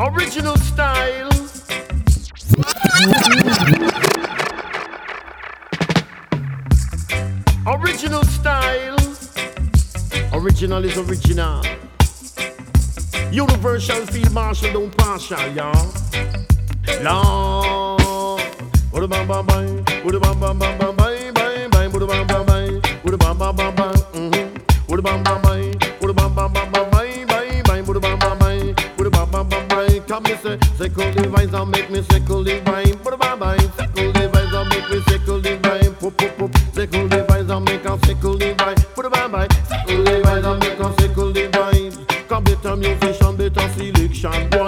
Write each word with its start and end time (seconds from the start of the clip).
Original 0.00 0.56
style. 0.58 1.28
Original 7.66 8.22
style. 8.22 8.96
Original 10.32 10.84
is 10.84 10.96
original. 10.98 11.64
Universal 13.32 14.06
field 14.06 14.32
marshal 14.32 14.72
don't 14.72 14.96
partial, 14.96 15.48
y'all. 15.48 15.92
Long. 17.02 18.38
What 18.92 19.02
a 19.02 19.08
bam 19.08 19.26
bam 19.26 19.46
bam. 19.46 19.84
What 20.04 20.14
a 20.14 20.20
bam 20.20 20.38
bam 20.38 20.58
bam 20.60 20.78
bam 20.78 20.96
bam 20.96 21.34
bam 21.34 21.70
bam. 21.70 21.92
What 21.92 22.02
a 22.02 22.06
bam 22.06 22.26
bam 22.28 22.46
bam. 22.46 22.82
What 23.02 23.14
a 23.14 23.18
bam 23.18 23.36
bam 23.36 23.56
bam 23.56 23.74
bam. 23.74 23.94
Mhm. 24.14 24.60
What 24.86 24.98
a 25.00 25.02
bam 25.02 25.24
bam 25.24 25.42
sickle 30.78 31.10
the 31.10 31.28
vines 31.28 31.52
and 31.52 31.70
make 31.70 31.90
me 31.90 32.02
sickle 32.02 32.44
the 32.44 32.60
vine. 32.60 32.96
What 33.02 33.14
a 33.14 33.16
bam 33.16 33.40
bam. 33.40 33.58
Sickle 33.58 34.12
the 34.12 34.28
vines 34.32 34.54
and 34.54 34.68
make 34.70 34.88
me 34.90 35.00
sickle 35.08 35.40
the 35.40 35.56
vine. 35.58 35.94
Pop 35.96 36.16
pop 36.16 36.36
pop. 36.38 36.50
Sickle 36.72 37.08
the 37.08 37.24
vines 37.24 37.50
and 37.50 37.64
make 37.64 37.84
a 37.84 38.06
sickle 38.06 38.38
the 38.38 38.54
vine. 38.54 38.78
What 38.94 39.06
a 39.06 39.10
bam 39.10 39.32
bam. 39.32 39.50
Sickle 39.50 40.04
the 40.04 40.20
vines 40.22 40.46
and 40.46 40.60
make 40.60 40.78
a 40.78 41.00
sickle 41.00 41.32
the 41.32 41.48
vine. 41.48 41.92
Come 42.28 42.44
better 42.44 42.76
musician, 42.76 43.36
better 43.36 43.68
selection 43.74 44.50
wise. 44.52 44.67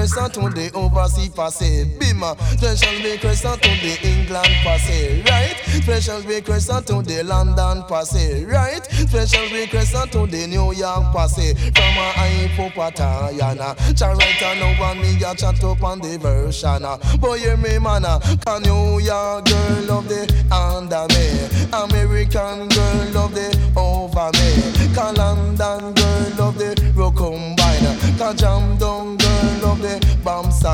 Request 0.00 0.32
to 0.32 0.48
the 0.48 0.70
overseas 0.72 1.28
passé, 1.28 1.84
bima. 1.98 2.34
Special 2.56 3.02
request 3.02 3.42
to 3.42 3.58
the 3.58 3.98
England 4.02 4.48
passé, 4.64 5.22
right? 5.28 5.54
Special 5.82 6.22
request 6.22 6.70
to 6.86 7.02
the 7.02 7.22
London 7.22 7.82
passé, 7.82 8.50
right? 8.50 8.82
Special 8.86 9.44
request 9.52 9.92
to 10.12 10.26
the 10.26 10.46
New 10.46 10.72
York 10.72 11.12
passé. 11.12 11.54
From 11.76 11.98
a 11.98 12.12
hypopatayana, 12.16 13.76
charita 13.92 14.58
no 14.58 14.72
one 14.80 15.02
me 15.02 15.22
a 15.22 15.34
chat 15.34 15.62
up 15.62 15.84
on 15.84 16.00
the 16.00 16.16
version. 16.16 16.80
Boy, 17.20 17.38
hear 17.38 17.58
me, 17.58 17.78
man. 17.78 18.04
Can 18.46 18.62
New 18.62 19.00
York 19.00 19.44
girl 19.44 19.82
love 19.84 20.08
the 20.08 20.24
under 20.50 21.04
me? 21.12 21.28
American 21.76 22.68
girl 22.70 23.04
love 23.12 23.34
the 23.34 23.52
over 23.76 24.30
me. 24.32 24.94
Can 24.94 25.14
London 25.16 25.92
girl 25.92 26.32
love 26.38 26.56
the 26.56 26.92
rock 26.96 27.16
combine? 27.16 28.16
Can 28.16 28.36
jam 28.38 28.78
down 28.78 29.19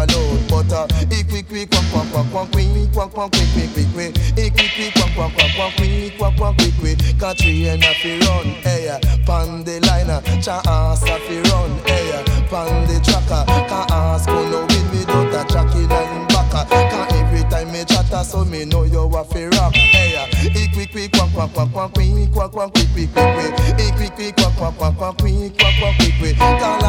bomb 0.07 0.39
salute? 0.39 0.49
But 0.49 0.73
uh, 0.73 0.87
quick 1.29 1.49
quick 1.49 1.71
quack 1.71 1.85
quack 1.93 2.13
quack 2.13 2.27
quack 2.33 2.53
quick 2.53 2.93
quack 2.93 3.11
quack 3.11 3.31
quick 3.33 3.49
quick 3.53 3.73
quick 3.73 3.89
quick. 3.93 4.15
Quick 4.35 4.55
quick 4.55 4.95
quack 4.95 5.15
quack 5.15 5.33
quack 5.35 5.51
quack 5.57 5.77
quick 5.77 6.19
quack 6.19 6.37
quack 6.37 6.57
quick 6.57 6.75
quick. 6.79 6.99
Can 7.19 7.37
train 7.37 7.83
a 7.83 7.95
fi 7.95 8.19
run, 8.27 8.47
hey, 8.63 8.99
pan 9.27 9.65
the 9.65 9.81
line, 9.87 10.41
cha 10.41 10.63
ass 10.67 11.03
a 11.03 11.19
fi 11.19 11.41
run, 11.51 11.79
hey, 11.87 12.25
pan 12.51 12.87
the 12.87 13.01
tracker. 13.05 13.45
Can 13.69 13.87
ask 13.91 14.29
who 14.29 14.51
no 14.51 14.67
win 14.69 14.85
without 14.91 15.35
a 15.35 15.53
jockey 15.53 15.87
line 15.87 16.27
backer. 16.29 16.65
Can 16.69 17.15
every 17.15 17.43
time 17.51 17.73
me 17.73 17.85
chatter 17.85 18.25
so 18.25 18.45
me 18.45 18.65
know 18.65 18.85
you 18.85 19.01
a 19.01 19.25
fi 19.25 19.47
rock, 19.47 19.75
hey, 19.75 20.17
ik 20.55 20.73
quick 20.73 20.91
quick 20.93 21.13
quack 21.13 21.31
quack 21.35 21.53
quack 21.53 21.73
quack 21.73 21.93
quick 21.95 22.33
quack 22.33 22.51
quack 22.53 22.73
quick 22.73 22.89
quick 22.93 23.13
quick 23.13 23.35
quick. 23.35 23.97
Quick 23.97 24.15
quick 24.15 24.37
quack 24.37 24.57
quack 24.57 24.77
quack 24.79 24.97
quack 24.97 25.19
quick 25.19 25.59
quack 25.59 25.75
quack 25.81 25.97
quick 25.99 26.15
quick. 26.19 26.86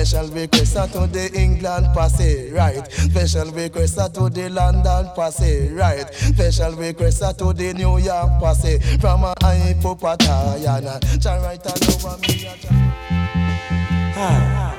Special 0.00 0.28
request 0.28 0.92
to 0.92 1.06
the 1.06 1.30
England 1.34 1.86
passé, 1.94 2.52
right? 2.52 2.90
Special 2.90 3.50
request 3.52 3.96
to 4.14 4.28
the 4.28 4.48
London 4.48 5.06
passé, 5.16 5.70
right? 5.76 6.12
Special 6.14 6.72
request 6.74 7.22
to 7.38 7.52
the 7.52 7.74
New 7.74 7.98
York 7.98 8.30
passé. 8.40 8.80
From 9.00 9.24
a 9.24 9.34
hypopatayana, 9.40 10.98
charita 11.20 11.72
one 12.02 12.20
me 12.22 12.48
Hi, 14.14 14.74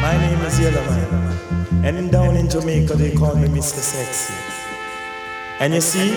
my 0.00 0.16
name 0.18 0.40
is 0.46 0.60
Yellowman, 0.60 1.84
and 1.84 2.12
down 2.12 2.36
in 2.36 2.48
Jamaica 2.50 2.94
they 2.94 3.14
call 3.14 3.34
me 3.34 3.48
Mr. 3.48 3.80
Sexy. 3.80 4.34
And 5.60 5.74
you 5.74 5.80
see, 5.80 6.16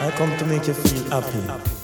I 0.00 0.10
come 0.12 0.36
to 0.38 0.46
make 0.46 0.66
you 0.66 0.74
feel 0.74 1.10
happy. 1.10 1.77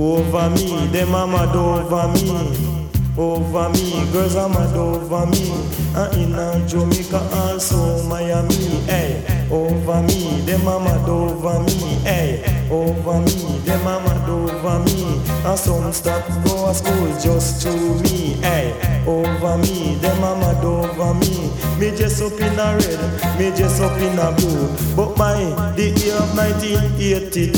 Over 0.00 0.48
me, 0.48 0.86
them 0.86 1.14
a 1.14 1.26
mad 1.26 1.54
over 1.54 2.08
me. 2.08 2.80
Over 3.18 3.68
me, 3.68 4.10
girls 4.12 4.34
are 4.34 4.48
mad 4.48 4.74
over 4.74 5.26
me. 5.26 5.52
And 5.94 6.16
in 6.16 6.34
a 6.34 6.66
Jamaica 6.66 7.18
also 7.34 8.02
Miami, 8.08 8.54
hey. 8.88 9.22
Over 9.50 10.00
me, 10.04 10.40
them 10.46 10.66
a 10.66 10.80
mad 10.80 11.06
over 11.06 11.60
me, 11.64 12.00
hey. 12.00 12.42
Over 12.70 13.20
me, 13.20 13.58
them 13.66 13.86
a 13.86 14.00
mad 14.00 14.26
over 14.26 14.78
me. 14.84 15.20
And 15.44 15.58
some 15.58 15.92
stop 15.92 16.26
go 16.44 16.68
to 16.68 16.74
school 16.74 17.08
just 17.20 17.60
to 17.64 17.70
me, 18.02 18.40
hey. 18.40 18.72
Over 19.06 19.58
me, 19.58 19.96
them 19.96 20.24
a 20.24 20.34
mad 20.34 20.64
over 20.64 21.12
me. 21.12 21.50
Me 21.78 21.90
just 21.96 22.22
up 22.22 22.32
in 22.40 22.58
a 22.58 22.76
red, 22.76 23.38
me 23.38 23.50
just 23.56 23.82
up 23.82 23.98
in 24.00 24.18
a 24.18 24.32
blue. 24.32 24.68
But 24.96 25.16
my 25.18 25.36
the 25.76 25.90
year 25.96 26.16
of 26.16 26.36
1982, 26.36 27.52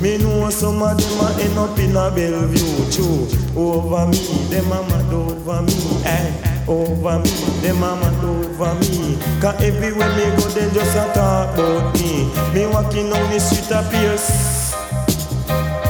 me 0.00 0.18
know 0.18 0.48
some 0.50 0.82
of 0.82 0.96
them 0.96 1.20
a 1.20 1.42
end 1.42 1.58
up 1.58 1.78
in 1.78 1.96
a 1.96 2.10
Bellevue, 2.10 2.90
true. 2.92 3.26
Over 3.56 4.06
me, 4.06 4.18
them 4.48 4.70
a 4.70 4.82
mad 4.88 5.12
over 5.12 5.62
me, 5.62 5.74
eh. 6.04 6.64
Over 6.68 7.18
me, 7.18 7.30
them 7.62 7.82
a 7.82 7.96
mad 7.96 8.24
over 8.24 8.74
me. 8.74 9.18
Cause 9.40 9.60
everywhere 9.62 10.08
me 10.16 10.24
go, 10.36 10.48
they 10.50 10.70
just 10.72 10.96
a 10.96 11.12
talk 11.14 11.54
about 11.54 11.94
me. 11.94 12.30
Me 12.54 12.66
walking 12.66 13.10
down 13.10 13.30
the 13.32 13.40
street 13.40 13.70
a 13.70 13.82
Pierce. 13.90 14.74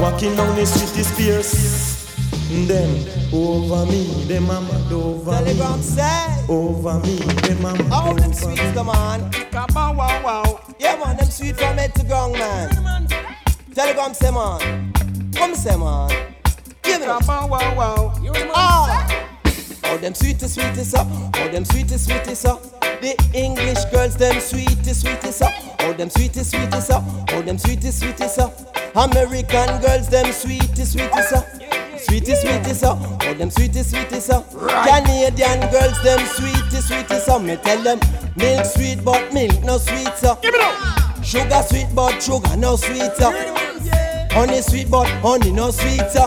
Walking 0.01 0.35
down 0.37 0.55
the 0.57 0.65
street 0.65 0.99
is 0.99 1.13
Pierce. 1.17 1.99
Them 2.67 2.91
over 3.35 3.85
me, 3.91 4.25
them 4.25 4.49
a 4.49 4.61
mad 4.61 4.93
over 4.93 5.33
me. 5.33 5.53
Telegram 5.53 5.83
say, 5.83 6.47
Over 6.49 6.99
me, 7.01 7.17
them 7.17 7.65
a 7.65 7.83
mad 7.83 7.93
all 7.93 8.15
them 8.15 8.33
sweets, 8.33 8.63
me. 8.63 8.71
the 8.71 8.85
man. 8.85 9.31
Come 9.51 9.77
on, 9.77 9.97
wow, 9.97 10.23
wow. 10.25 10.61
Yeah, 10.79 10.97
man, 10.97 11.17
them 11.19 11.27
sweet 11.27 11.57
from 11.57 11.77
head 11.77 11.95
to 11.97 12.05
ground, 12.05 12.33
man. 12.35 13.09
Telegram 13.79 14.13
say, 14.13 14.33
man. 14.33 14.93
Come 15.37 15.55
say, 15.55 15.77
man. 15.77 16.11
Give 16.83 17.01
it 17.01 17.09
up. 17.09 17.25
Come 17.25 17.45
on, 17.45 17.49
wow, 17.49 17.77
wow. 17.77 18.15
Ah. 18.53 19.29
Oh, 19.85 19.97
them 19.99 20.15
sweetest, 20.15 20.55
sweetest 20.55 20.97
up. 20.97 21.07
Oh, 21.37 21.49
them 21.49 21.65
sweetest, 21.65 22.07
sweetest 22.07 22.45
up. 22.45 22.61
The 23.01 23.15
English 23.35 23.85
girls, 23.93 24.17
them 24.17 24.41
sweetest, 24.41 25.03
sweetest 25.03 25.43
up. 25.43 25.53
Oh, 25.79 25.93
them 25.93 26.11
sweetest, 26.11 26.51
sweetest 26.51 26.91
up. 26.91 27.05
Oh, 27.31 27.41
them 27.41 27.57
sweetest, 27.57 28.01
sweetest 28.01 28.41
up. 28.41 28.53
American 28.97 29.81
girls, 29.81 30.09
them 30.09 30.33
sweetest, 30.33 30.95
sweetest 30.95 31.35
up. 31.35 31.47
Sweetest, 32.01 32.43
sweetest 32.43 32.83
up. 32.83 32.99
Oh, 33.01 33.35
them 33.35 33.49
sweetest, 33.49 33.91
sweetest 33.91 34.31
up. 34.31 34.51
Canadian 34.51 35.61
girls, 35.71 36.03
them 36.03 36.19
sweetest, 36.27 36.89
sweetest 36.89 37.29
up. 37.29 37.43
Me 37.43 37.55
tell 37.55 37.81
them, 37.81 38.01
milk 38.35 38.67
sweet, 38.67 39.05
but 39.05 39.33
milk 39.33 39.63
no 39.63 39.79
sweet, 39.79 40.13
so. 40.17 40.35
Give 40.43 40.53
it 40.53 40.61
up. 40.63 40.98
Sugar 41.29 41.63
sweet, 41.69 41.89
but 41.95 42.23
sugar 42.23 42.57
no 42.57 42.77
sweeter. 42.77 43.31
Honey 44.33 44.63
sweet, 44.63 44.91
but 44.91 45.07
honey 45.21 45.53
no 45.53 45.71
sweet, 45.71 46.01
so. 46.11 46.27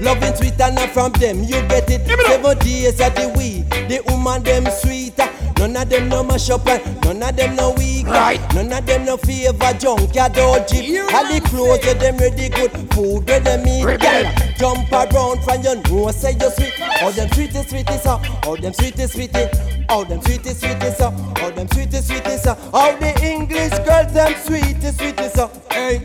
Loving 0.00 0.34
sweet 0.36 0.60
and 0.60 0.74
not 0.74 0.90
from 0.90 1.12
them, 1.12 1.42
you 1.42 1.60
get 1.68 1.88
it. 1.90 2.06
Seven 2.06 2.58
days 2.58 3.00
of 3.00 3.14
the 3.14 3.28
week, 3.36 3.68
the 3.88 4.02
woman 4.08 4.42
them 4.42 4.66
sweeter. 4.80 5.28
None 5.58 5.74
of 5.76 5.88
them 5.88 6.08
no 6.10 6.22
mash 6.22 6.50
up 6.50 6.66
and 6.66 7.00
none 7.02 7.22
of 7.22 7.34
them 7.34 7.56
no 7.56 7.70
weak. 7.72 8.06
Right. 8.06 8.38
None 8.54 8.72
of 8.72 8.84
them 8.84 9.06
no 9.06 9.16
favor 9.16 9.72
junk, 9.78 10.14
ya 10.14 10.28
cheap. 10.28 11.00
All 11.14 11.24
the 11.24 11.40
clothes 11.48 11.86
of 11.90 11.98
them 11.98 12.18
ready 12.18 12.50
good, 12.50 12.70
food 12.92 13.26
where 13.26 13.40
them 13.40 13.66
eat. 13.66 13.84
Girl, 13.84 14.24
jump 14.58 14.92
around 14.92 15.42
from 15.44 15.62
your 15.62 15.76
nose, 15.88 16.16
say 16.20 16.32
you 16.38 16.50
sweet. 16.50 16.74
All 17.02 17.10
them 17.12 17.30
sweetest, 17.32 17.70
sweetest, 17.70 18.06
uh. 18.06 18.18
all 18.44 18.56
them 18.56 18.74
sweetest, 18.74 19.14
sweetest. 19.14 19.60
All 19.88 20.04
them 20.04 20.20
sweetest, 20.22 20.60
sweetest, 20.60 21.00
uh. 21.00 21.10
all 21.40 21.50
them 21.52 21.68
sweetest, 21.68 22.08
sweetest. 22.08 22.46
uh. 22.46 22.56
All 22.74 22.92
the 22.98 23.24
English 23.24 23.70
girls, 23.86 24.12
them 24.12 24.34
sweetest, 24.44 24.98
sweetest. 24.98 25.38
uh. 25.38 25.48
Hey. 25.70 26.04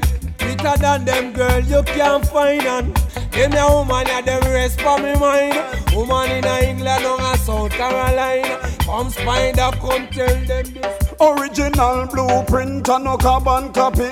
Sweeter 0.52 0.78
than 0.80 1.06
them 1.06 1.32
girl 1.32 1.60
you 1.62 1.82
can't 1.84 2.28
find 2.28 2.64
and 2.64 2.94
Them 3.32 3.54
a 3.54 3.74
woman 3.74 4.06
a 4.10 4.22
them 4.22 4.42
rest 4.52 4.82
for 4.82 4.98
me 4.98 5.16
mind. 5.16 5.56
Woman 5.96 6.30
in 6.30 6.44
a 6.44 6.70
England 6.70 7.06
or 7.06 7.38
South 7.38 7.72
Carolina. 7.72 8.60
Come 8.80 9.10
spider 9.12 9.72
come 9.80 10.08
tell 10.10 10.46
them 10.46 10.66
this. 10.74 11.14
Original 11.22 12.06
blueprint 12.08 12.90
and 12.90 13.04
no 13.06 13.16
carbon 13.16 13.72
copy. 13.72 14.12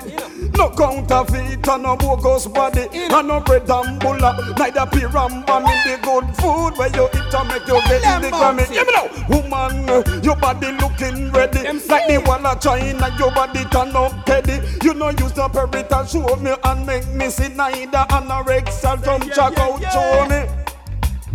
No 0.56 0.70
counterfeit 0.70 1.68
and 1.68 1.84
no 1.84 1.96
bogus 1.96 2.48
body. 2.48 2.88
And 2.94 3.28
no 3.28 3.40
bread 3.40 3.70
and 3.70 4.00
bulla. 4.00 4.56
Neither 4.58 4.86
piramba 4.88 5.64
me 5.64 5.74
the 5.86 6.00
good 6.02 6.36
food 6.38 6.78
where 6.78 6.90
you 6.96 7.08
eat 7.08 7.34
and 7.34 7.48
make 7.48 7.68
you 7.68 7.82
get 7.88 8.04
in 8.04 8.22
the 8.24 8.30
Grammy. 8.30 8.66
Hear 8.68 8.86
me 8.86 8.92
now, 8.92 9.08
woman, 9.30 10.24
your 10.24 10.36
body 10.36 10.72
looking 10.74 11.32
ready. 11.32 11.64
Like 11.88 12.08
the 12.08 12.24
wall 12.26 12.46
of 12.46 12.62
China, 12.62 13.16
your 13.18 13.32
body 13.32 13.64
turn 13.66 13.96
up 13.96 14.26
teddy. 14.26 14.60
You 14.84 14.94
know 14.94 15.10
use 15.10 15.34
the 15.34 15.48
perimeter 15.50 16.06
show 16.08 16.36
me 16.38 16.56
and 16.64 16.86
make 16.86 17.08
me 17.10 17.30
see 17.30 17.50
neither 17.50 18.06
anorexia 18.10 19.02
from 19.04 19.22
check 19.30 19.58
out 19.58 19.82
show 19.94 20.28
me. 20.30 20.46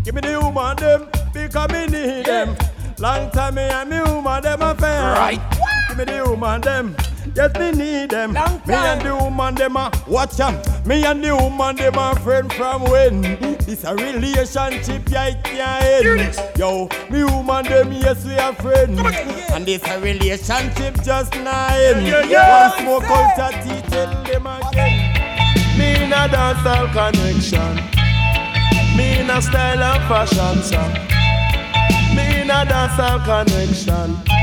Give 0.03 0.15
me 0.15 0.21
the 0.21 0.41
woman 0.41 0.77
them 0.77 1.09
because 1.33 1.71
me 1.71 1.87
need 1.87 2.27
them. 2.27 2.57
Long 2.99 3.31
time 3.31 3.55
me 3.55 3.63
and 3.63 3.91
me 3.91 4.01
woman 4.03 4.43
them 4.43 4.63
a 4.63 4.75
fair. 4.75 5.15
Right. 5.15 5.41
Give 5.89 5.99
me 5.99 6.05
the 6.05 6.25
woman 6.29 6.61
them. 6.61 6.97
Yes, 7.37 7.53
me 7.59 7.73
need 7.73 8.11
them. 8.11 8.33
Me 8.33 8.75
and 8.75 9.03
the 9.03 9.15
woman 9.15 9.57
them 9.57 9.77
a 9.77 9.91
watch 10.07 10.37
them. 10.37 10.55
Me 10.87 11.05
and 11.05 11.23
the 11.23 11.35
woman 11.35 11.75
them 11.75 11.99
a 11.99 12.15
friend 12.21 12.53
from 12.53 12.85
when. 12.85 13.25
It's 13.67 13.83
a 13.83 13.95
relationship, 13.95 15.09
yeah, 15.11 15.29
it 15.29 15.43
can't 15.43 15.85
end. 15.85 16.39
Yo, 16.57 16.89
me 17.11 17.25
woman 17.25 17.65
them, 17.65 17.93
yes, 17.93 18.25
we 18.25 18.37
are 18.37 18.55
friends. 18.55 19.01
And 19.51 19.69
it's 19.69 19.85
a 19.89 20.01
relationship 20.01 21.03
just 21.03 21.35
nine. 21.35 22.05
One 22.05 22.71
smoke 22.79 23.05
out 23.05 23.39
a 23.39 23.63
tea, 23.63 23.83
tell 23.91 24.23
them 24.23 24.47
again. 24.47 25.15
Me 25.77 26.05
in 26.05 26.13
a 26.13 26.29
dancehall 26.29 26.93
connection. 26.93 27.75
Me 28.97 29.19
in 29.19 29.31
a 29.31 29.43
style 29.43 29.83
and 29.83 30.05
fashion 30.07 30.63
song. 30.63 30.93
Me 32.15 32.43
in 32.43 32.51
a 32.51 32.65
dancehall 32.65 33.25
connection. 33.25 34.34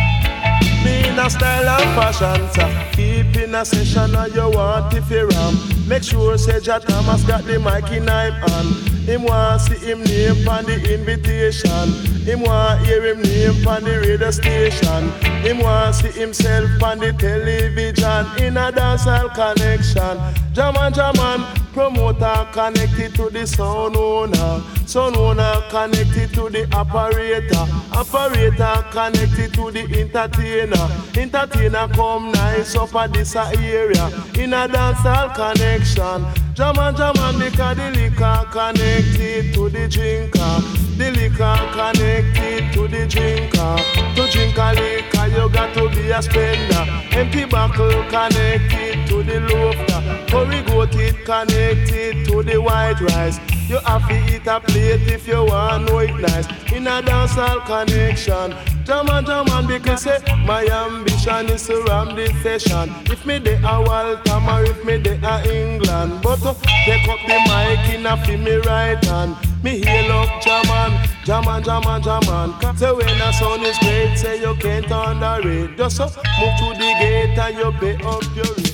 Me 0.83 1.07
in 1.07 1.19
a 1.19 1.30
style 1.30 1.69
and 1.69 1.95
fashion 1.95 2.50
song. 2.54 2.74
Keep 2.94 3.36
in 3.38 3.56
a 3.56 3.63
session 3.66 4.16
and 4.16 4.33
you 4.33 4.50
want 4.50 4.94
if 4.94 5.10
you 5.12 5.28
ram. 5.28 5.57
Make 5.88 6.04
sure 6.04 6.38
say 6.38 6.60
Jah 6.60 6.80
Thomas 6.80 7.24
got 7.24 7.44
the 7.44 7.60
mic 7.60 7.92
in 7.92 8.07
him 8.07 8.33
hand. 8.33 8.92
Him 9.06 9.24
want 9.24 9.62
see 9.62 9.75
him 9.75 10.04
name 10.04 10.48
on 10.48 10.66
the 10.66 10.94
invitation. 10.94 11.92
Him 12.24 12.42
want 12.42 12.86
hear 12.86 13.04
him 13.04 13.22
name 13.22 13.68
on 13.68 13.83
the 13.83 14.00
radio 14.00 14.31
station. 14.31 15.10
Him 15.44 15.60
want 15.60 15.95
see 15.95 16.12
himself 16.12 16.81
on 16.84 17.00
the 17.00 17.12
television 17.13 18.44
in 18.44 18.57
a 18.57 18.72
dancehall 18.72 19.34
connection. 19.34 20.18
Jaman 20.54 20.94
Jaman 20.94 21.61
promoter 21.73 22.47
connected 22.51 23.15
to 23.15 23.29
the 23.29 23.45
sound 23.45 23.95
owner. 23.95 24.62
Sound 24.85 25.15
owner 25.15 25.62
connected 25.69 26.33
to 26.33 26.50
the 26.50 26.68
operator. 26.75 27.65
Operator 27.94 28.85
connected 28.91 29.53
to 29.53 29.71
the 29.71 29.83
entertainer. 30.00 30.88
Entertainer 31.18 31.88
come 31.94 32.31
nice 32.31 32.75
up 32.75 32.94
at 32.95 33.13
this 33.13 33.35
area 33.35 34.07
in 34.38 34.53
a 34.53 34.68
dancehall 34.68 35.33
connection. 35.35 36.25
Jaman 36.53 36.95
Jaman 36.98 37.39
because 37.39 37.77
the 37.77 37.92
liquor 37.92 38.45
connected 38.51 39.53
to 39.53 39.69
the 39.69 39.88
drinker. 39.88 40.59
The 40.98 41.12
liquor 41.12 41.56
connected 41.71 42.74
to 42.74 42.88
the 42.89 43.07
drinker. 43.07 43.77
To 44.15 44.31
drink 44.31 44.57
a 44.57 44.74
liquor, 44.74 45.27
you 45.27 45.50
got 45.50 45.74
to 45.75 45.89
be 45.89 46.12
a 46.12 46.21
spender. 46.21 46.86
Empty 47.12 47.45
buckle 47.45 48.03
connected 48.09 49.07
to 49.07 49.24
the 49.24 49.39
loafer. 49.39 50.27
Curry 50.27 50.62
goat 50.63 50.95
it 50.95 51.24
connected 51.24 52.25
to 52.27 52.44
the 52.44 52.62
white 52.62 53.00
rice. 53.00 53.39
You 53.71 53.79
have 53.85 54.06
to 54.09 54.35
eat 54.35 54.45
a 54.47 54.59
plate 54.59 55.07
if 55.07 55.25
you 55.29 55.45
want 55.45 55.85
know 55.88 56.00
it 56.00 56.13
nice. 56.19 56.45
In 56.73 56.88
a 56.88 57.01
dancehall 57.01 57.63
connection. 57.65 58.53
Jaman 58.83 59.23
Jaman 59.23 59.65
because 59.65 60.01
say 60.01 60.19
my 60.45 60.65
ambition 60.68 61.45
is 61.50 61.65
to 61.68 61.81
ram 61.83 62.13
this 62.13 62.35
session. 62.44 62.91
If 63.06 63.25
me 63.25 63.39
dey 63.39 63.56
a 63.63 63.81
Waltham 63.81 64.50
or 64.50 64.63
if 64.65 64.83
me 64.83 64.97
dey 65.01 65.18
a 65.23 65.35
England, 65.50 66.19
but 66.21 66.45
uh, 66.45 66.53
take 66.85 67.07
up 67.07 67.19
the 67.25 67.38
mic 67.47 67.95
in 67.95 68.06
a 68.06 68.18
fi 68.25 68.35
me 68.35 68.56
right 68.68 69.01
hand. 69.06 69.38
Me 69.63 69.79
hail 69.79 70.12
up 70.19 70.41
Jaman, 70.41 70.91
Jaman, 71.24 71.63
Jaman, 71.63 72.01
Jaman. 72.03 72.75
Say 72.75 72.91
when 72.91 73.21
a 73.21 73.31
sound 73.31 73.63
is 73.63 73.77
great, 73.77 74.17
say 74.17 74.41
you 74.41 74.53
can't 74.56 74.91
underrate. 74.91 75.77
Just 75.77 76.01
uh, 76.01 76.07
move 76.07 76.57
to 76.59 76.77
the 76.77 76.91
gate 77.00 77.38
and 77.39 77.57
you 77.57 77.71
pay 77.79 77.95
up 78.03 78.24
your 78.35 78.53
rate. 78.56 78.70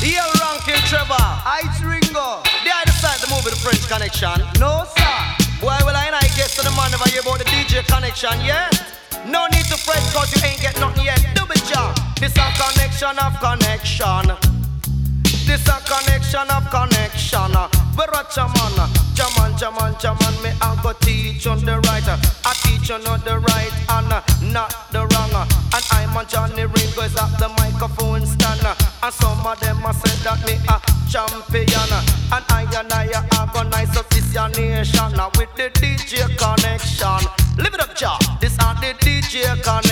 Here, 0.00 0.24
Rankin 0.40 0.80
Trevor, 0.88 1.28
Ice 1.44 1.82
Ringo. 1.84 2.40
They 2.64 2.72
I 2.72 2.82
decide 2.88 3.20
to 3.20 3.28
move 3.28 3.44
with 3.44 3.52
the 3.52 3.60
French 3.60 3.84
connection. 3.84 4.32
No, 4.56 4.88
sir. 4.96 5.16
Why 5.60 5.76
will 5.84 5.92
I 5.92 6.08
and 6.08 6.16
I 6.16 6.24
guess 6.32 6.56
to 6.56 6.64
the 6.64 6.72
man 6.72 6.90
never 6.90 7.04
hear 7.12 7.20
about 7.20 7.36
the 7.36 7.44
DJ 7.44 7.84
connection, 7.84 8.32
yeah? 8.40 8.72
No 9.28 9.44
need 9.52 9.68
to 9.68 9.76
fret 9.76 10.00
cause 10.16 10.32
you 10.32 10.40
ain't 10.40 10.60
get 10.60 10.80
nothing 10.80 11.04
yet. 11.04 11.20
Do 11.36 11.44
it, 11.52 11.60
job. 11.68 11.92
This 12.16 12.32
a 12.32 12.48
connection 12.56 13.12
of 13.20 13.36
connection. 13.44 14.24
This 15.44 15.68
a 15.68 15.76
connection 15.84 16.48
of 16.48 16.64
connection. 16.72 17.52
We 17.92 18.04
watch 18.08 18.40
a 18.40 18.48
man, 18.56 18.80
jaman, 19.12 19.52
jaman, 19.60 19.92
jaman. 20.00 20.34
Me 20.40 20.48
I 20.64 20.80
go 20.80 20.96
teach 21.04 21.46
on 21.46 21.60
the 21.60 21.76
right. 21.92 22.08
I 22.08 22.52
teach 22.64 22.90
on 22.90 23.04
the 23.04 23.36
right 23.36 23.74
and 24.00 24.08
not 24.48 24.72
the 24.96 25.04
wrong. 25.04 25.44
And 25.76 25.84
I'm 25.92 26.16
on 26.16 26.24
Johnnie 26.26 26.64
Ringo 26.64 27.04
is 27.04 27.12
at 27.20 27.36
the 27.36 27.52
microphone. 27.60 28.24
And 29.02 29.14
some 29.14 29.46
of 29.46 29.58
them 29.60 29.82
a 29.82 29.92
say 29.94 30.14
that 30.24 30.44
me 30.44 30.60
a 30.68 30.76
champion. 31.08 31.90
And 32.32 32.44
I 32.52 32.68
and 32.78 32.92
I 32.92 33.08
organize 33.40 33.96
up 33.96 34.08
this 34.10 34.34
your 34.34 34.48
nation 34.50 35.12
with 35.38 35.54
the 35.56 35.70
DJ 35.80 36.28
connection. 36.36 37.30
Live 37.56 37.74
it 37.74 37.80
up, 37.80 37.96
Jah. 37.96 38.18
This 38.40 38.58
are 38.58 38.74
the 38.74 38.92
DJ 39.00 39.44
connection. 39.62 39.89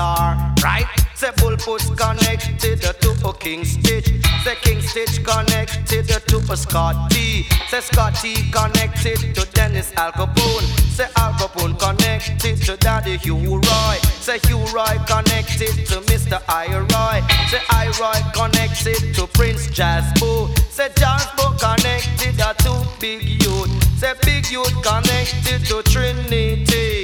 Star, 0.00 0.54
right? 0.64 0.86
Say 1.14 1.28
Bullpuss 1.40 1.84
connected 1.94 2.80
to 2.80 3.28
a 3.28 3.34
King 3.34 3.66
Stitt. 3.66 4.06
Say 4.44 4.54
King 4.62 4.80
Stitt 4.80 5.22
connected 5.22 6.08
to 6.08 6.36
a 6.50 6.56
Scotty. 6.56 7.42
Say 7.68 7.80
Scotty 7.80 8.34
connected 8.50 9.18
to 9.34 9.42
Dennis 9.52 9.92
Al 9.98 10.12
Capone. 10.12 10.64
Say 10.96 11.06
Al 11.18 11.34
Capone 11.34 11.78
connected 11.78 12.56
to 12.62 12.78
Daddy 12.78 13.18
U 13.24 13.36
Roy. 13.36 13.96
Say 14.26 14.38
U 14.48 14.60
Roy 14.72 14.96
connected 15.06 15.74
to 15.90 15.96
Mr. 16.08 16.40
I 16.48 16.64
Roy. 16.92 17.18
Say 17.50 17.60
I 17.68 17.92
Roy 18.00 18.20
connected 18.32 19.14
to 19.16 19.26
Prince 19.26 19.66
Jazzbo. 19.66 20.48
Say 20.70 20.88
Jazzbo 21.00 21.46
connected 21.60 22.38
to 22.64 22.72
Big 22.98 23.22
Youth. 23.42 23.70
Say 24.00 24.14
Big 24.22 24.50
Youth 24.50 24.76
connected 24.82 25.60
to 25.66 25.82
Trinity. 25.82 26.99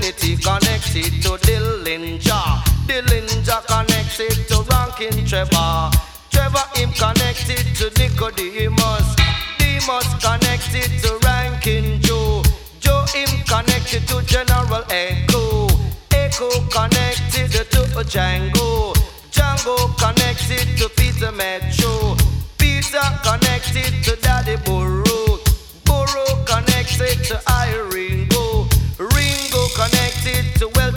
Trinity 0.00 0.36
connected 0.36 1.12
to 1.22 1.36
Dillinger. 1.44 2.64
Dillinger 2.88 3.60
connected 3.66 4.48
to 4.48 4.62
Rankin 4.70 5.26
Trevor. 5.26 5.90
Trevor 6.30 6.64
him 6.74 6.90
connected 6.92 7.66
to 7.76 7.90
Nicodemus. 8.00 9.14
Demus 9.58 10.08
connected 10.24 10.88
to 11.02 11.18
Rankin 11.22 12.00
Joe. 12.00 12.42
Joe 12.80 13.04
him 13.12 13.28
connected 13.44 14.08
to 14.08 14.22
General 14.24 14.84
Echo. 14.88 15.68
Echo 16.12 16.48
connected 16.72 17.50
to 17.52 17.86
Django. 18.02 18.94
Django 19.30 19.76
connected 19.98 20.78
to 20.78 20.88
Peter 20.96 21.30
Metro. 21.30 22.16
Peter 22.56 23.04
connected 23.22 23.92
to 24.04 24.16
Daddy 24.22 24.56
Burrow. 24.64 25.36
Burrow 25.84 26.42
connected 26.46 27.22
to 27.24 27.34
Iringo. 27.46 27.89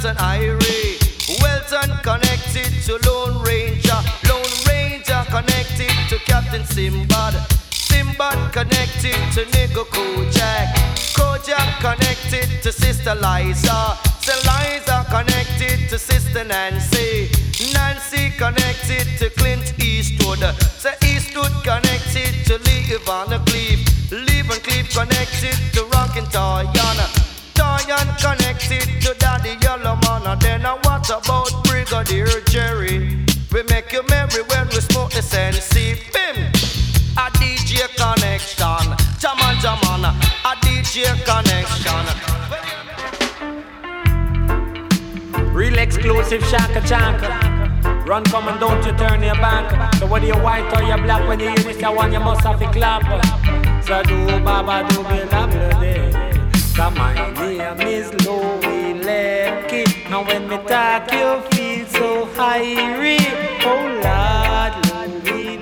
To 0.04 0.10
Welton 0.10 0.26
Irie. 0.26 1.42
Welton 1.42 1.98
connected 2.04 2.68
to 2.84 3.00
Lone 3.08 3.42
Ranger. 3.42 4.00
Lone 4.28 4.54
Ranger 4.68 5.24
connected 5.32 5.96
to 6.10 6.18
Captain 6.26 6.66
Sinbad. 6.66 7.34
Sinbad 7.72 8.52
connected 8.52 9.16
to 9.32 9.46
Nigga 9.56 9.86
Kojak. 9.96 10.68
Kojak 11.16 11.80
connected 11.80 12.50
to 12.64 12.74
Sister 12.74 13.16
Liza. 13.16 13.98
Liza 14.44 15.06
connected 15.10 15.88
to 15.88 15.98
Sister 15.98 16.44
Nancy. 16.44 17.30
Nancy 17.72 18.32
connected 18.32 19.08
to 19.20 19.30
Clint 19.30 19.74
Eastwood. 19.80 20.40
Say 20.84 20.96
Eastwood 21.06 21.54
connected 21.64 22.34
to 22.48 22.58
Lee 22.66 22.84
Van 23.06 23.40
Cleef. 23.46 23.80
Lee 24.12 24.42
Van 24.42 24.60
Cleef 24.60 24.94
connected 24.94 25.56
to 25.74 25.86
Rockin' 25.96 26.26
Tayana. 26.26 26.53
Then 30.40 30.66
I 30.66 30.74
what 30.84 31.10
about 31.10 31.64
Brigadier 31.66 32.42
Jerry? 32.48 33.24
We 33.52 33.64
make 33.70 33.92
you 33.92 34.02
merry 34.10 34.42
when 34.50 34.68
we 34.68 34.82
smoke 34.82 35.12
the 35.12 35.22
sensi. 35.22 35.96
Bim! 36.12 36.36
A 37.18 37.30
DJ 37.38 37.86
connection. 37.96 38.98
Jaman 39.20 39.60
Jaman. 39.62 40.06
A 40.06 40.56
DJ 40.66 41.14
connection. 41.24 42.04
Real 45.54 45.78
exclusive 45.78 46.44
Shaka 46.46 46.82
Chanka. 46.82 47.54
Run, 48.08 48.24
come 48.26 48.48
and 48.48 48.60
don't 48.60 48.84
you 48.86 48.92
turn 48.98 49.22
your 49.22 49.36
back. 49.36 49.94
So 49.96 50.08
whether 50.08 50.26
you're 50.26 50.42
white 50.42 50.74
or 50.76 50.84
you're 50.84 50.98
black, 50.98 51.28
when 51.28 51.40
you 51.40 51.50
hear 51.50 51.58
this, 51.58 51.84
I 51.84 51.90
want 51.90 52.12
you 52.12 52.20
must 52.20 52.42
have 52.42 52.60
to 52.60 52.72
clap. 52.72 53.04
So 53.86 54.02
do 54.04 54.26
Baba 54.44 54.88
do 54.90 55.04
me 55.04 55.24
la 55.26 55.48
bloody. 55.48 56.12
Cause 56.76 56.96
my 56.98 57.14
name 57.34 57.82
is 57.82 58.12
Louis. 58.26 58.73
When 60.28 60.48
me 60.48 60.58
talk, 60.68 61.12
you 61.12 61.42
feel 61.52 61.86
so 61.88 62.26
high, 62.36 62.76
oh 63.66 64.00
Lord, 64.04 64.84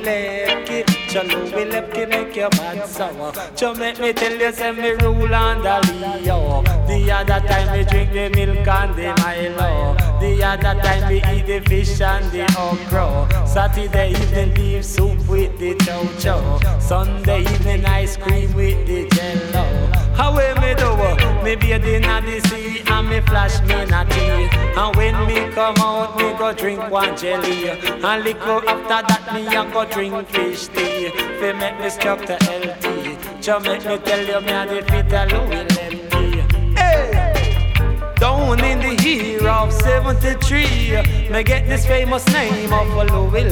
Lepke. 0.04 0.86
Jah 1.12 1.24
Louis 1.24 1.66
Lepke 1.66 2.10
make 2.10 2.36
your 2.36 2.50
bad 2.52 2.88
sour. 2.88 3.32
Jah 3.56 3.74
make 3.74 4.00
me 4.00 4.14
tell 4.14 4.34
you, 4.34 4.52
say 4.52 4.72
me 4.72 4.92
rule 4.92 5.34
under 5.34 5.80
Leo. 6.00 6.64
The 6.88 7.12
other 7.12 7.46
time 7.48 7.78
me 7.78 7.84
drink 7.86 8.12
the 8.14 8.30
milk 8.30 8.68
and 8.68 8.96
the 8.96 9.14
Milo. 9.22 9.96
The 10.20 10.44
other 10.44 10.82
time 10.82 11.10
we 11.10 11.18
eat 11.18 11.46
the 11.46 11.60
fish 11.68 12.02
and 12.02 12.32
the 12.32 12.44
okra. 12.58 13.48
Saturday 13.48 14.12
evening 14.12 14.54
beef 14.54 14.86
soup 14.86 15.28
with 15.28 15.58
the 15.60 15.76
chow 15.84 16.06
chow. 16.20 16.80
Sunday 16.80 17.42
evening 17.42 17.86
ice 17.86 18.18
cream 18.18 18.54
with 18.54 18.88
the 18.88 19.10
jello. 19.10 19.66
How 20.16 20.32
we 20.32 20.48
me 20.62 20.76
do? 20.76 20.92
Me 21.44 21.56
bathe 21.56 21.86
in 21.86 22.04
the 22.04 22.40
and 22.80 23.10
me 23.10 23.20
flash 23.22 23.60
me 23.62 23.86
tea. 24.06 24.50
And 24.78 24.96
when 24.96 25.16
me 25.28 25.54
come 25.54 25.76
out, 25.78 26.18
me 26.18 26.34
go 26.38 26.54
drink 26.54 26.90
one 26.90 27.16
jelly. 27.18 27.70
And 27.70 28.24
liquor 28.24 28.62
after 28.68 29.08
that, 29.08 29.34
me 29.34 29.48
a 29.48 29.64
go 29.72 29.86
drink 29.86 30.28
fish 30.30 30.68
tea. 30.68 31.10
Fi 31.40 31.54
make 31.54 31.80
me 31.80 31.90
to 32.26 32.36
LT. 32.36 33.42
Just 33.42 33.66
make 33.66 33.86
me 33.86 33.98
tell 34.00 34.26
you, 34.26 34.42
me 34.42 34.52
a 34.52 34.66
the 34.66 34.82
fit 34.90 35.12
a 35.12 35.26
Louis. 35.32 36.76
Hey! 36.76 37.31
Down 38.22 38.64
in 38.64 38.78
the 38.78 39.04
year 39.04 39.48
of 39.48 39.74
73, 39.74 41.32
me 41.32 41.44
get 41.44 41.68
this 41.68 41.88
famous 41.88 42.24
name 42.32 42.72
of 42.72 42.88
Louis. 43.10 43.46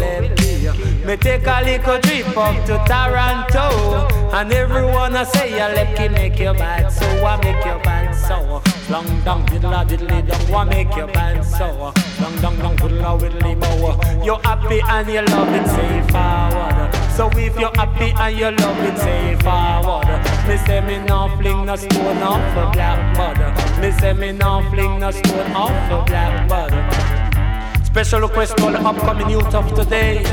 Me 1.03 1.17
take 1.17 1.47
a 1.47 1.63
little 1.63 1.99
trip 1.99 2.37
up 2.37 2.55
to 2.67 2.77
Toronto, 2.85 4.07
and 4.31 4.53
everyone 4.53 5.15
I 5.15 5.23
say, 5.23 5.59
a 5.59 5.73
Lepke 5.73 6.11
make 6.11 6.37
you 6.37 6.53
bad, 6.53 6.91
so 6.91 7.07
I 7.25 7.37
make 7.37 7.65
your 7.65 7.79
bad, 7.79 8.13
so. 8.13 8.61
Long 8.91 9.07
dong 9.23 9.43
diddla 9.47 9.87
diddly 9.87 10.27
dong, 10.27 10.51
what 10.51 10.65
make 10.65 10.95
your 10.95 11.07
bad, 11.07 11.43
so. 11.43 11.91
Long 12.21 12.35
dong 12.39 12.59
dong 12.59 12.77
diddla 12.77 13.19
widdly 13.19 13.55
bow. 13.55 13.99
You're 14.23 14.39
happy 14.43 14.81
and 14.85 15.09
you 15.09 15.23
love 15.33 15.49
it, 15.49 15.65
say 15.65 16.01
forward. 16.11 17.08
So 17.19 17.29
if 17.33 17.59
you're 17.59 17.75
happy 17.75 18.13
and 18.17 18.39
you 18.39 18.49
love 18.49 18.79
it, 18.79 18.97
say 18.97 19.35
forward. 19.43 20.07
Me 20.47 20.55
say 20.65 20.79
me 20.79 21.05
no 21.05 21.27
fling 21.35 21.65
no 21.65 21.75
stone 21.75 22.23
off 22.23 22.39
a 22.55 22.71
blackbird. 22.71 23.81
Me 23.81 23.91
say 23.91 24.13
me 24.13 24.31
no 24.31 24.63
fling 24.69 25.01
no 25.01 25.11
stone 25.11 25.51
off 25.51 25.91
a 25.91 26.05
blackbird. 26.05 27.85
Special 27.85 28.21
request 28.21 28.57
for 28.57 28.71
the 28.71 28.79
upcoming 28.79 29.29
youth 29.29 29.53
of 29.53 29.67
today. 29.75 30.23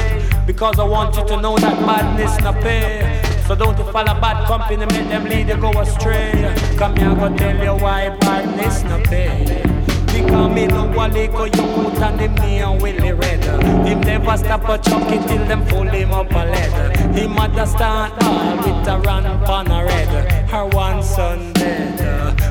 Because 0.47 0.79
I 0.79 0.85
want 0.85 1.17
you 1.17 1.27
to 1.27 1.41
know 1.41 1.59
that 1.59 1.85
madness 1.85 2.39
no 2.39 2.53
pay. 2.53 3.21
So 3.49 3.57
don't 3.57 3.77
you 3.77 3.91
follow 3.91 4.21
bad 4.21 4.47
company, 4.47 4.87
make 4.87 5.09
them 5.09 5.25
lead 5.25 5.49
you 5.49 5.57
go 5.57 5.73
astray. 5.81 6.57
Come 6.79 6.95
here, 6.95 7.17
go 7.17 7.37
tell 7.37 7.65
you 7.65 7.83
why 7.83 8.17
badness 8.21 8.85
no 8.85 9.03
pay. 9.03 9.76
Because 10.17 10.55
me 10.55 10.67
know 10.67 10.89
a 10.89 11.07
little 11.09 11.47
youth 11.47 12.01
and 12.01 12.21
him 12.21 12.35
near 12.37 12.73
Willie 12.81 13.13
Red. 13.13 13.45
Him 13.87 14.01
never 14.01 14.37
stop 14.39 14.67
a 14.67 14.79
chucky 14.79 15.19
till 15.29 15.45
them 15.45 15.63
pull 15.67 15.83
him 15.83 16.13
up 16.13 16.31
a 16.33 16.45
lead. 16.53 16.97
Him 17.15 17.39
understand 17.39 18.15
all 18.23 18.57
with 18.57 18.89
a 18.89 18.99
run 19.05 19.27
on 19.27 19.71
a 19.71 19.85
red. 19.85 20.49
Her 20.49 20.67
one 20.69 21.03
son 21.03 21.53
dead. 21.53 21.99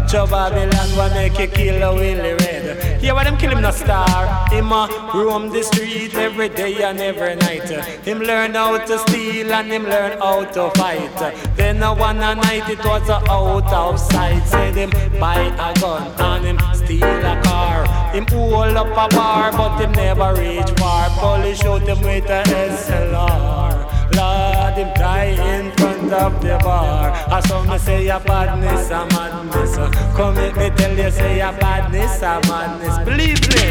Joe 0.08 0.28
Babylon 0.28 0.90
will 0.96 1.10
make 1.16 1.40
you 1.40 1.48
kill 1.48 1.82
a 1.82 1.96
Willie 1.96 2.34
Red. 2.34 2.55
Yeah, 3.02 3.14
why 3.14 3.24
them 3.24 3.38
kill 3.38 3.52
him 3.52 3.62
no 3.62 3.72
star? 3.72 4.50
Him 4.50 4.72
a 4.72 4.88
roam 5.14 5.50
the 5.50 5.64
street 5.64 6.16
every 6.16 6.50
day 6.50 6.82
and 6.84 7.00
every 7.00 7.36
night. 7.36 7.70
Him 8.06 8.20
learn 8.20 8.54
how 8.56 8.78
to 8.78 9.00
steal 9.00 9.54
and 9.54 9.72
him 9.72 9.84
learn 9.84 10.18
how 10.20 10.46
to 10.46 10.72
fight. 10.72 11.16
Then 11.56 11.84
a 11.84 11.94
one 11.94 12.20
night 12.20 12.70
it 12.70 12.80
was 12.80 13.10
a 13.10 13.20
out 13.30 13.72
of 13.72 14.00
sight. 14.00 14.44
Said 14.48 14.76
him 14.76 14.92
buy 15.20 15.42
a 15.68 15.80
gun 15.80 16.12
and 16.20 16.46
him 16.46 16.60
steal 16.74 17.04
a 17.04 17.42
car. 17.44 17.86
Him 18.14 18.26
hold 18.28 18.78
up 18.78 18.88
a 18.88 19.16
bar 19.16 19.52
but 19.52 19.80
him 19.80 19.92
never 19.92 20.34
reach 20.36 20.72
far. 20.80 21.10
Police 21.20 21.62
shoot 21.62 21.84
him 21.84 22.02
with 22.02 22.26
a 22.26 22.44
SLR. 22.44 23.76
Lord, 24.16 24.74
him 24.78 24.94
die 24.96 25.36
in 25.54 25.72
front 25.74 25.95
of 26.14 26.42
the 26.42 26.58
bar. 26.64 27.12
I 27.28 27.40
saw 27.42 27.64
me 27.64 27.78
say 27.78 28.08
a 28.08 28.20
badness, 28.20 28.90
a 28.90 29.06
madness. 29.08 29.76
Come 30.16 30.36
make 30.36 30.56
me 30.56 30.70
tell 30.72 30.98
you, 30.98 31.12
say 31.12 31.40
a 31.40 31.52
badness, 31.54 32.22
a 32.22 32.42
madness. 32.48 32.98
Believe 33.06 33.42
me. 33.54 33.66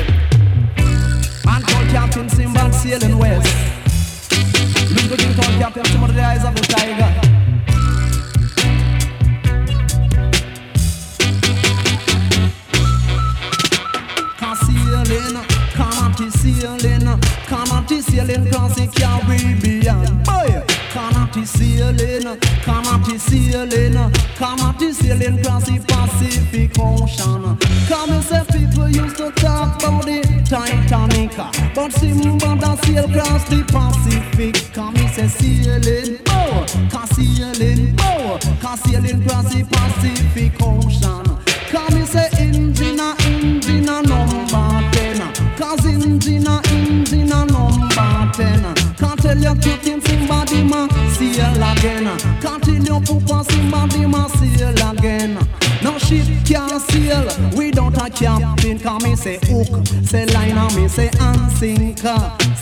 Man 1.45 1.63
called 1.63 1.89
Captain 1.89 2.29
Sinbad 2.29 2.75
sailing 2.75 3.19
west. 3.19 3.47
Look 4.91 5.09
the 5.11 5.17
king 5.17 5.35
called 5.35 5.61
Captain 5.61 5.85
Sinbad 5.85 6.15
the 6.15 6.23
eyes 6.23 6.45
of 6.45 6.55
the 6.55 6.63
tiger. 6.63 7.11
Come 15.75 15.99
up 15.99 16.17
to 16.17 16.31
sailing, 16.31 17.21
come 17.47 17.71
up 17.73 17.87
to 17.89 18.03
sailing, 18.03 18.51
cause. 18.51 18.75
Boy, 18.75 18.89
come 20.25 20.29
up 20.29 20.44
to 21.35 21.45
sailing, 21.45 22.41
come 22.63 22.87
up 22.87 23.03
to 23.03 23.19
sailing, 23.19 24.13
come 24.37 24.61
up 24.61 24.79
to 24.79 24.95
sailing, 24.95 25.43
cross 25.43 25.65
the 25.65 25.81
Pacific 25.81 26.71
Ocean. 26.79 27.59
Come 27.89 28.11
and 28.11 28.23
say 28.23 28.45
people 28.53 28.89
used 28.89 29.17
to 29.17 29.33
talk 29.33 29.83
about 29.83 30.05
the 30.05 30.23
Titanic, 30.49 31.33
but 31.75 31.93
Sinbad 31.93 32.61
da 32.61 32.77
sail 32.77 33.11
across 33.11 33.49
the 33.49 33.65
Pacific. 33.67 34.73
Come 34.73 34.95
and 34.95 35.11
say 35.11 35.27
sailing, 35.27 36.21
oh, 36.29 36.65
can 36.89 37.07
sailing, 37.09 37.97
oh, 37.99 38.39
can 38.61 38.77
sailing 38.79 39.27
cross 39.27 39.53
the 39.53 39.65
Pacific 39.65 40.53
Ocean. 40.63 41.27
Come 41.69 41.99
and 41.99 42.09
say 42.09 42.29
engine 42.39 43.01
engine 43.01 43.85
number 43.85 44.15
ten, 44.93 45.19
cause 45.57 45.85
engine 45.85 46.47
engine 46.47 47.27
number 47.27 48.31
ten. 48.33 48.75
Can't 48.95 49.21
tell 49.21 49.37
you 49.37 49.55
Captain 49.61 50.01
Sinbad 50.01 50.49
the 50.49 50.63
ma 50.63 50.94
sail 51.45 51.63
again. 51.73 52.19
Can't 52.41 52.63
tell 52.63 52.75
you 52.75 53.01
Papa 53.01 53.45
Sinbad 53.51 53.91
the 53.91 54.07
ma 54.09 54.27
sail 54.29 54.91
again. 54.91 55.35
No 55.83 55.99
ship 55.99 56.27
can 56.47 56.81
sail 56.81 57.25
without 57.57 57.97
a 57.97 58.11
captain. 58.11 58.79
Come 58.79 59.03
me 59.03 59.17
say 59.17 59.39
hook, 59.43 59.87
say 60.05 60.27
line 60.27 60.57
and 60.57 60.77
me 60.77 60.89
say 60.89 61.11
and. 61.21 61.45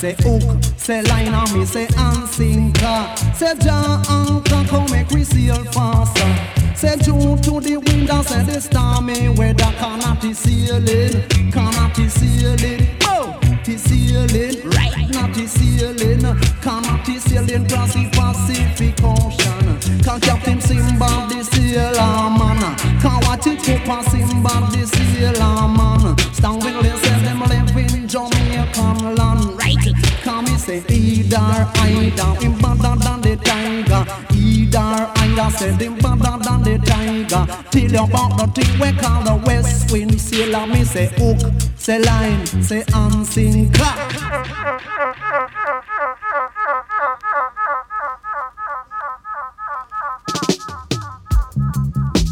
Say 0.02 0.14
hook, 0.18 0.64
say 0.76 1.02
line 1.02 1.32
and 1.32 1.52
me 1.54 1.64
say 1.64 1.86
and 1.96 2.28
sinker. 2.28 3.14
Say 3.34 3.54
John 3.60 4.04
anchor 4.08 4.64
come 4.68 4.90
make 4.90 5.10
we 5.10 5.24
sail 5.24 5.62
faster. 5.72 6.74
Say 6.74 6.96
due 6.96 7.36
to 7.36 7.60
the 7.60 7.76
wind 7.76 8.10
and 8.10 8.26
say 8.26 8.42
the 8.42 8.60
stormy 8.60 9.28
weather 9.28 9.72
cannot 9.78 10.20
be 10.20 10.32
sailing, 10.32 11.28
cannot 11.52 11.96
be 11.96 12.08
sailing. 12.08 13.01
The 13.64 13.78
sailing, 13.78 14.69
right? 14.71 15.07
The 15.35 15.47
sailing, 15.47 16.21
cannot 16.61 17.07
be 17.07 17.19
sailing 17.19 17.64
across 17.64 17.95
the 17.95 18.11
Pacific 18.11 18.99
Ocean. 19.04 20.02
Can't 20.02 20.21
Captain 20.21 20.61
Sinbad 20.61 21.31
the 21.31 21.45
sailor 21.45 22.31
man? 22.38 22.76
Can't 23.00 23.25
watch 23.25 23.47
it 23.47 23.61
for 23.62 24.02
Sinbad 24.11 24.73
the 24.73 24.85
sailor 24.85 25.69
man? 25.69 26.19
Stand 26.35 26.64
with 26.64 26.75
listen 26.83 27.23
them 27.25 27.38
live 27.38 27.76
in 27.95 28.09
Jamaican 28.09 29.14
land, 29.14 29.57
right? 29.57 29.95
Can 30.25 30.45
me 30.45 30.57
say 30.59 30.83
either 30.88 31.38
either 31.87 32.35
him 32.42 32.54
better 32.59 32.97
than 32.99 33.21
the 33.21 33.37
tiger, 33.45 34.04
either 34.35 35.22
either 35.32 35.56
say 35.56 35.72
him 35.72 35.94
better 35.96 36.38
than 36.42 36.62
the 36.62 36.78
tiger. 36.84 37.46
Till 37.70 37.92
you 37.92 38.04
about 38.04 38.36
the 38.38 38.62
thing 38.62 38.80
we 38.80 38.92
call 38.98 39.22
the 39.22 39.42
west 39.46 39.90
wind 39.92 40.20
sailor, 40.20 40.66
me 40.66 40.84
say 40.84 41.06
hook, 41.16 41.38
say 41.76 41.98
line, 42.00 42.46
say 42.62 42.84
and 42.94 43.26
sinker. 43.26 43.84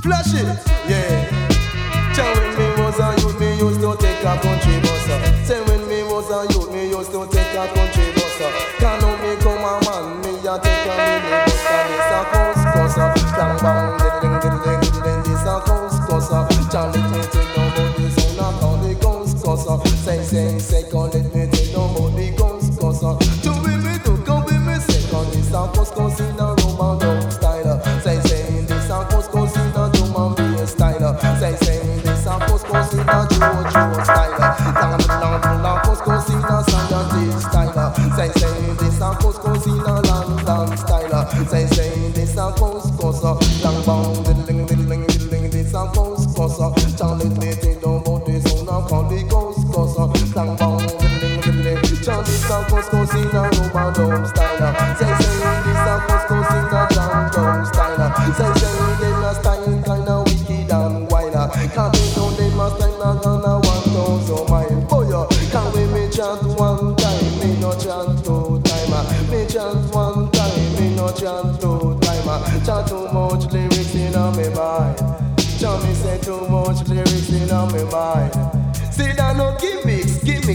Flash 0.03 0.35
it, 0.35 0.70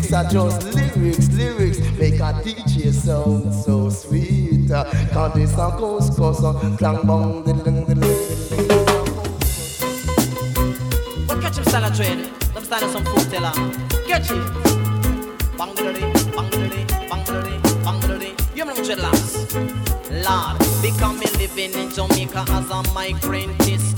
gimmicks 0.06 0.14
are 0.14 0.30
just 0.32 0.74
lyrics, 0.74 1.30
lyrics 1.32 1.80
make 1.98 2.16
a 2.16 2.34
DJ 2.44 2.92
sound 2.94 3.54
so 3.54 3.90
sweet. 3.90 4.70
Uh, 4.72 4.84
Quand 5.14 5.34
this 5.34 5.54
a 5.54 5.72
couscous, 5.72 6.44
uh, 6.44 6.78
clang 6.78 7.06
bong, 7.06 7.44
diddling, 7.44 7.86
diddling, 7.86 8.18
But 11.28 11.42
catch 11.42 11.58
him 11.58 11.64
salad 11.66 11.96
trade. 11.96 12.30
Them 12.54 12.64
stand 12.64 12.92
some 12.92 13.06
food 13.06 13.32
teller. 13.32 13.52
Catch 14.08 14.32
it. 14.32 14.54
Bang 15.58 15.74
diddly, 15.76 16.02
bang 16.36 16.50
diddly, 16.52 16.88
bang 17.10 17.24
diddly, 17.26 17.84
bang 17.84 18.02
diddly. 18.02 18.58
You 18.58 18.66
know 18.66 18.74
dreadlocks. 18.74 19.46
Lord, 20.26 20.58
become 20.82 21.20
me 21.20 21.26
living 21.38 21.74
in 21.74 21.90
Jamaica 21.90 22.46
as 22.50 22.70
a 22.70 22.94
migrant. 22.94 23.52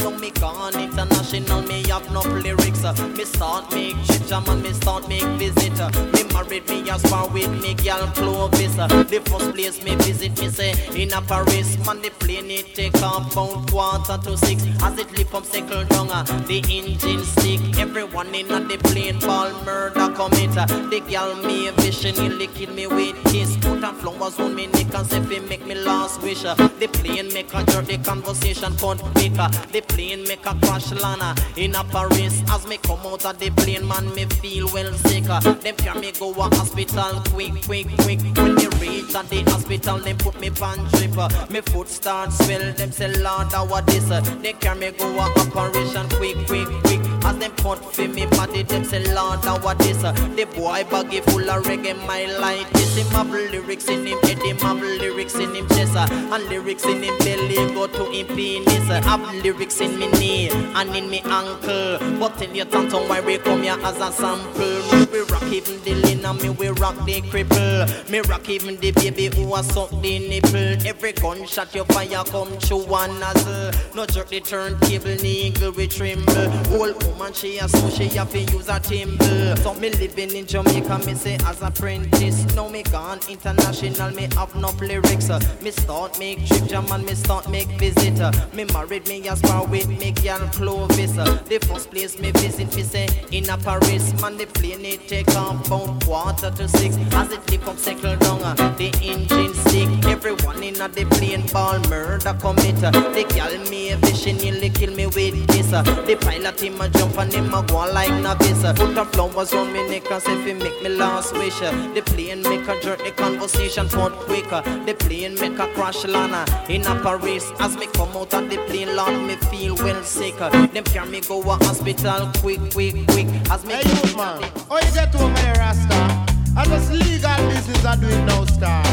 So 0.07 0.15
me 0.15 0.31
gone 0.31 0.79
international, 0.79 1.63
me 1.63 1.83
have 1.89 2.09
no 2.13 2.21
lyrics. 2.21 2.85
Uh, 2.85 2.93
me 3.17 3.25
start 3.25 3.69
make 3.73 3.97
ginger 4.05 4.39
man, 4.39 4.61
me 4.61 4.71
start 4.71 5.05
make 5.09 5.25
visit. 5.37 5.77
Uh, 5.81 5.89
me 6.13 6.23
married 6.31 6.65
me 6.69 6.89
as 6.89 7.01
far 7.07 7.27
with 7.27 7.51
me 7.61 7.73
gal 7.73 8.07
Clovis. 8.13 8.77
Uh, 8.79 8.87
the 8.87 9.19
first 9.29 9.51
place 9.53 9.83
me 9.83 9.95
visit 9.95 10.39
me 10.39 10.47
say 10.47 10.71
in 10.95 11.11
a 11.11 11.21
Paris. 11.21 11.77
Man 11.85 12.01
the 12.01 12.09
plane 12.19 12.49
it 12.49 12.73
take 12.73 12.95
off 13.03 13.33
about 13.33 13.69
quarter 13.69 14.17
to 14.23 14.37
six. 14.37 14.63
As 14.81 14.97
it 14.97 15.11
lift 15.11 15.33
up 15.33 15.43
circle 15.43 15.83
down, 15.83 16.07
the 16.47 16.63
engine 16.69 17.25
stick. 17.25 17.59
Everyone 17.77 18.33
in 18.33 18.47
the 18.47 18.77
plane 18.83 19.19
ball 19.19 19.51
murder 19.65 20.07
commit. 20.15 20.53
The 20.53 21.03
gal 21.09 21.35
me 21.35 21.69
vision, 21.81 22.15
he 22.15 22.29
lick 22.29 22.57
me 22.73 22.87
with 22.87 23.21
kiss. 23.25 23.57
Put 23.57 23.83
a 23.83 23.91
flowers 23.91 24.39
on 24.39 24.55
me 24.55 24.67
neck 24.67 24.93
and 24.95 25.05
say 25.05 25.19
make 25.19 25.65
me 25.65 25.75
last 25.75 26.21
wish. 26.21 26.43
The 26.43 26.87
plane 26.93 27.33
make 27.33 27.53
a 27.53 27.65
the 27.81 27.97
conversation 27.97 28.73
can't 28.77 29.03
make 29.15 29.33
The 29.33 29.83
plane 29.97 30.23
make 30.27 30.45
a 30.45 30.53
crash 30.61 30.91
lana 30.91 31.35
in 31.55 31.73
a 31.73 31.83
Paris. 31.85 32.43
As 32.51 32.67
me 32.67 32.77
come 32.77 32.99
out 32.99 33.25
of 33.25 33.39
the 33.39 33.49
plane, 33.49 33.87
man, 33.87 34.13
me 34.13 34.25
feel 34.25 34.69
well 34.71 34.93
sick. 34.93 35.27
Uh, 35.27 35.39
them 35.39 35.75
carry 35.75 35.99
me 35.99 36.11
go 36.11 36.29
a 36.31 36.43
hospital 36.55 37.21
quick, 37.33 37.53
quick, 37.65 37.87
quick. 38.03 38.19
When 38.37 38.55
they 38.55 38.67
reach 38.79 39.15
at 39.15 39.27
the 39.29 39.41
hospital, 39.51 39.97
them 39.97 40.17
put 40.17 40.39
me 40.39 40.51
pan 40.51 40.77
drip. 40.91 41.17
Uh, 41.17 41.29
me 41.49 41.61
foot 41.61 41.89
start 41.89 42.31
swell, 42.31 42.71
them 42.73 42.91
say 42.91 43.11
Lord, 43.23 43.51
how 43.51 43.65
what 43.65 43.87
this? 43.87 44.11
Uh, 44.11 44.21
they 44.41 44.53
carry 44.53 44.79
me 44.79 44.91
go 44.91 45.07
a 45.17 45.25
operation 45.41 46.07
quick, 46.09 46.37
quick, 46.45 46.67
quick. 46.83 47.01
As 47.25 47.37
them 47.39 47.51
put 47.57 47.83
for 47.93 48.07
me 48.07 48.27
body, 48.27 48.61
them 48.63 48.83
say 48.83 49.03
Lord, 49.15 49.43
how 49.43 49.57
what 49.59 49.79
this? 49.79 50.01
The 50.03 50.47
boy 50.55 50.85
baggy 50.91 51.21
full 51.21 51.49
of 51.49 51.63
reggae, 51.63 51.97
my 52.05 52.25
light. 52.39 52.67
This 52.73 52.97
him 52.97 53.07
have 53.07 53.31
lyrics 53.31 53.87
in 53.89 54.05
him 54.05 54.19
head, 54.19 54.37
him 54.43 54.57
have 54.57 54.79
lyrics 54.79 55.35
in 55.35 55.55
him 55.55 55.67
chest, 55.69 55.95
and 55.97 56.43
lyrics 56.49 56.85
in 56.85 57.01
him 57.01 57.17
belly 57.19 57.55
go 57.73 57.87
to 57.87 58.05
him 58.11 58.27
penis. 58.27 58.87
Have 58.87 59.21
lyrics 59.43 59.81
in 59.81 59.86
me 59.95 60.07
knee 60.19 60.49
and 60.49 60.95
in 60.95 61.09
me 61.09 61.21
ankle. 61.25 61.99
But 62.19 62.41
in 62.41 62.55
your 62.55 62.65
tongue, 62.65 62.89
why 63.07 63.21
we 63.21 63.37
come 63.37 63.63
here 63.63 63.77
as 63.83 63.97
a 63.97 64.11
sample? 64.11 65.07
We 65.11 65.19
rock 65.21 65.43
even 65.43 65.81
the 65.83 65.93
lina, 65.93 66.33
me 66.33 66.49
we 66.49 66.69
rock 66.69 66.95
the 67.05 67.21
cripple. 67.21 68.09
Me 68.09 68.19
rock 68.21 68.49
even 68.49 68.77
the 68.77 68.91
baby 68.91 69.27
who 69.27 69.53
a 69.55 69.63
suck 69.63 69.89
the 70.01 70.19
nipple. 70.19 70.87
Every 70.87 71.13
gunshot 71.13 71.73
you 71.75 71.83
fire 71.85 72.23
come 72.25 72.49
through 72.59 72.85
one 72.85 73.19
nozzle. 73.19 73.71
No 73.95 74.05
jerk 74.05 74.29
the 74.29 74.41
turntable, 74.41 75.15
niggle 75.21 75.71
we 75.75 75.87
tremble. 75.87 76.77
Old 76.79 77.03
woman 77.03 77.33
she 77.33 77.57
a 77.59 77.67
so 77.67 77.89
she 77.89 78.05
have 78.17 78.31
to 78.31 78.39
use 78.39 78.69
a 78.69 78.79
timble. 78.79 79.55
So 79.57 79.73
me 79.75 79.89
living 79.91 80.35
in 80.35 80.45
Jamaica, 80.45 80.99
me 81.05 81.13
say 81.13 81.37
as 81.45 81.61
apprentice. 81.61 82.45
Now 82.55 82.67
me 82.69 82.83
gone 82.83 83.19
international, 83.29 84.11
me 84.11 84.27
have 84.35 84.55
no 84.55 84.69
lyrics. 84.81 85.29
Me 85.61 85.71
start 85.71 86.17
make 86.19 86.45
trip 86.45 86.65
jam 86.65 86.85
and 86.91 87.05
me 87.05 87.13
start 87.13 87.49
make 87.49 87.67
visit. 87.79 88.17
Me 88.53 88.65
married 88.65 89.07
me 89.07 89.27
as 89.27 89.41
far 89.41 89.65
with 89.65 89.76
me 89.85 90.11
girl 90.11 90.39
Clovis. 90.53 91.17
Uh, 91.17 91.25
the 91.47 91.59
first 91.67 91.91
place 91.91 92.19
me 92.19 92.31
visit 92.31 92.75
me 92.75 92.83
say 92.83 93.07
in 93.31 93.49
a 93.49 93.57
Paris. 93.57 94.19
Man 94.21 94.37
the 94.37 94.45
plane 94.47 94.85
it 94.85 95.07
take 95.07 95.35
off 95.35 95.67
about 95.67 96.03
quarter 96.03 96.51
to 96.51 96.67
six. 96.67 96.95
As 97.13 97.31
it 97.31 97.49
lift 97.51 97.67
up 97.67 97.77
circle 97.77 98.15
down, 98.17 98.41
uh, 98.41 98.55
the 98.77 98.89
engine 99.01 99.53
stick. 99.53 99.89
Everyone 100.05 100.63
in 100.63 100.75
the 100.75 101.05
plane 101.11 101.45
ball 101.53 101.79
murder 101.89 102.35
commit. 102.39 102.83
Uh, 102.83 102.91
the 102.91 103.23
girl 103.35 103.69
me 103.69 103.91
a 103.91 103.97
vision 103.97 104.37
nearly 104.37 104.69
kill 104.69 104.93
me 104.95 105.05
with 105.07 105.47
this. 105.47 105.71
The 105.71 106.17
pilot 106.21 106.59
him 106.61 106.81
a 106.81 106.89
jump 106.89 107.17
and 107.17 107.33
him 107.33 107.53
a 107.53 107.63
go 107.63 107.79
like 107.93 108.13
novice. 108.21 108.63
Put 108.77 108.97
a 108.97 109.05
flowers 109.05 109.53
on 109.53 109.71
me 109.73 109.87
neck 109.89 110.09
and 110.09 110.23
say 110.23 110.35
fi 110.43 110.53
make 110.53 110.81
me 110.81 110.89
last 110.89 111.33
wish. 111.33 111.59
The 111.59 112.01
plane 112.05 112.41
make 112.41 112.67
a 112.67 112.81
jerk 112.81 113.03
the 113.03 113.11
conversation 113.11 113.87
forward 113.89 114.13
quicker. 114.13 114.61
The 114.85 114.93
plane 114.93 115.35
make 115.35 115.59
a 115.59 115.67
crash 115.73 116.05
lana 116.05 116.45
in 116.69 116.85
a 116.85 116.95
Paris. 117.01 117.51
As 117.59 117.75
me 117.77 117.87
come 117.87 118.15
out 118.15 118.33
of 118.33 118.49
the 118.49 118.57
plane, 118.67 118.95
Lord, 118.95 119.13
me 119.27 119.35
feel 119.49 119.66
well 119.71 120.03
sick. 120.03 120.37
Them 120.37 120.83
carry 120.83 121.09
me 121.09 121.21
go 121.21 121.41
a 121.41 121.55
hospital 121.55 122.29
quick, 122.37 122.59
quick, 122.73 122.95
quick. 123.07 123.27
As 123.49 123.65
me 123.65 123.73
Hey, 123.73 123.89
youth 123.89 124.17
man, 124.17 124.41
how 124.43 124.65
oh, 124.71 124.79
you 124.79 124.93
get 124.93 125.15
over 125.15 125.33
there, 125.33 125.55
eh, 125.55 125.59
Rasta? 125.59 126.27
I 126.57 126.65
just 126.65 126.91
legal 126.91 127.37
business 127.49 127.85
I 127.85 127.95
do 127.95 128.07
it 128.07 128.25
now, 128.25 128.45
star. 128.45 128.83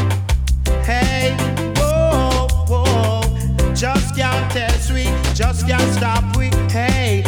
Hey, 0.83 1.35
whoa, 1.77 2.47
whoa, 2.69 3.73
just 3.73 4.15
can't 4.15 4.51
test 4.51 4.91
we, 4.93 5.05
just 5.33 5.67
can't 5.67 5.91
stop 5.93 6.37
we. 6.37 6.49
Hey, 6.69 7.23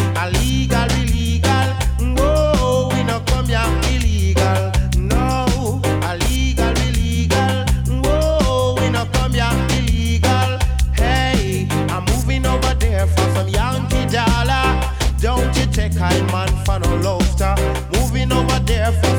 laughter. 17.40 17.98
Moving 17.98 18.32
over 18.32 18.60
there 18.60 18.92
for 18.92 19.17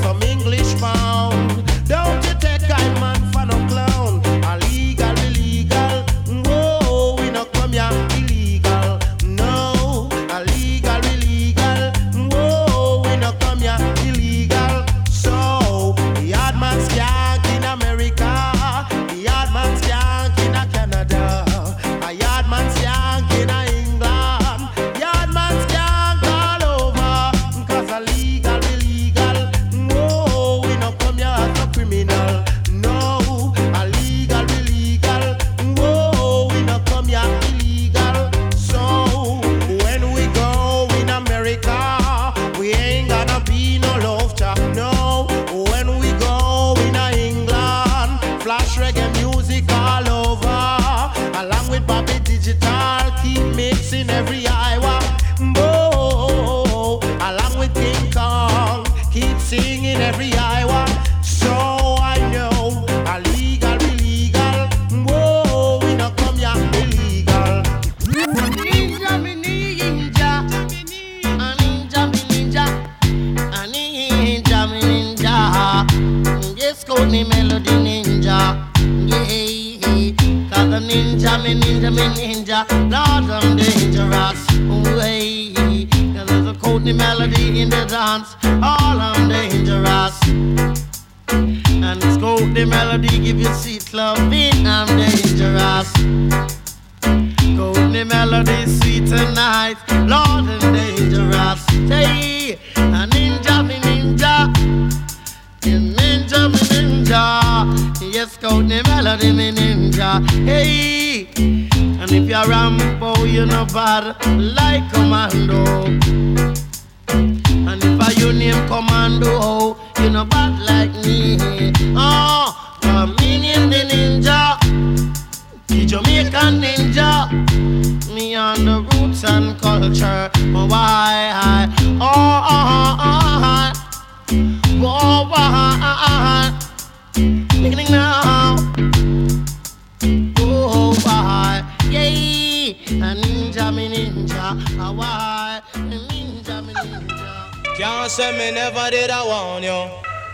Can't 147.79 148.11
say 148.11 148.33
me 148.33 148.51
never 148.51 148.91
did 148.91 149.09
I 149.09 149.25
warn 149.25 149.63
you. 149.63 149.71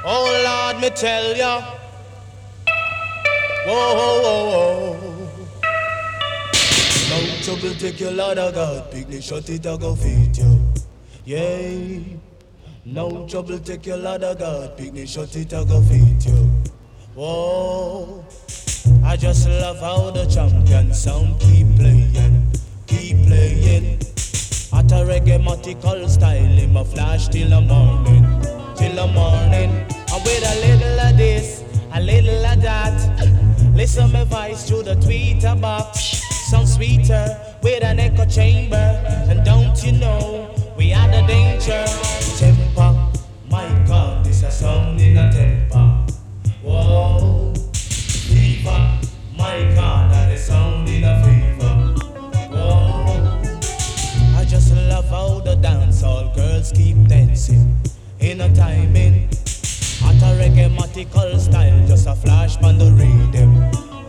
Oh 0.07 0.25
Lord, 0.45 0.81
me 0.81 0.89
tell 0.89 1.37
ya. 1.37 1.61
Whoa, 3.67 3.95
whoa, 3.95 4.23
whoa, 4.23 4.45
whoa. 4.51 5.47
No 7.11 7.43
trouble 7.43 7.75
take 7.79 8.01
your 8.01 8.13
Lord 8.13 8.39
of 8.39 8.55
God. 8.55 8.91
Picnic 8.91 9.23
shut 9.23 9.51
it, 9.51 9.67
I 9.67 9.77
go 9.77 9.95
feed 9.95 10.39
you. 10.39 10.59
Yeah. 11.27 12.01
No 12.87 13.29
trouble 13.29 13.59
take 13.59 13.85
your 13.85 13.99
Lord 13.99 14.25
of 14.25 14.39
God. 14.39 14.79
Picnic 14.79 15.07
shut 15.07 15.37
it, 15.37 15.53
I 15.53 15.65
go 15.65 15.83
feed 15.83 16.25
you. 16.25 16.51
Whoa. 17.15 18.25
I 19.05 19.17
just 19.19 19.47
love 19.47 19.81
how 19.81 20.11
the 20.13 20.25
champion 20.25 20.95
sound 20.95 21.39
keep 21.41 21.67
playing, 21.77 22.51
keep 22.87 23.27
playing. 23.27 24.01
At 24.75 24.91
a 24.91 25.05
reggae 25.07 26.11
style, 26.11 26.35
him 26.35 26.77
a 26.77 26.85
flash 26.85 27.29
till 27.29 27.49
the 27.49 27.61
morning, 27.61 28.25
till 28.77 28.95
the 28.95 29.07
morning. 29.07 29.71
And 30.13 30.25
with 30.25 30.45
a 30.45 30.55
little 30.67 31.01
of 31.01 31.17
this, 31.17 31.63
a 31.93 32.01
little 32.01 32.45
of 32.45 32.61
that. 32.63 33.75
Listen 33.75 34.13
my 34.13 34.25
voice 34.25 34.69
through 34.69 34.83
the 34.83 34.95
tweeter 34.97 35.61
box. 35.61 36.21
Sound 36.51 36.69
sweeter 36.69 37.41
with 37.63 37.83
an 37.83 38.01
echo 38.01 38.25
chamber. 38.27 38.77
And 39.29 39.45
don't 39.45 39.83
you 39.85 39.93
know, 39.93 40.51
we 40.77 40.93
are 40.93 41.09
the 41.09 41.23
danger. 41.27 41.85
Temper, 42.39 42.95
my 43.49 43.85
God, 43.87 44.25
this 44.25 44.43
a 44.43 44.51
sound 44.51 45.01
in 45.01 45.17
a 45.17 45.33
temper. 45.33 46.07
Whoa, 46.63 47.34
dancehall 56.05 56.35
girls 56.35 56.73
keep 56.73 56.97
dancing 57.09 57.77
in 58.21 58.41
a 58.41 58.55
timing. 58.55 59.29
At 60.05 60.21
a 60.23 60.37
reggae 60.39 61.41
style, 61.41 61.87
just 61.87 62.07
a 62.07 62.15
flash 62.15 62.57
on 62.63 62.79
the 62.79 62.91
rhythm, 62.93 63.57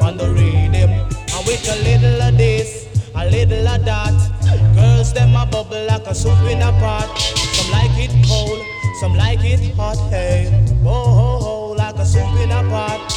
on 0.01 0.17
the 0.17 0.29
rhythm. 0.29 0.91
And 0.91 1.45
with 1.45 1.67
a 1.69 1.75
little 1.83 2.21
of 2.21 2.37
this, 2.37 2.87
a 3.15 3.29
little 3.29 3.67
of 3.67 3.85
that, 3.85 4.75
girls 4.75 5.13
them 5.13 5.35
a 5.35 5.45
bubble 5.45 5.85
like 5.85 6.05
a 6.07 6.15
soup 6.15 6.39
in 6.49 6.61
a 6.61 6.71
pot. 6.79 7.17
Some 7.53 7.71
like 7.71 7.91
it 7.97 8.11
cold, 8.27 8.59
some 8.99 9.15
like 9.15 9.43
it 9.43 9.73
hot. 9.75 9.97
Hey, 10.09 10.51
oh 10.83 10.87
ho 10.87 11.39
ho, 11.39 11.71
like 11.71 11.95
a 11.95 12.05
soup 12.05 12.39
in 12.41 12.51
a 12.51 12.61
pot. 12.63 13.09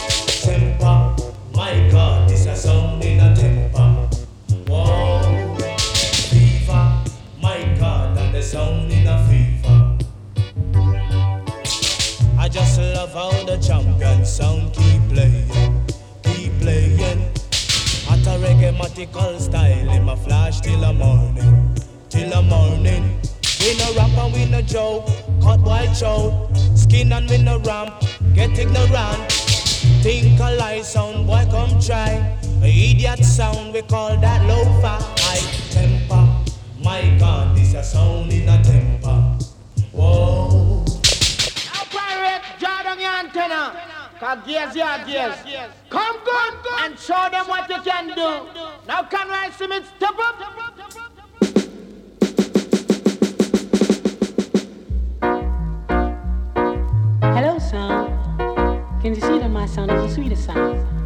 Temper, 0.43 1.17
my 1.55 1.89
God, 1.91 2.29
this 2.29 2.47
a 2.47 2.55
sound 2.55 2.98
I 12.99 13.07
how 13.07 13.31
the 13.45 13.57
champion 13.59 14.25
sound 14.25 14.73
keep 14.73 15.01
playing, 15.09 15.49
keep 16.25 16.53
playing. 16.61 17.23
At 18.11 18.27
a 18.27 18.35
reggae 18.43 19.41
style, 19.41 19.91
in 19.91 20.03
my 20.03 20.17
flash 20.17 20.61
till 20.61 20.81
the 20.81 20.93
morning, 20.93 21.77
till 22.09 22.29
the 22.29 22.43
morning. 22.43 23.21
We 23.61 23.77
no 23.79 23.95
rap 23.95 24.19
and 24.19 24.35
we 24.35 24.47
no 24.47 24.63
joke, 24.63 25.07
cut 25.41 25.61
white 25.61 25.95
show, 25.95 26.51
skin 26.75 27.13
and 27.13 27.31
we 27.31 27.39
no 27.39 27.61
ramp, 27.61 27.95
get 28.35 28.59
ignorant. 28.59 29.31
Think 30.03 30.41
a 30.41 30.57
lie 30.57 30.83
sound, 30.83 31.29
boy 31.29 31.47
come 31.53 31.81
try. 31.81 32.37
A 32.63 32.67
idiot 32.67 33.25
sound, 33.25 33.75
we 33.75 33.83
call 33.83 34.17
that 34.17 34.45
low-fi 34.49 34.99
high 35.19 35.71
temper. 35.71 36.27
My 36.83 37.17
God, 37.21 37.57
this 37.57 37.75
a 37.75 37.85
sound 37.85 38.33
in 38.33 38.49
a 38.49 38.61
temper. 38.61 39.39
Whoa. 39.93 40.68
Antenna. 43.39 43.81
Cause 44.19 44.39
gears, 44.47 44.75
yeah, 44.75 45.07
gears. 45.07 45.71
Come 45.91 46.17
good 46.25 46.55
and 46.81 46.99
show 46.99 47.29
them 47.31 47.47
what 47.47 47.69
you 47.69 47.81
can 47.83 48.09
do. 48.09 48.49
Now, 48.87 49.05
can 49.05 49.31
I 49.31 49.51
see 49.51 49.67
me 49.69 49.81
step 49.97 50.15
up? 50.19 50.35
Hello, 57.23 57.59
sound. 57.59 58.09
Can 59.01 59.15
you 59.15 59.21
see 59.21 59.39
that 59.39 59.51
my 59.51 59.67
sound 59.67 59.93
is 59.93 60.03
the 60.03 60.15
sweetest 60.15 60.45
sound? 60.47 60.98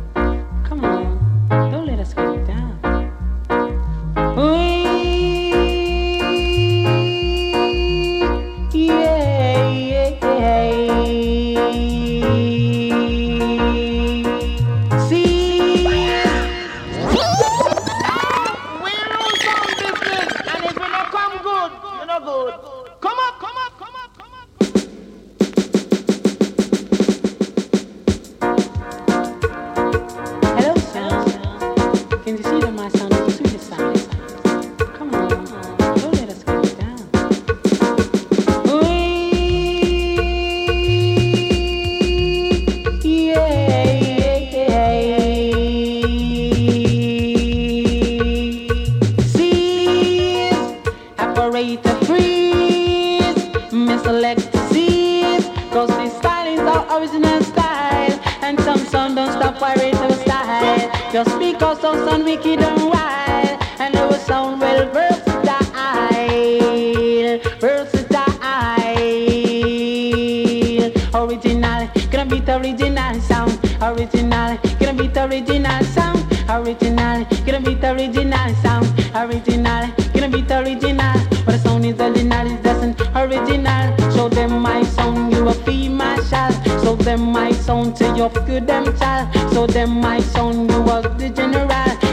Original 75.33 75.83
sound. 75.85 76.21
Original, 76.51 77.25
gonna 77.47 77.61
beat 77.61 77.83
original 77.83 78.55
sound. 78.62 78.87
Original, 79.14 79.88
gonna 80.12 80.29
beat 80.29 80.51
original. 80.51 81.14
But 81.45 81.53
the 81.53 81.59
sound 81.59 81.87
is 81.87 81.99
original, 81.99 82.47
it 82.47 82.62
doesn't 82.62 83.01
original. 83.16 84.12
Show 84.12 84.29
them 84.29 84.61
my 84.61 84.83
sound, 84.83 85.33
you 85.33 85.49
a 85.49 85.55
female 85.55 86.23
child. 86.29 86.55
Show 86.83 86.97
them 86.97 87.33
my 87.33 87.51
sound 87.53 87.97
to 87.97 88.14
your 88.14 88.29
good 88.29 88.66
them 88.66 88.85
child. 88.99 89.33
Show 89.55 89.66
them 89.66 90.01
my 90.01 90.21
sound, 90.21 90.71
you 90.71 90.83
are 90.90 91.03
the 91.03 91.31
general. 91.31 91.73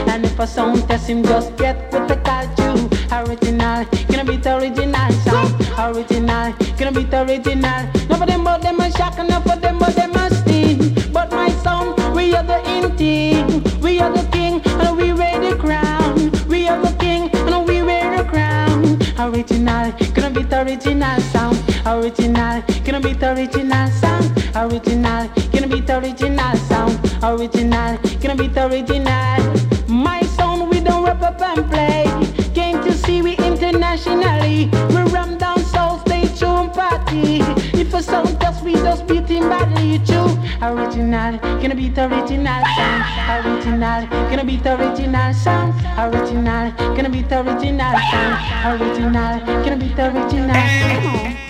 And 0.10 0.26
if 0.26 0.40
a 0.40 0.48
sound 0.48 0.88
test 0.88 1.10
him, 1.10 1.24
just 1.24 1.56
get 1.58 1.92
with 1.92 2.08
the 2.08 2.16
culture. 2.24 2.76
Original, 3.12 3.84
gonna 4.08 4.24
beat 4.24 4.46
original 4.48 5.12
sound. 5.26 5.52
Original, 5.78 6.54
gonna 6.78 6.92
beat 6.94 7.14
original. 7.14 7.99
Gonna 22.18 23.00
beat 23.02 23.22
original 23.22 23.88
sound, 23.92 24.32
original, 24.56 25.28
gonna 25.52 25.68
beat 25.68 25.90
original 25.90 26.56
sound, 26.56 26.98
original, 27.24 27.98
gonna 28.22 28.36
beat 28.36 28.58
original. 28.58 29.54
My 29.88 30.22
sound 30.22 30.70
we 30.70 30.80
don't 30.80 31.04
rap 31.04 31.22
up 31.22 31.42
and 31.42 31.70
play. 31.70 32.06
Came 32.54 32.82
to 32.84 32.94
see 32.94 33.22
we 33.22 33.38
internationally. 33.38 34.70
We 34.90 35.02
ram 35.12 35.38
down 35.38 35.60
South 35.60 36.02
State 36.02 36.36
show 36.38 36.68
party. 36.70 37.42
If 37.78 37.94
a 37.94 38.02
sound 38.02 38.40
just 38.42 38.64
we 38.64 38.74
just 38.74 39.06
beat 39.08 39.28
him 39.28 39.50
badly 39.50 40.00
true. 40.00 40.36
Original, 40.62 41.38
gonna 41.62 41.76
beat 41.76 41.98
original 41.98 42.64
sound, 42.76 43.46
original, 43.46 44.08
gonna 44.30 44.44
beat 44.44 44.66
original 44.66 45.34
sound, 45.34 45.74
original, 45.98 46.72
gonna 46.96 47.10
beat 47.10 47.32
original 47.32 47.96
sound, 48.12 48.82
original, 48.82 49.40
gonna 49.64 49.78
beat 49.78 50.00
original. 50.00 50.56
Come 50.56 51.49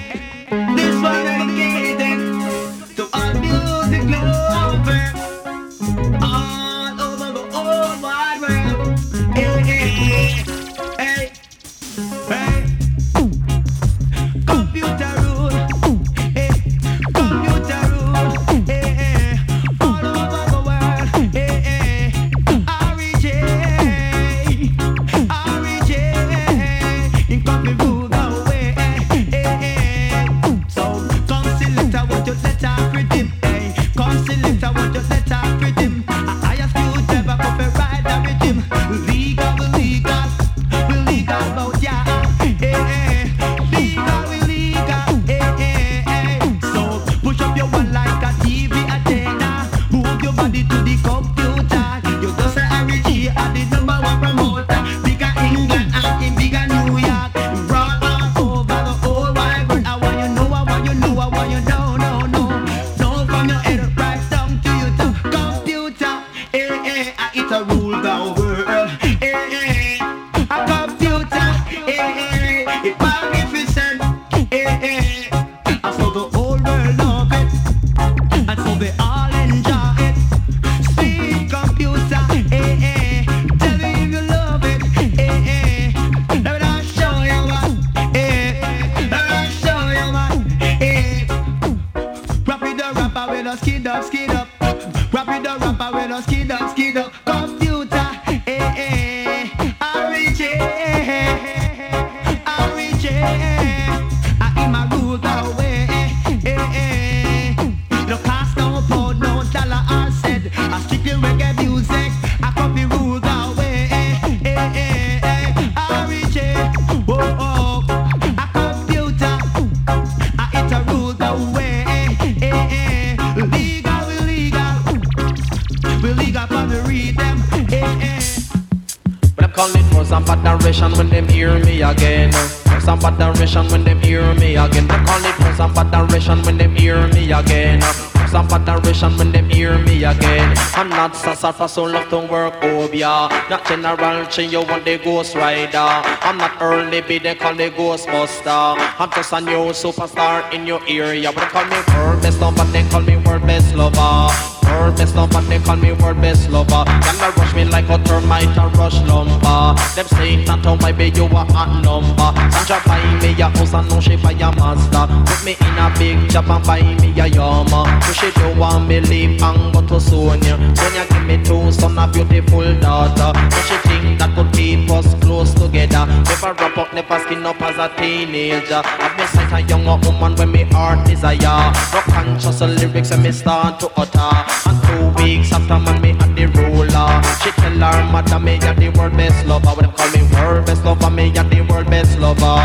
For 141.13 141.67
so 141.67 141.83
love 141.83 142.09
to 142.09 142.19
work 142.19 142.53
oh, 142.61 142.83
over 142.83 142.95
ya. 142.95 143.29
Not 143.49 143.65
General 143.65 144.25
Chi, 144.27 144.43
you 144.43 144.61
want 144.61 144.85
the 144.85 144.97
Ghost 144.97 145.35
Rider. 145.35 145.77
I'm 145.77 146.37
not 146.37 146.61
early, 146.61 147.01
be 147.01 147.19
they 147.19 147.35
call 147.35 147.55
the 147.55 147.71
Ghostbuster. 147.71 148.75
I'm 148.99 149.09
just 149.11 149.33
a 149.33 149.41
new 149.41 149.73
superstar 149.73 150.51
in 150.53 150.67
your 150.67 150.81
area. 150.87 151.31
But 151.31 151.41
they 151.41 151.47
call 151.47 151.65
me 151.65 151.77
world 151.95 152.21
best 152.21 152.39
lover, 152.39 152.63
they 152.71 152.87
call 152.89 153.01
me 153.01 153.17
world 153.17 153.41
best 153.41 153.75
lover. 153.75 154.58
World 154.69 154.97
best 154.97 155.15
lover, 155.15 155.41
they 155.41 155.59
call 155.59 155.75
me 155.77 155.91
world 155.93 156.21
best 156.21 156.49
lover. 156.49 156.83
Y'all 157.19 157.31
rush 157.33 157.55
me 157.55 157.65
like 157.65 157.89
a 157.89 157.97
termite 158.03 158.55
a 158.57 158.67
rush 158.77 158.99
lumber. 159.01 159.75
Them 159.95 160.07
say 160.07 160.45
that 160.45 160.65
oh 160.65 160.75
my 160.77 160.91
baby 160.91 161.17
you 161.17 161.25
a 161.25 161.43
hot 161.53 161.81
number. 161.83 162.29
Sandra 162.51 162.81
buy 162.85 163.01
me 163.21 163.33
a 163.41 163.49
house 163.49 163.73
and 163.73 163.89
no 163.89 163.99
she 163.99 164.15
buy 164.15 164.31
a 164.31 164.51
Mazda. 164.55 165.07
Put 165.25 165.43
me 165.45 165.55
in 165.59 165.77
a 165.77 165.93
big 165.97 166.29
job 166.29 166.49
and 166.49 166.65
buy 166.65 166.81
me 166.81 167.19
a 167.19 167.27
Yama. 167.27 168.01
So 168.05 168.13
she 168.13 168.31
don't 168.31 168.57
want 168.57 168.87
me 168.87 168.99
leave 169.01 169.41
and 169.41 169.73
go 169.73 169.81
to 169.87 169.99
Sonia. 169.99 170.55
Sonia 170.75 171.05
give 171.09 171.25
me 171.25 171.43
two 171.43 171.71
son 171.71 171.97
a 171.97 172.07
beautiful 172.07 172.79
daughter. 172.79 173.31
So 173.51 173.61
she 173.67 173.77
think 173.89 174.19
that 174.19 174.35
could 174.35 174.53
keep 174.53 174.89
us 174.91 175.13
close 175.15 175.53
together. 175.53 176.05
Never 176.05 176.53
wrap 176.53 176.77
up, 176.77 176.93
never 176.93 177.19
skin 177.19 177.45
up 177.45 177.61
as 177.61 177.77
a 177.77 177.89
teenager. 177.97 178.81
I've 178.85 179.17
been 179.17 179.27
such 179.27 179.51
a 179.51 179.61
younger 179.61 179.97
woman 180.07 180.35
when 180.35 180.51
me 180.51 180.63
heart 180.63 181.07
desire. 181.07 181.73
No 181.93 182.01
conscious 182.13 182.61
lyrics 182.61 183.11
and 183.11 183.23
me 183.23 183.31
start 183.31 183.79
to 183.81 183.91
utter. 183.97 184.58
And 184.65 184.79
two 184.83 185.23
weeks 185.23 185.51
after 185.51 185.79
man 185.79 186.01
me 186.01 186.13
had 186.13 186.35
the 186.35 186.45
ruler. 186.47 187.21
She 187.41 187.51
tell 187.51 187.71
her 187.71 188.03
mother 188.11 188.39
me 188.39 188.57
a 188.57 188.73
the 188.73 188.89
world 188.97 189.15
best 189.15 189.45
lover. 189.45 189.71
When 189.75 189.85
them 189.85 189.93
call 189.95 190.11
me 190.11 190.21
world 190.33 190.65
best 190.65 190.83
lover, 190.83 191.09
me 191.09 191.29
a 191.37 191.43
the 191.43 191.61
world 191.69 191.89
best 191.89 192.19
lover. 192.19 192.59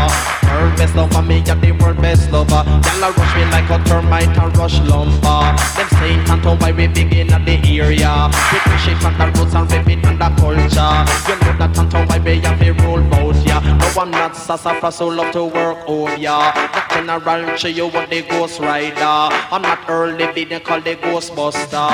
World 0.49 0.77
best 0.77 0.95
lover, 0.95 1.21
me 1.21 1.39
a 1.39 1.55
the 1.55 1.71
world 1.71 2.01
best 2.01 2.31
lover. 2.31 2.63
Y'all 2.65 3.03
a 3.03 3.11
rush 3.11 3.35
me 3.35 3.43
like 3.51 3.69
a 3.69 3.77
termite 3.85 4.37
a 4.37 4.47
rush 4.57 4.79
lumber. 4.81 5.41
Them 5.75 5.89
saying 5.99 6.25
Tonto 6.25 6.55
why 6.57 6.71
we 6.71 6.87
begin 6.87 7.33
at 7.33 7.45
the 7.45 7.55
area. 7.79 8.29
We 8.51 8.59
push 8.59 8.87
it 8.87 9.03
on 9.05 9.17
the 9.17 9.39
roots 9.39 9.55
and 9.55 9.71
rip 9.71 9.87
it 9.87 10.05
on 10.05 10.17
the 10.17 10.29
culture. 10.41 10.93
You 11.27 11.35
know 11.39 11.57
that 11.59 11.71
Tonto 11.75 12.05
why 12.05 12.19
we 12.19 12.39
have 12.41 12.59
the 12.59 12.71
rule 12.83 13.03
bout 13.09 13.35
ya. 13.45 13.59
No 13.59 14.01
I'm 14.01 14.11
not 14.11 14.35
sassafras 14.35 14.95
so 14.95 15.07
love 15.07 15.31
to 15.33 15.45
work 15.45 15.77
over 15.87 16.15
ya. 16.17 16.51
Not 17.05 17.23
general 17.23 17.55
show 17.57 17.67
you 17.67 17.87
what 17.87 18.09
the 18.09 18.21
ghost 18.23 18.59
rider. 18.59 18.95
I'm 19.03 19.61
not 19.61 19.87
early, 19.89 20.31
be 20.33 20.45
they 20.45 20.59
call 20.59 20.81
the 20.81 20.95
ghostbuster. 20.95 21.84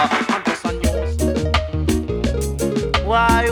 Why, 3.04 3.50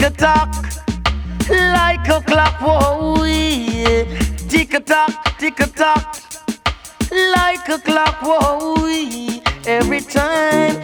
tick 0.00 0.12
a 0.12 0.16
tock, 0.16 0.54
like 1.50 2.08
a 2.08 2.20
clock. 2.22 2.56
Oh, 2.62 3.16
Whoa, 3.16 3.24
yeah. 3.24 4.04
Tick 4.48 4.72
a 4.72 4.80
tock, 4.80 5.38
tick 5.38 5.60
a 5.60 5.66
tock, 5.66 6.16
like 7.10 7.68
a 7.68 7.78
clock. 7.78 8.18
Oh, 8.22 8.76
Whoa, 8.76 8.86
yeah. 8.86 9.40
every 9.66 10.00
time 10.00 10.79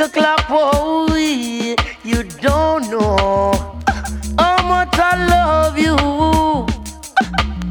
a 0.00 0.08
clock, 0.08 0.40
whoa, 0.48 1.06
you 1.16 2.22
don't 2.40 2.88
know 2.90 3.52
how 4.38 4.62
much 4.62 4.96
I 4.96 5.26
love 5.26 5.76
you. 5.76 5.96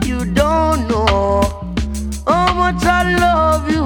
You 0.05 0.25
don't 0.33 0.87
know 0.89 1.41
how 2.25 2.53
much 2.53 2.83
I 2.83 3.15
love 3.15 3.69
you. 3.71 3.85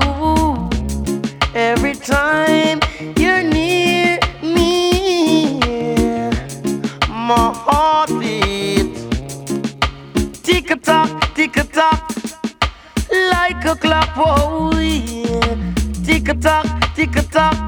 Every 1.53 1.93
time 1.93 2.79
you're 3.17 3.43
near 3.43 4.17
me, 4.41 5.59
my 7.09 7.53
heart 7.65 8.09
beats. 8.19 9.01
Tick 10.41 10.71
a 10.71 10.75
tock, 10.77 11.35
tick 11.35 11.57
a 11.57 11.63
tock, 11.63 12.11
like 13.11 13.65
a 13.65 13.75
clock. 13.75 14.09
Whoa. 14.15 14.71
Tick 16.03 16.29
a 16.29 16.33
tock, 16.33 16.65
tick 16.95 17.15
a 17.15 17.23
tock, 17.23 17.60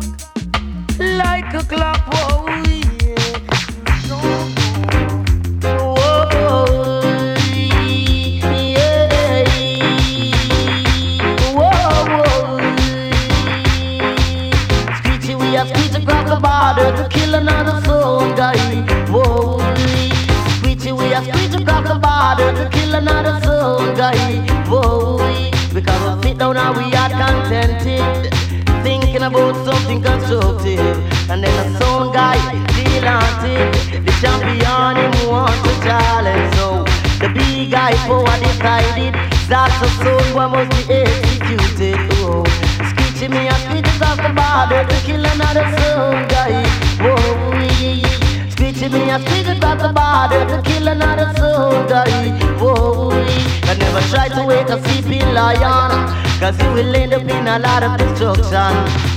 about 29.23 29.55
something 29.65 30.01
constructive, 30.01 30.97
and 31.29 31.43
then 31.43 31.73
the 31.73 31.79
sound 31.79 32.13
guy 32.13 32.63
haunted. 33.03 33.73
The 34.05 34.11
champion 34.21 34.95
him 34.97 35.29
wants 35.29 35.59
to 35.63 35.73
challenge, 35.83 36.55
so 36.55 36.83
the 37.19 37.29
big 37.33 37.71
guy 37.71 37.91
power 38.07 38.35
decided 38.39 39.13
that's 39.47 39.75
the 39.79 39.89
soul 40.01 40.23
what 40.35 40.49
must 40.51 40.71
be 40.71 40.93
executed. 40.93 41.99
Oh. 42.23 42.43
Screeching 42.89 43.31
me 43.31 43.47
a 43.47 43.55
screech 43.63 43.87
across 43.95 44.17
the 44.17 44.31
border 44.31 44.83
to 44.87 44.97
kill 45.05 45.23
another 45.25 45.67
soul 45.77 46.15
guy. 46.31 46.63
Whoa, 47.03 47.17
yeah, 47.59 48.89
me 48.89 49.09
a 49.09 49.19
screech 49.19 49.47
across 49.47 49.81
the 49.81 49.91
border 49.99 50.43
to 50.51 50.57
kill 50.67 50.87
another 50.87 51.29
soul 51.37 51.85
guy. 51.87 52.31
Whoa, 52.59 53.11
yeah. 53.11 53.71
I 53.71 53.75
never 53.75 54.01
try 54.11 54.27
to 54.29 54.45
wake 54.45 54.69
a 54.69 54.81
sleeping 54.83 55.33
lion, 55.33 55.91
cause 56.39 56.57
you 56.61 56.71
will 56.73 56.95
end 56.95 57.13
up 57.13 57.23
in 57.23 57.47
a 57.47 57.59
lot 57.59 57.83
of 57.83 57.97
destruction. 57.97 59.12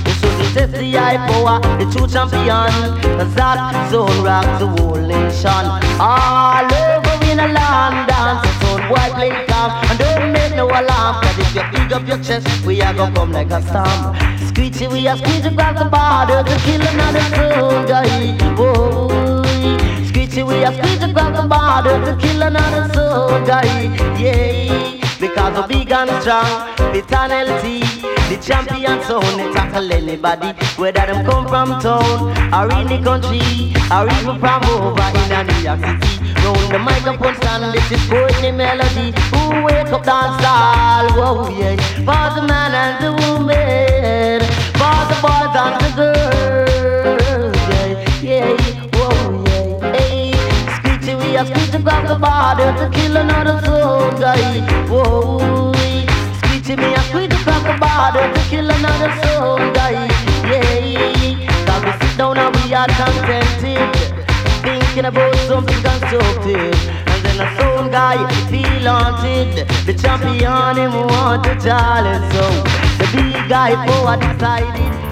You 0.47 0.65
the 0.65 0.91
high 0.93 1.17
power, 1.27 1.59
the 1.77 1.85
true 1.91 2.07
champion, 2.07 2.71
that 3.35 3.89
zone 3.91 4.23
rocks 4.23 4.59
the 4.59 4.67
whole 4.67 4.95
nation. 4.95 5.65
All 5.99 6.65
over 6.65 7.25
in 7.29 7.39
a 7.39 7.47
land 7.47 8.07
dance, 8.07 8.41
the 8.41 8.51
sound 8.61 8.83
boy 8.89 9.09
play 9.15 9.45
calm, 9.45 9.71
and 9.89 9.99
don't 9.99 10.31
make 10.31 10.55
no 10.55 10.65
alarm, 10.65 11.21
cause 11.21 11.37
if 11.37 11.53
you 11.53 11.63
big 11.71 11.93
up 11.93 12.07
your 12.07 12.17
chest, 12.23 12.47
we 12.65 12.81
are 12.81 12.93
gonna 12.93 13.13
come 13.13 13.31
like 13.31 13.51
a 13.51 13.61
storm. 13.61 14.15
Screechy, 14.47 14.87
we 14.87 15.07
are 15.07 15.17
screeching 15.17 15.53
across 15.53 15.77
the 15.77 15.85
border 15.85 16.41
to 16.49 16.55
kill 16.65 16.81
another 16.81 17.25
guy. 17.85 18.37
Whoa, 18.55 19.43
Screechy, 20.07 20.43
we 20.43 20.63
are 20.65 20.73
screeching 20.73 21.11
across 21.11 21.37
the 21.39 21.47
border 21.47 22.03
to 22.05 22.17
kill 22.19 22.41
another 22.41 22.87
guy. 23.45 24.17
Yeah, 24.17 24.99
because 25.19 25.57
of 25.57 25.67
big 25.67 25.91
and 25.91 26.09
strong, 26.21 26.75
vitality. 26.93 27.96
Champion 28.41 29.01
sound, 29.03 29.25
they 29.39 29.51
tackle 29.51 29.91
anybody, 29.91 30.53
whether 30.77 31.05
them 31.05 31.25
come 31.25 31.47
from 31.47 31.81
town 31.81 32.31
or 32.53 32.69
in 32.79 32.87
the 32.87 32.97
country, 33.03 33.73
or 33.91 34.07
even 34.19 34.39
from 34.39 34.63
over 34.65 35.09
in 35.19 35.31
a 35.31 35.43
New 35.43 35.59
York 35.63 35.79
City. 35.79 36.23
Round 36.43 36.71
the 36.71 36.79
microphone 36.79 37.35
stand, 37.35 37.73
this 37.73 37.91
is 37.91 38.09
Courtney 38.09 38.51
Melody. 38.51 39.13
Who 39.33 39.63
wake 39.65 39.91
up 39.91 40.03
dance 40.03 40.45
all, 40.45 41.09
whoa 41.17 41.49
yeah. 41.57 41.75
For 42.07 42.29
the 42.39 42.47
man 42.47 42.73
and 42.73 42.95
the 43.03 43.11
woman, 43.27 44.41
for 44.79 44.99
the 45.09 45.17
boys 45.19 45.55
and 45.57 45.75
the 45.83 45.89
girls, 45.97 47.57
yeah, 48.23 48.53
yeah, 48.53 48.55
whoa 48.93 49.43
yeah. 49.47 49.91
Hey, 49.93 50.31
Screechy, 50.77 51.13
we 51.15 51.35
are 51.35 51.45
screeching 51.45 51.81
across 51.81 52.07
the 52.07 52.15
border 52.15 52.71
to 52.79 52.85
kill 52.97 53.17
another 53.17 53.59
soul 53.65 54.11
guy. 54.11 54.61
Whoa, 54.87 55.73
Screechy, 56.37 56.75
me 56.77 56.93
a 56.93 56.99
screech 57.09 57.26
across 57.47 57.63
the 57.63 57.75
border 57.79 58.33
to 58.33 58.49
kill 58.49 58.69
another 58.69 59.11
soul 59.23 59.57
guy. 59.73 60.07
Yeah, 60.47 61.65
cause 61.65 61.83
we 61.85 61.91
sit 62.07 62.17
down 62.17 62.37
and 62.37 62.55
we 62.55 62.73
are 62.73 62.87
contented, 62.87 63.95
thinking 64.61 65.05
about 65.05 65.35
something 65.47 65.81
constructive. 65.81 66.75
And 67.07 67.25
then 67.25 67.39
a 67.41 67.47
soul 67.59 67.89
guy 67.89 68.17
feel 68.49 68.87
haunted. 68.87 69.67
The 69.85 69.93
champion 69.93 70.77
him 70.77 70.93
want 70.93 71.43
to 71.45 71.55
challenge, 71.59 72.25
so 72.33 72.45
the 72.99 73.07
big 73.13 73.49
guy 73.49 73.73
power 73.85 74.17
decided. 74.17 75.06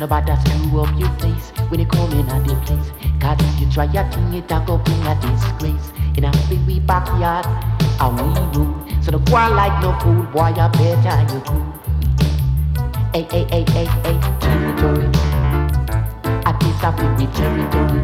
So 0.00 0.06
nobody 0.06 0.32
screw 0.40 0.80
up 0.80 0.98
your 0.98 1.12
face 1.18 1.50
when 1.68 1.80
you 1.80 1.84
come 1.84 2.10
in 2.12 2.26
at 2.30 2.42
the 2.48 2.54
place. 2.64 2.90
Cause 3.20 3.36
if 3.38 3.60
you 3.60 3.70
try 3.70 3.84
your 3.84 4.10
thing, 4.10 4.32
it 4.32 4.50
a 4.50 4.64
go 4.66 4.78
bring 4.78 5.06
a 5.06 5.14
disgrace. 5.20 5.92
In 6.16 6.24
a 6.24 6.32
big 6.48 6.66
we 6.66 6.80
backyard, 6.80 7.44
and 8.00 8.16
we 8.16 8.40
rule. 8.56 9.02
So 9.02 9.10
don't 9.10 9.28
go 9.28 9.36
on 9.36 9.54
like 9.54 9.82
no 9.82 9.92
fool, 10.00 10.22
boy, 10.32 10.48
you 10.48 10.68
better 10.72 11.34
you 11.34 11.40
cool. 11.42 11.66
Hey, 13.12 13.26
hey, 13.30 13.44
hey, 13.50 13.64
hey, 13.68 13.84
hey, 13.84 14.18
territory. 14.40 15.10
I 16.46 16.56
piss 16.58 16.82
off 16.82 16.96
with 16.96 17.18
me 17.18 17.26
territory. 17.36 18.00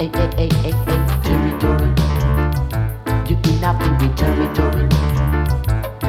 Hey, 0.00 0.08
hey, 0.16 0.30
hey, 0.38 0.48
hey, 0.64 0.72
hey, 0.88 1.00
territory. 1.26 1.92
You 3.28 3.36
in 3.44 3.64
a 3.64 3.70
with 3.76 4.16
territory. 4.16 4.88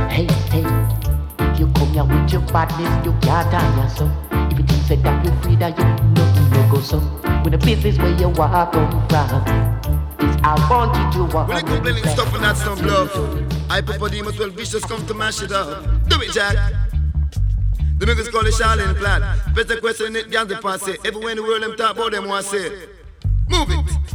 Hey, 0.07 0.27
hey, 0.47 0.65
you 1.59 1.67
come 1.73 1.91
here 1.91 2.05
with 2.05 2.31
your 2.31 2.41
badness, 2.53 3.05
you 3.05 3.11
can't 3.19 3.51
tire 3.51 3.89
so. 3.89 4.26
If 4.69 4.71
you 4.71 4.83
think 4.83 4.87
say 4.87 4.95
that 4.97 5.25
you 5.25 5.31
free, 5.41 5.55
that 5.57 5.77
you 5.77 5.85
nothing 6.13 6.49
no 6.51 6.69
go 6.71 6.81
so. 6.81 6.99
When 7.43 7.51
the 7.51 7.57
business 7.57 7.97
where 7.97 8.17
you 8.17 8.29
walk 8.29 8.73
come 8.73 9.07
from, 9.07 9.43
I 10.43 10.67
want 10.69 10.95
you 11.15 11.27
to 11.27 11.35
walk. 11.35 11.47
When 11.47 11.57
they 11.57 11.71
complaining 11.71 12.03
stuff 12.05 12.33
and 12.33 12.43
that's 12.43 12.63
some 12.63 12.77
bluff. 12.79 13.11
I 13.69 13.81
prefer 13.81 14.09
demons 14.09 14.39
well 14.39 14.49
vicious 14.49 14.83
come 14.85 15.05
to 15.07 15.13
mash 15.13 15.41
it 15.41 15.51
up. 15.51 15.83
Do 16.07 16.21
it, 16.21 16.31
Jack. 16.31 16.55
The 17.99 18.05
niggas 18.05 18.31
call 18.31 18.45
it 18.45 18.53
Charlene 18.53 18.95
Platt. 18.95 19.55
Better 19.55 19.79
question 19.79 20.15
it, 20.15 20.29
Gandhi 20.29 20.55
pass 20.55 20.87
it. 20.87 20.99
Everywhere 21.05 21.31
in 21.31 21.37
the 21.37 21.43
world, 21.43 21.63
them 21.63 21.75
talk 21.75 21.95
about 21.95 22.11
them, 22.11 22.29
say 22.43 22.67
it. 22.67 22.89
Move 23.49 23.69
it. 23.69 24.06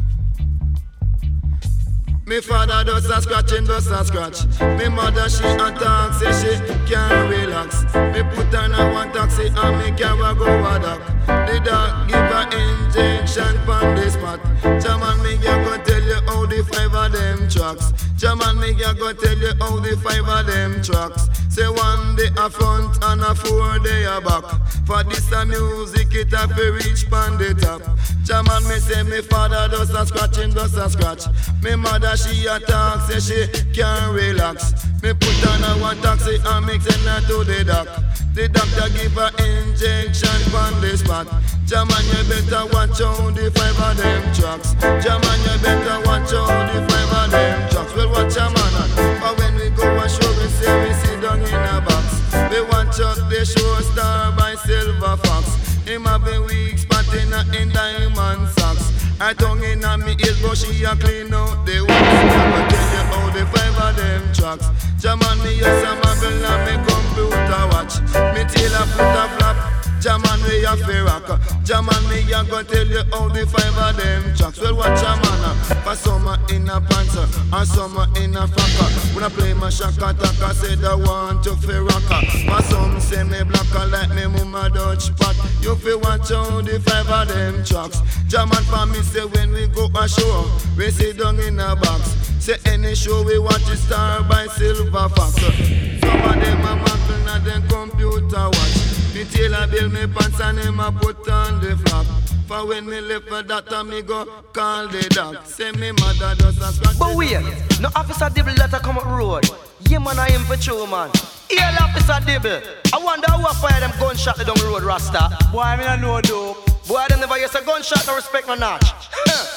Me 2.32 2.40
father 2.40 2.82
does 2.82 3.04
a 3.10 3.20
scratching, 3.20 3.66
does 3.66 3.88
a 3.88 4.02
scratch. 4.06 4.46
Me 4.78 4.88
mother 4.88 5.28
she 5.28 5.44
attack, 5.44 6.14
say 6.14 6.32
she 6.40 6.90
can't 6.90 7.28
relax. 7.28 7.84
Me 7.92 8.22
put 8.22 8.54
in 8.54 8.72
a 8.72 8.90
one 8.90 9.12
taxi 9.12 9.48
and 9.48 9.78
me 9.78 9.98
carry 9.98 10.34
go 10.36 10.46
a 10.46 10.78
dock. 10.80 11.41
The 11.46 11.60
doc 11.64 12.08
give 12.08 12.16
her 12.16 12.44
injection 12.52 13.58
pon 13.66 13.94
the 13.94 14.10
spot. 14.10 14.40
Jaman 14.80 15.22
me 15.22 15.38
can 15.38 15.64
go 15.64 15.76
tell 15.82 16.02
you 16.02 16.20
how 16.26 16.46
the 16.46 16.62
five 16.70 16.94
of 16.94 17.12
them 17.12 17.48
tracks. 17.48 17.92
Jaman 18.16 18.60
me 18.60 18.74
can 18.74 18.96
go 18.96 19.12
tell 19.12 19.36
you 19.36 19.52
how 19.60 19.80
the 19.80 19.96
five 20.02 20.28
of 20.28 20.46
them 20.46 20.82
tracks. 20.82 21.28
Say 21.52 21.68
one 21.68 22.16
day 22.16 22.30
a 22.38 22.48
front 22.48 22.96
and 23.04 23.20
a 23.20 23.34
four 23.34 23.78
day 23.80 24.04
a 24.04 24.20
back. 24.20 24.44
For 24.86 25.02
this 25.04 25.30
a 25.32 25.44
music 25.44 26.14
it 26.14 26.32
a 26.32 26.48
fi 26.48 26.68
reach 26.68 27.10
pon 27.10 27.36
the 27.36 27.54
top. 27.54 27.82
Jaman 28.24 28.62
me 28.68 28.78
say 28.78 29.02
me 29.02 29.20
father 29.20 29.68
does 29.68 29.90
a 29.90 30.06
scratching, 30.06 30.50
does 30.50 30.74
a 30.76 30.88
scratch. 30.88 31.26
Me 31.62 31.74
mother 31.74 32.16
she 32.16 32.46
a 32.46 32.58
talk, 32.60 33.10
say 33.10 33.20
she 33.20 33.72
can't 33.74 34.14
relax. 34.14 34.86
Me 35.02 35.12
put 35.12 35.46
on 35.48 35.62
a 35.64 35.82
one 35.82 36.00
taxi 36.00 36.38
and 36.42 36.66
me 36.66 36.78
send 36.78 37.02
her 37.02 37.20
to 37.26 37.44
the 37.44 37.64
doc. 37.64 37.88
The 38.34 38.48
doctor 38.48 38.88
give 38.96 39.12
her 39.12 39.28
injection 39.44 40.52
pon 40.52 40.80
the 40.80 40.96
spot. 40.96 41.26
Jaman 41.66 42.04
you 42.12 42.22
better 42.28 42.66
watch 42.68 43.00
out 43.00 43.32
the 43.34 43.50
five 43.54 43.78
of 43.80 43.96
them 43.96 44.22
tracks. 44.36 44.74
Jaman 45.00 45.40
you 45.40 45.56
better 45.64 45.98
watch 46.04 46.32
out 46.36 46.68
the 46.68 46.84
five 46.84 47.12
of 47.16 47.30
them 47.30 47.70
tracks. 47.70 47.94
Well 47.96 48.10
watch 48.10 48.36
a 48.36 48.44
man. 48.52 49.20
But 49.20 49.38
when 49.38 49.54
we 49.56 49.70
go 49.70 49.88
a 49.88 50.08
show 50.08 50.28
we 50.36 50.46
say 50.52 50.68
we 50.84 50.92
sit 51.00 51.22
down 51.22 51.40
in 51.40 51.48
a 51.48 51.80
box. 51.80 52.20
We 52.52 52.60
watch 52.68 53.00
out 53.00 53.16
the 53.30 53.40
show 53.44 53.80
star 53.88 54.32
by 54.36 54.54
Silver 54.56 55.16
Fox. 55.24 55.56
Him 55.86 56.04
have 56.04 56.26
a 56.26 56.42
weak 56.42 56.78
spot 56.78 57.08
in 57.14 57.32
a 57.32 57.40
in 57.56 57.70
diamond 57.70 58.48
socks. 58.52 58.92
Her 59.18 59.32
tongue 59.32 59.64
in 59.64 59.84
a 59.84 59.96
me 59.96 60.12
ears 60.20 60.42
but 60.42 60.58
she 60.58 60.84
a 60.84 60.94
clean 60.96 61.32
out 61.32 61.64
the 61.64 61.84
wax. 61.88 62.04
I 62.04 62.52
go 62.52 62.60
tell 62.68 62.88
you 62.92 63.04
how 63.08 63.30
the 63.32 63.46
five 63.48 63.78
of 63.80 63.96
them 63.96 64.22
tracks. 64.34 64.68
Jaman 65.00 65.38
me 65.42 65.56
yes 65.56 65.82
a 65.88 65.96
muggle 66.04 66.36
and 66.52 66.62
me 66.68 66.74
computer 66.84 67.64
watch. 67.72 67.96
Me 68.36 68.44
tail 68.44 68.76
a 68.76 68.84
foot 68.92 69.16
a 69.16 69.28
flap. 69.38 69.81
Jaman 70.02 70.42
we 70.42 70.64
a 70.64 70.76
fi 70.76 71.00
rock 71.02 71.30
Jaman 71.62 72.02
me 72.10 72.26
a 72.32 72.42
go 72.42 72.60
tell 72.64 72.84
you 72.84 73.04
how 73.12 73.28
the 73.28 73.46
five 73.46 73.78
of 73.78 73.96
them 73.96 74.34
tracks 74.34 74.58
Well 74.60 74.74
watch 74.76 74.98
a 74.98 75.14
man 75.14 75.44
uh, 75.46 75.54
For 75.86 75.94
summer 75.94 76.36
in 76.50 76.68
a 76.68 76.80
pants 76.80 77.16
uh, 77.16 77.28
And 77.52 77.68
summer 77.68 78.08
in 78.18 78.34
a 78.34 78.48
frock 78.48 78.82
uh. 78.82 78.90
When 79.14 79.22
I 79.22 79.28
play 79.28 79.54
my 79.54 79.70
shaka 79.70 80.12
taka 80.18 80.54
Say 80.54 80.74
I 80.84 80.96
want 80.96 81.44
to 81.44 81.54
fi 81.54 81.78
rock. 81.78 82.02
For 82.02 82.62
some 82.66 82.98
say 82.98 83.22
me 83.22 83.44
black 83.44 83.70
like 83.94 84.10
me 84.10 84.26
mama 84.26 84.70
Dutch 84.74 85.14
pot 85.14 85.36
You 85.62 85.76
fi 85.76 85.94
watch 85.94 86.30
how 86.30 86.60
the 86.60 86.80
five 86.80 87.06
of 87.08 87.28
them 87.28 87.62
tracks 87.64 88.02
Jaman 88.26 88.64
for 88.66 88.86
me 88.86 88.98
say 89.06 89.24
when 89.24 89.52
we 89.52 89.68
go 89.68 89.86
a 89.94 90.08
show 90.08 90.50
We 90.76 90.90
sit 90.90 91.18
down 91.18 91.38
in 91.38 91.60
a 91.60 91.76
box 91.76 92.10
Say 92.42 92.58
any 92.66 92.96
show 92.96 93.22
we 93.22 93.38
watch 93.38 93.70
it 93.70 93.76
star 93.78 94.24
by 94.24 94.48
Silver 94.48 95.08
Fox. 95.14 95.38
Some 95.38 96.22
of 96.26 96.34
them 96.42 96.58
a 96.58 96.74
muckle 96.74 97.18
na 97.24 97.38
them 97.38 97.62
computer 97.68 98.50
watch 98.50 98.92
me 99.22 99.30
tailor 99.30 99.66
build 99.66 99.92
me 99.92 100.06
pants 100.06 100.40
and 100.40 100.58
him 100.58 100.80
a 100.80 100.90
put 100.90 101.28
on 101.28 101.60
the 101.60 101.76
flap. 101.76 102.06
For 102.46 102.66
when 102.66 102.86
me 102.86 103.00
left 103.00 103.28
for 103.28 103.42
that 103.42 103.66
time 103.66 103.90
me 103.90 104.02
go 104.02 104.24
call 104.52 104.88
the 104.88 105.02
doc. 105.10 105.46
Say 105.46 105.72
me 105.72 105.92
mother 105.92 106.34
does 106.36 106.58
a 106.58 106.72
scratch. 106.72 106.98
But 106.98 107.16
wait, 107.16 107.40
no 107.80 107.88
officer 107.94 108.28
Dibble 108.30 108.54
let 108.54 108.70
her 108.70 108.78
come 108.78 108.98
up 108.98 109.04
road. 109.06 109.48
Yeah 109.80 109.98
man, 109.98 110.18
I 110.18 110.28
am 110.28 110.42
for 110.44 110.56
true 110.56 110.86
man. 110.86 111.10
Here 111.48 111.70
officer 111.80 112.18
Dibble. 112.26 112.60
I 112.92 112.98
wonder 112.98 113.30
who 113.32 113.46
a 113.46 113.54
fire 113.54 113.80
them 113.80 113.92
gunshot 113.98 114.38
down 114.38 114.56
the 114.56 114.64
road, 114.66 114.82
Rasta. 114.82 115.30
Boy, 115.52 115.60
I 115.60 115.76
mean 115.76 115.86
I 115.86 115.96
know 115.96 116.20
though. 116.20 116.56
Boy, 116.88 117.04
them 117.08 117.20
never 117.20 117.38
use 117.38 117.54
a 117.54 117.64
gunshot 117.64 118.06
no 118.06 118.16
respect 118.16 118.48
no 118.48 118.54
notch. 118.54 118.92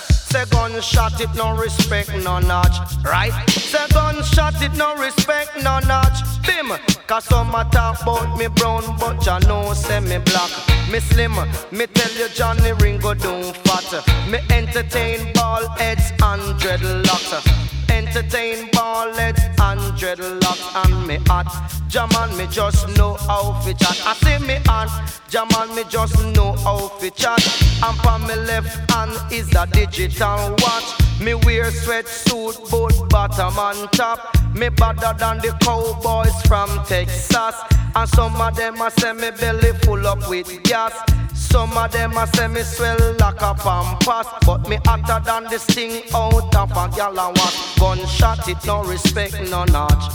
Say 0.36 0.44
gunshot 0.52 1.22
it 1.22 1.34
no 1.34 1.56
respect 1.56 2.10
no 2.26 2.40
notch, 2.40 2.76
right? 3.06 3.32
Say 3.50 3.88
gunshot 3.94 4.62
it 4.62 4.76
no 4.76 4.94
respect 4.98 5.56
no 5.64 5.80
notch. 5.80 6.20
Bim, 6.46 6.78
cause 7.08 7.24
some 7.24 7.52
talk 7.72 8.02
about 8.02 8.38
me 8.38 8.48
brown, 8.48 8.84
but 9.00 9.26
ya 9.26 9.40
know 9.48 9.72
say 9.72 10.02
me 10.02 10.18
black. 10.18 10.52
Me 10.92 11.00
slim, 11.00 11.32
me 11.72 11.88
tell 11.88 12.12
you 12.18 12.28
Johnnie 12.34 12.74
Ringo 12.84 13.14
don't 13.14 13.56
fat. 13.64 14.06
Me 14.30 14.40
entertain 14.50 15.32
ball 15.32 15.70
heads 15.78 16.12
and 16.12 16.42
dreadlocks. 16.60 17.75
Entertain 18.16 18.70
ball 18.72 19.12
heads 19.14 19.42
and 19.44 19.82
dreadlocks 20.00 20.86
and 20.86 21.06
me 21.06 21.18
hot. 21.28 21.52
Jaman 21.90 22.38
me 22.38 22.48
just 22.48 22.88
know 22.96 23.16
how 23.16 23.60
fi 23.60 23.74
chat. 23.74 24.02
I 24.08 24.14
see 24.14 24.48
me 24.48 24.56
hot. 24.66 24.88
Jaman 25.28 25.76
me 25.76 25.84
just 25.90 26.24
know 26.34 26.54
how 26.64 26.88
fi 26.98 27.10
chat. 27.10 27.44
And 27.84 27.98
for 28.00 28.18
me 28.20 28.36
left 28.46 28.90
hand 28.90 29.12
is 29.34 29.54
a 29.54 29.68
digital 29.68 30.56
watch. 30.60 31.20
Me 31.20 31.34
wear 31.34 31.66
sweatsuit, 31.66 32.72
both 32.72 33.10
bottom 33.10 33.54
and 33.60 33.92
top. 33.92 34.34
Me 34.56 34.70
better 34.70 35.14
than 35.20 35.40
the 35.40 35.54
cowboys 35.62 36.42
from 36.44 36.70
Texas. 36.86 37.56
And 37.98 38.10
some 38.12 38.40
of 38.40 38.56
them 38.56 38.80
a 38.80 38.92
say 38.92 39.12
me 39.12 39.32
belly 39.32 39.74
full 39.84 40.08
up 40.08 40.30
with 40.30 40.64
gas. 40.64 40.94
Some 41.36 41.78
of 41.78 41.92
them 41.92 42.18
a 42.18 42.26
say 42.28 42.48
me 42.48 42.64
swell 42.64 43.16
like 43.20 43.42
a 43.42 43.54
pampas 43.54 44.28
But 44.46 44.68
me 44.70 44.78
hotter 44.86 45.24
than 45.26 45.44
the 45.46 45.60
sting 45.60 46.04
out 46.14 46.56
of 46.56 46.72
a 46.72 46.96
gal 46.96 47.20
and 47.20 47.38
what? 47.38 47.76
Gunshot 47.78 48.48
it 48.48 48.66
no 48.66 48.84
respect 48.84 49.34
no 49.52 49.66
notch. 49.66 50.14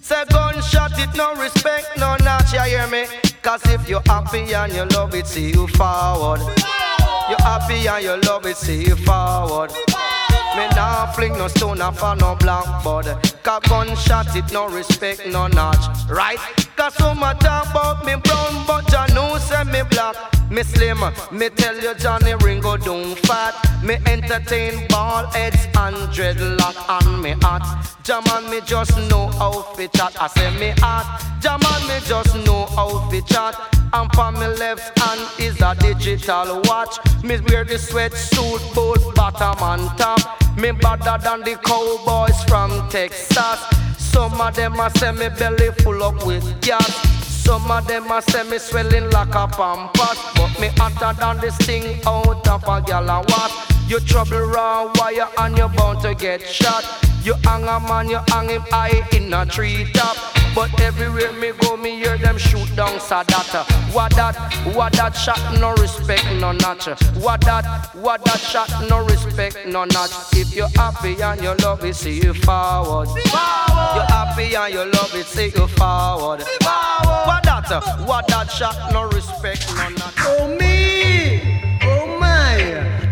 Say 0.00 0.24
gunshot 0.28 0.98
it 0.98 1.14
no 1.16 1.34
respect 1.36 1.96
no 1.96 2.16
notch 2.16 2.52
You 2.52 2.60
hear 2.60 2.86
me? 2.88 3.06
Cause 3.42 3.62
if 3.66 3.88
you 3.88 4.00
happy 4.06 4.52
and 4.52 4.72
you 4.72 4.84
love 4.96 5.14
it 5.14 5.26
see 5.26 5.50
you 5.50 5.66
forward. 5.68 6.40
You 7.30 7.36
happy 7.38 7.88
and 7.88 8.04
you 8.04 8.16
love 8.28 8.46
it 8.46 8.56
see 8.56 8.84
you 8.84 8.96
forward. 8.96 9.72
Me 10.56 10.68
nah 10.76 11.10
fling 11.12 11.32
no 11.32 11.48
stone 11.48 11.80
off 11.80 12.02
on 12.02 12.18
no 12.18 12.36
blackboard. 12.36 13.06
Cause 13.42 13.62
gunshot 13.68 14.36
it 14.36 14.52
no 14.52 14.68
respect 14.68 15.26
no 15.26 15.46
notch. 15.46 16.10
Right? 16.10 16.38
Cause 16.76 16.94
some 16.94 17.22
a 17.22 17.34
talk 17.34 17.70
about 17.70 18.04
me 18.04 18.16
brown 18.16 18.66
But 18.66 18.90
ya 18.92 19.06
know 19.06 19.38
say 19.38 19.64
me 19.64 19.82
black 19.90 20.31
Me 20.52 20.62
slim 20.62 20.98
Me 21.32 21.48
tell 21.48 21.76
you 21.80 21.94
Johnnie 21.94 22.34
Ringo 22.44 22.76
don't 22.76 23.18
fat 23.20 23.54
Me 23.82 23.96
entertain 24.06 24.86
ball 24.88 25.24
heads 25.28 25.64
and 25.76 25.96
dreadlock 26.12 26.76
And 26.88 27.22
me 27.22 27.30
hot 27.40 27.64
Jaman 28.02 28.50
me 28.50 28.60
just 28.66 28.96
know 29.08 29.28
how 29.28 29.62
fi 29.74 29.86
chat 29.86 30.14
I 30.20 30.26
say 30.26 30.50
me 30.58 30.74
hot 30.78 31.06
Jaman 31.40 31.88
me 31.88 32.06
just 32.06 32.34
know 32.44 32.66
how 32.76 33.08
fi 33.08 33.20
chat 33.22 33.54
and 33.94 34.10
for 34.14 34.32
me 34.32 34.46
left 34.46 34.98
hand 34.98 35.20
is 35.38 35.60
a 35.60 35.74
digital 35.74 36.62
watch. 36.64 36.96
Me 37.22 37.38
wear 37.48 37.62
the 37.62 37.74
sweatsuit, 37.74 38.74
both 38.74 39.14
bottom 39.14 39.62
and 39.62 39.98
top. 39.98 40.40
Me 40.56 40.70
better 40.72 41.18
than 41.22 41.40
the 41.42 41.58
cowboys 41.62 42.42
from 42.44 42.88
Texas. 42.88 43.60
Some 43.98 44.40
of 44.40 44.56
them 44.56 44.80
a 44.80 44.90
say 44.96 45.12
me 45.12 45.28
belly 45.38 45.70
full 45.82 46.02
up 46.02 46.26
with 46.26 46.60
gas. 46.62 47.21
Some 47.44 47.70
of 47.70 47.88
them 47.88 48.10
a 48.10 48.22
say 48.22 48.44
me 48.44 48.58
swelling 48.58 49.10
like 49.10 49.34
a 49.34 49.48
pampas 49.48 50.18
But 50.36 50.60
me 50.60 50.68
hotter 50.78 51.18
than 51.18 51.40
this 51.40 51.56
thing 51.56 52.00
out 52.06 52.46
of 52.46 52.62
a 52.68 52.80
gal 52.86 53.10
and 53.10 53.28
what 53.30 53.52
You 53.88 53.98
trouble 54.00 54.46
raw 54.46 54.92
wire 54.94 55.28
and 55.38 55.58
you 55.58 55.68
bound 55.68 56.00
to 56.02 56.14
get 56.14 56.40
shot. 56.46 56.84
You 57.24 57.34
hang 57.44 57.64
a 57.64 57.80
man, 57.80 58.08
you 58.08 58.20
hang 58.28 58.48
him 58.48 58.62
high 58.70 59.06
in 59.16 59.34
a 59.34 59.44
tree 59.44 59.90
top 59.92 60.41
But 60.54 60.78
everywhere 60.82 61.32
me 61.32 61.52
go, 61.60 61.76
me 61.78 61.96
hear 61.96 62.18
them 62.18 62.36
shoot 62.36 62.68
down 62.76 62.98
Sadata 62.98 63.64
What 63.94 64.12
that, 64.16 64.36
what 64.74 64.92
that 64.92 65.16
shot, 65.16 65.40
no 65.58 65.72
respect, 65.74 66.26
no 66.40 66.52
notch. 66.52 66.86
What 67.22 67.40
that, 67.42 67.90
what 67.94 68.22
that 68.26 68.38
shot, 68.38 68.68
no 68.88 69.02
respect, 69.04 69.66
no 69.66 69.84
notch. 69.84 70.10
If 70.34 70.54
you're 70.54 70.68
happy 70.68 71.20
and 71.22 71.40
you 71.40 71.54
love 71.62 71.84
it, 71.84 71.94
see 71.94 72.20
you 72.20 72.34
forward. 72.34 73.08
You're 73.08 74.10
happy 74.12 74.54
and 74.54 74.74
you 74.74 74.84
love 74.84 75.14
it, 75.14 75.24
see 75.26 75.46
you 75.46 75.66
forward. 75.68 76.40
What 76.42 77.42
that, 77.44 78.04
what 78.06 78.26
that 78.28 78.50
shot, 78.50 78.92
no 78.92 79.08
respect, 79.08 79.66
no 79.74 79.88
notch. 79.88 80.14
Oh 80.18 80.54
me, 80.60 81.78
oh 81.82 82.18
my, 82.20 82.56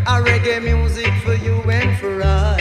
a 0.07 0.23
reggae 0.23 0.63
music 0.63 1.13
for 1.25 1.35
you 1.35 1.63
and 1.71 1.99
for 1.99 2.23
I. 2.23 2.60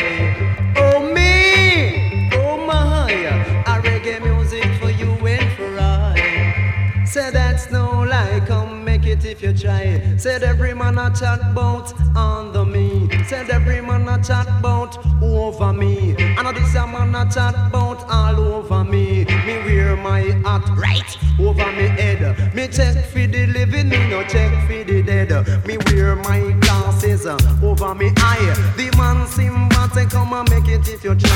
it 9.10 9.26
if 9.26 9.41
you 9.41 9.53
try. 9.53 10.16
Said 10.18 10.43
every 10.43 10.74
man 10.74 10.97
a 10.97 11.10
chat 11.14 11.53
bout 11.55 11.93
under 12.16 12.66
me. 12.66 13.10
Said 13.26 13.49
every 13.49 13.82
man 13.82 14.07
a 14.07 14.22
chat 14.24 14.47
bout 14.62 14.97
over 15.22 15.74
me. 15.74 16.16
And 16.38 16.47
this 16.55 16.76
a 16.76 16.86
man 16.86 17.16
a 17.16 17.30
chat 17.32 17.72
bout 17.72 18.03
all 18.10 18.39
over 18.39 18.84
me. 18.84 19.26
Me 19.45 19.55
wear 19.66 19.95
my 19.95 20.22
hat 20.45 20.66
right 20.78 21.18
over 21.39 21.72
me 21.74 21.88
head. 21.88 22.53
Me 22.55 22.68
check 22.68 23.05
for 23.05 23.26
the 23.28 23.47
living, 23.47 23.89
me 23.89 23.97
no 24.10 24.24
check 24.24 24.51
for 24.68 24.84
the 24.84 25.01
dead. 25.01 25.32
Me 25.66 25.78
wear 25.88 26.16
my 26.16 26.51
glasses 26.62 27.26
uh, 27.26 27.38
over 27.64 27.95
me 27.95 28.12
eye. 28.18 28.74
The 28.78 28.95
man 28.97 29.28
Simba 29.28 29.89
say 29.93 30.05
come 30.05 30.34
and 30.34 30.49
make 30.49 30.68
it 30.68 30.88
if 30.88 31.03
you 31.03 31.16
try. 31.16 31.28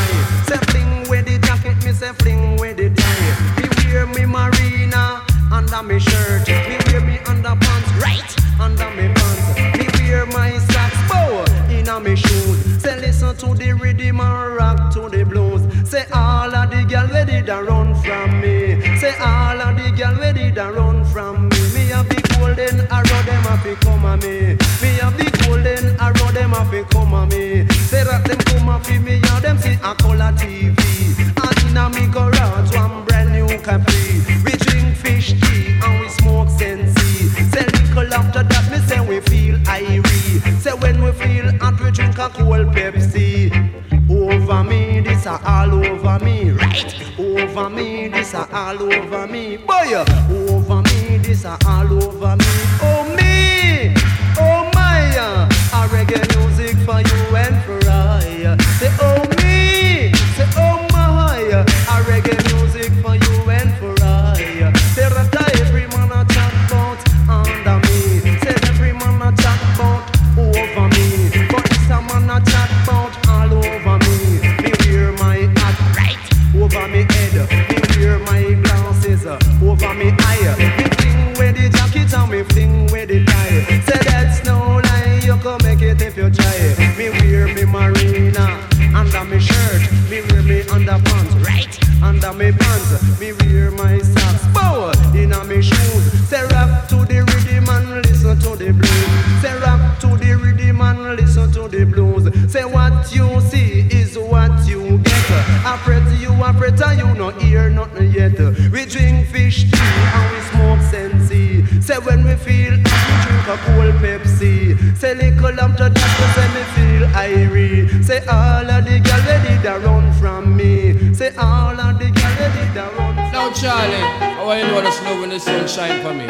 Pray 106.51 106.71
to 106.71 106.95
you, 106.95 107.01
to 107.01 107.07
you, 107.07 107.13
no 107.15 107.29
hear 107.29 107.69
nothing 107.69 108.11
yet. 108.11 108.37
We 108.71 108.85
drink 108.85 109.27
fish 109.29 109.63
tea 109.63 109.79
and 109.79 110.27
we 110.33 110.41
smoke 110.51 110.81
sensi. 110.91 111.81
Say 111.81 111.99
when 111.99 112.25
we 112.25 112.35
feel 112.35 112.71
we 112.71 113.13
drink 113.23 113.47
a 113.47 113.57
cold 113.63 113.95
Pepsi. 114.03 114.75
Say 114.97 115.15
little 115.15 115.59
after 115.59 115.89
that, 115.89 116.09
we 116.19 116.25
say 116.35 116.47
me 116.55 116.63
feel 116.75 117.07
irie. 117.15 118.03
Say 118.03 118.25
all 118.25 118.69
of 118.69 118.83
the 118.83 118.99
gal 118.99 119.21
ready 119.25 119.61
to 119.63 119.87
run 119.87 120.11
from 120.19 120.57
me. 120.57 121.13
Say 121.13 121.33
all 121.37 121.79
of 121.79 121.99
the 121.99 122.11
gal 122.11 122.35
ready 122.39 122.73
to 122.73 122.97
run. 122.97 123.15
Now, 123.31 123.51
Charlie, 123.53 124.03
how 124.35 124.49
I 124.49 124.61
know 124.63 124.81
the 124.81 124.91
snow 124.91 125.21
when 125.21 125.29
the 125.29 125.39
sun 125.39 125.67
shine 125.67 126.01
for 126.01 126.13
me? 126.13 126.27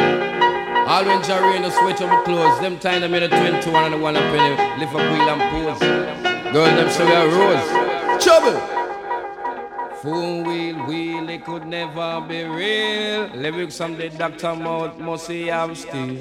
All 0.85 1.05
when 1.05 1.23
Jerry 1.23 1.55
in 1.55 1.63
the 1.63 1.71
sweat 1.71 2.01
of 2.01 2.09
my 2.09 2.21
clothes, 2.23 2.59
them 2.59 2.77
time 2.77 3.01
them 3.01 3.13
in 3.13 3.23
the 3.23 3.29
21 3.29 3.83
and 3.85 3.93
the 3.93 3.97
one 3.97 4.15
up 4.15 4.23
lift 4.77 4.93
up 4.93 4.99
wheel 4.99 5.29
and 5.29 5.41
pose. 5.49 5.79
Girl, 6.53 6.65
them 6.65 6.89
say 6.91 7.05
we 7.05 7.13
are 7.13 7.27
rose. 7.27 8.23
Trouble! 8.23 8.82
Fool 10.03 10.43
wheel, 10.43 10.75
wheel, 10.85 11.29
it 11.29 11.45
could 11.45 11.65
never 11.65 12.19
be 12.27 12.43
real. 12.43 13.29
Lyrics 13.41 13.77
from 13.77 13.95
the 13.95 14.09
doctor 14.09 14.53
mouth 14.53 14.99
must 14.99 15.31
he 15.31 15.47
have 15.47 15.77
still. 15.77 16.17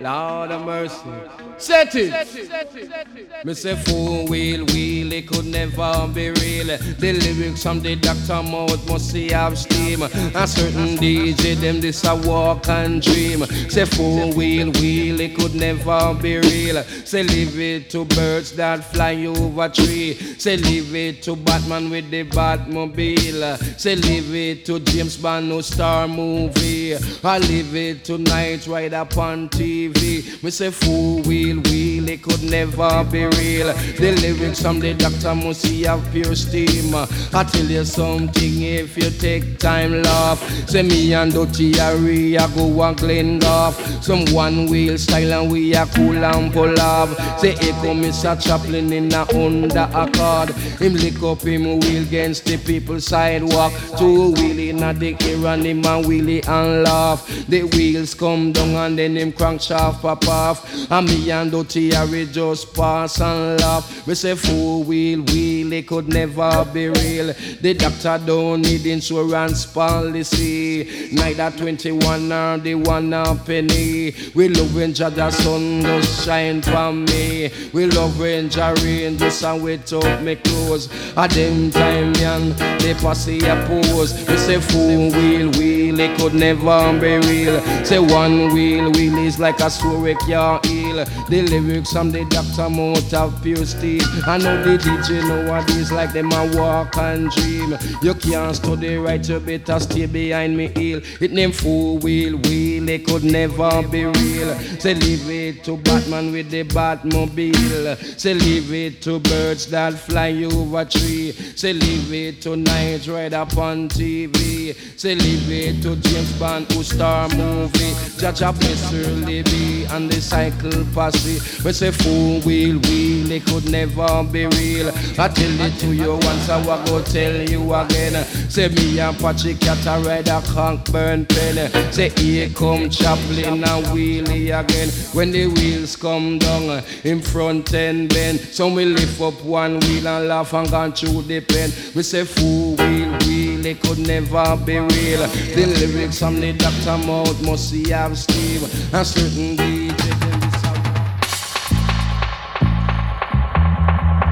Lord 0.00 0.52
of 0.52 0.64
mercy. 0.64 1.10
Set 1.58 1.94
it! 1.96 3.44
Me 3.44 3.52
say 3.52 3.76
fool 3.76 4.24
wheel, 4.26 4.64
wheel, 4.72 5.12
it 5.12 5.28
could 5.28 5.44
never 5.44 6.08
be 6.14 6.30
real. 6.30 6.78
The 6.98 7.12
lyrics 7.12 7.62
from 7.62 7.82
the 7.82 7.96
doctor 7.96 8.42
mouth 8.42 8.88
must 8.88 9.14
he 9.14 9.28
have 9.28 9.58
steam. 9.58 10.00
A 10.00 10.46
certain 10.46 10.96
DJ, 10.96 11.60
them 11.60 11.82
this 11.82 12.04
a 12.04 12.14
walk 12.16 12.70
and 12.70 13.02
dream. 13.02 13.44
Say 13.68 13.84
fool 13.84 14.32
wheel, 14.32 14.70
wheel, 14.80 15.20
it 15.20 15.36
could 15.36 15.54
never 15.54 16.14
be 16.14 16.38
real. 16.38 16.82
Say 17.04 17.22
leave 17.22 17.60
it 17.60 17.90
to 17.90 18.06
birds 18.06 18.52
that 18.52 18.82
fly 18.82 19.26
over 19.26 19.68
tree. 19.68 20.14
Say 20.38 20.56
leave 20.56 20.94
it 20.94 21.22
to 21.24 21.36
Batman 21.36 21.90
with 21.90 22.10
the 22.10 22.24
Batmobile. 22.24 23.25
Say 23.26 23.96
leave 23.96 24.34
it 24.34 24.64
to 24.66 24.78
James 24.78 25.16
Bond 25.16 25.48
no 25.48 25.60
star 25.60 26.06
movie. 26.06 26.94
I 27.24 27.38
leave 27.38 27.74
it 27.74 28.04
to 28.04 28.18
Night 28.18 28.66
Ride 28.68 28.94
up 28.94 29.16
on 29.16 29.48
TV. 29.48 30.42
Me 30.44 30.50
say 30.50 30.70
fool 30.70 31.22
wheel 31.22 31.60
wheel 31.62 31.95
it 32.08 32.22
could 32.22 32.42
never 32.42 33.04
be 33.04 33.24
real. 33.24 33.72
The 33.98 34.16
lyrics 34.20 34.62
from 34.62 34.80
the 34.80 34.94
doctor 34.94 35.34
must 35.34 35.62
see 35.62 35.82
have 35.82 36.04
pure 36.12 36.34
steam. 36.34 36.94
I 36.94 37.44
tell 37.44 37.66
you 37.66 37.84
something 37.84 38.62
if 38.62 38.96
you 38.96 39.10
take 39.10 39.58
time 39.58 40.02
laugh. 40.02 40.38
Say 40.68 40.82
me 40.82 41.14
and 41.14 41.32
Dutty 41.32 41.76
Harry 41.78 42.38
I 42.38 42.46
go 42.54 42.82
and 42.82 42.96
clean 42.96 43.42
off. 43.44 43.74
Some 44.02 44.24
one 44.32 44.66
wheel 44.66 44.98
style 44.98 45.32
and 45.42 45.50
we 45.50 45.74
are 45.74 45.86
cool 45.86 46.24
and 46.24 46.52
pull 46.52 46.78
off. 46.80 47.10
Say 47.40 47.54
come 47.54 48.02
Mr. 48.02 48.40
Chaplin 48.40 48.92
in 48.92 49.12
a 49.12 49.22
under 49.34 49.88
accord. 49.94 50.50
Him 50.80 50.94
lick 50.94 51.22
up 51.22 51.42
him 51.42 51.80
wheel 51.80 52.02
against 52.02 52.44
the 52.44 52.56
people 52.58 53.00
sidewalk. 53.00 53.72
Two 53.98 54.32
wheel 54.32 54.58
in 54.58 54.82
a 54.82 54.92
the 54.92 55.16
air 55.22 55.46
and 55.46 55.64
him 55.64 55.84
and 55.84 56.04
wheelie 56.04 56.46
and 56.48 56.84
laugh. 56.84 57.26
The 57.48 57.64
wheels 57.64 58.14
come 58.14 58.52
down 58.52 58.70
and 58.70 58.98
then 58.98 59.16
him 59.16 59.32
crank 59.32 59.60
shaft 59.60 60.02
pop 60.02 60.26
off. 60.28 60.90
And 60.90 61.06
me 61.08 61.30
and 61.30 61.50
Dutty 61.50 61.94
Harry 61.96 62.26
just 62.26 62.74
pass 62.74 63.22
and 63.22 63.58
laugh. 63.60 64.06
We 64.06 64.14
say 64.14 64.34
four 64.34 64.84
wheel 64.84 65.22
wheel 65.22 65.72
it 65.72 65.88
could 65.88 66.08
never 66.08 66.64
be 66.72 66.88
real. 66.90 67.32
The 67.62 67.72
doctor 67.72 68.20
don't 68.26 68.60
need 68.60 68.84
insurance 68.84 69.64
policy. 69.64 71.10
Neither 71.12 71.50
21 71.56 72.28
nor 72.28 72.58
the 72.58 72.74
one 72.74 73.14
a 73.14 73.34
penny. 73.34 74.14
We 74.34 74.50
love 74.50 74.74
when 74.74 74.92
Jah 74.92 75.30
sun 75.30 75.82
does 75.82 76.24
shine 76.24 76.60
for 76.60 76.92
me. 76.92 77.50
We 77.72 77.86
love 77.86 78.18
when 78.20 78.50
Jah 78.50 78.74
rain 78.82 79.16
just 79.16 79.42
and 79.42 79.62
wet 79.62 79.90
up 79.94 80.20
me 80.20 80.36
clothes. 80.36 80.90
At 81.16 81.30
them 81.30 81.70
time, 81.70 82.12
yan, 82.16 82.50
the 82.78 82.94
posse 83.00 83.38
a 83.46 83.56
pose. 83.66 84.12
We 84.28 84.36
say 84.36 84.60
four 84.60 85.10
wheel 85.16 85.50
wheel, 85.52 85.98
it 85.98 86.18
could 86.18 86.34
never 86.34 86.92
be 87.00 87.16
real. 87.26 87.60
Say 87.84 88.00
one 88.00 88.52
wheel 88.52 88.92
wheel 88.92 89.16
is 89.16 89.38
like 89.38 89.60
a 89.60 89.70
we 90.00 90.14
can't 90.26 90.64
heal. 90.66 91.04
The 91.28 91.42
lyrics 91.42 91.85
from 91.92 92.10
the 92.10 92.24
doctor 92.26 92.68
mouth 92.68 93.14
of 93.14 93.42
pure 93.42 93.64
steel. 93.64 94.02
I 94.26 94.38
know 94.38 94.62
the 94.62 94.78
DJ 94.78 95.26
nowadays 95.28 95.92
like 95.92 96.12
them 96.12 96.32
a 96.32 96.56
walk 96.56 96.96
and 96.98 97.30
dream. 97.30 97.76
You 98.02 98.14
can't 98.14 98.56
study 98.56 98.96
right, 98.96 99.26
you 99.28 99.40
better 99.40 99.78
stay 99.80 100.06
behind 100.06 100.56
me 100.56 100.68
heel. 100.68 101.00
It 101.20 101.32
name 101.32 101.52
four 101.52 101.98
wheel 101.98 102.36
wheel, 102.38 102.88
it 102.88 103.06
could 103.06 103.24
never 103.24 103.86
be 103.88 104.04
real. 104.04 104.54
Say 104.78 104.94
leave 104.94 105.28
it 105.30 105.64
to 105.64 105.76
Batman 105.76 106.32
with 106.32 106.50
the 106.50 106.64
Batmobile. 106.64 108.18
Say 108.18 108.34
leave 108.34 108.72
it 108.72 109.02
to 109.02 109.18
birds 109.20 109.66
that 109.68 109.94
fly 109.94 110.32
over 110.44 110.84
tree. 110.84 111.32
Say 111.32 111.72
leave 111.72 112.12
it 112.12 112.42
to 112.42 112.56
night 112.56 113.06
right 113.06 113.32
up 113.32 113.56
on 113.56 113.88
TV. 113.88 114.74
Say 114.98 115.14
leave 115.14 115.50
it 115.50 115.82
to 115.82 115.96
James 115.96 116.38
Bond 116.38 116.70
who 116.72 116.82
star 116.82 117.28
movie. 117.30 117.94
Judge 118.18 118.42
a 118.42 118.54
early 118.94 119.42
be 119.42 119.84
and 119.90 120.10
the 120.10 120.20
cycle 120.20 120.84
posse. 120.94 121.38
Say 121.76 121.90
four 121.90 122.40
wheel 122.40 122.78
wheel, 122.78 123.30
it 123.30 123.44
could 123.44 123.70
never 123.70 124.24
be 124.24 124.46
real. 124.46 124.88
I 125.18 125.28
tell 125.28 125.60
it 125.60 125.78
to 125.80 125.94
you 125.94 126.12
once, 126.12 126.48
I 126.48 126.56
will 126.64 126.82
go 126.86 127.02
tell 127.02 127.50
you 127.50 127.74
again. 127.74 128.24
Say 128.48 128.68
me 128.68 128.98
and 128.98 129.14
Patrick 129.18 129.60
cat 129.60 129.84
a 129.86 130.00
ride 130.02 130.28
a 130.28 130.40
conk 130.40 130.90
burn 130.90 131.26
pen. 131.26 131.70
Say 131.92 132.08
here 132.16 132.48
come 132.48 132.88
Chaplin 132.88 133.62
and 133.62 133.86
wheelie 133.92 134.58
again. 134.58 134.88
When 135.12 135.30
the 135.32 135.48
wheels 135.48 135.96
come 135.96 136.38
down 136.38 136.82
in 137.04 137.20
front 137.20 137.74
and 137.74 138.08
bend. 138.08 138.40
So 138.40 138.72
we 138.72 138.86
lift 138.86 139.20
up 139.20 139.42
one 139.42 139.78
wheel 139.80 140.08
and 140.08 140.28
laugh 140.28 140.54
and 140.54 140.70
gone 140.70 140.92
through 140.92 141.22
the 141.22 141.42
pen. 141.42 141.70
We 141.94 142.02
say 142.02 142.24
fool 142.24 142.76
wheel 142.76 143.18
wheel, 143.26 143.66
it 143.66 143.82
could 143.82 143.98
never 143.98 144.56
be 144.64 144.78
real. 144.78 145.26
The 145.54 145.66
lyrics 145.78 146.20
from 146.20 146.40
the 146.40 146.54
doctor 146.54 146.96
mouth 147.06 147.42
must 147.44 147.68
see 147.68 147.90
have 147.90 148.16
Steve 148.16 148.62
and 148.94 149.06
certain 149.06 149.56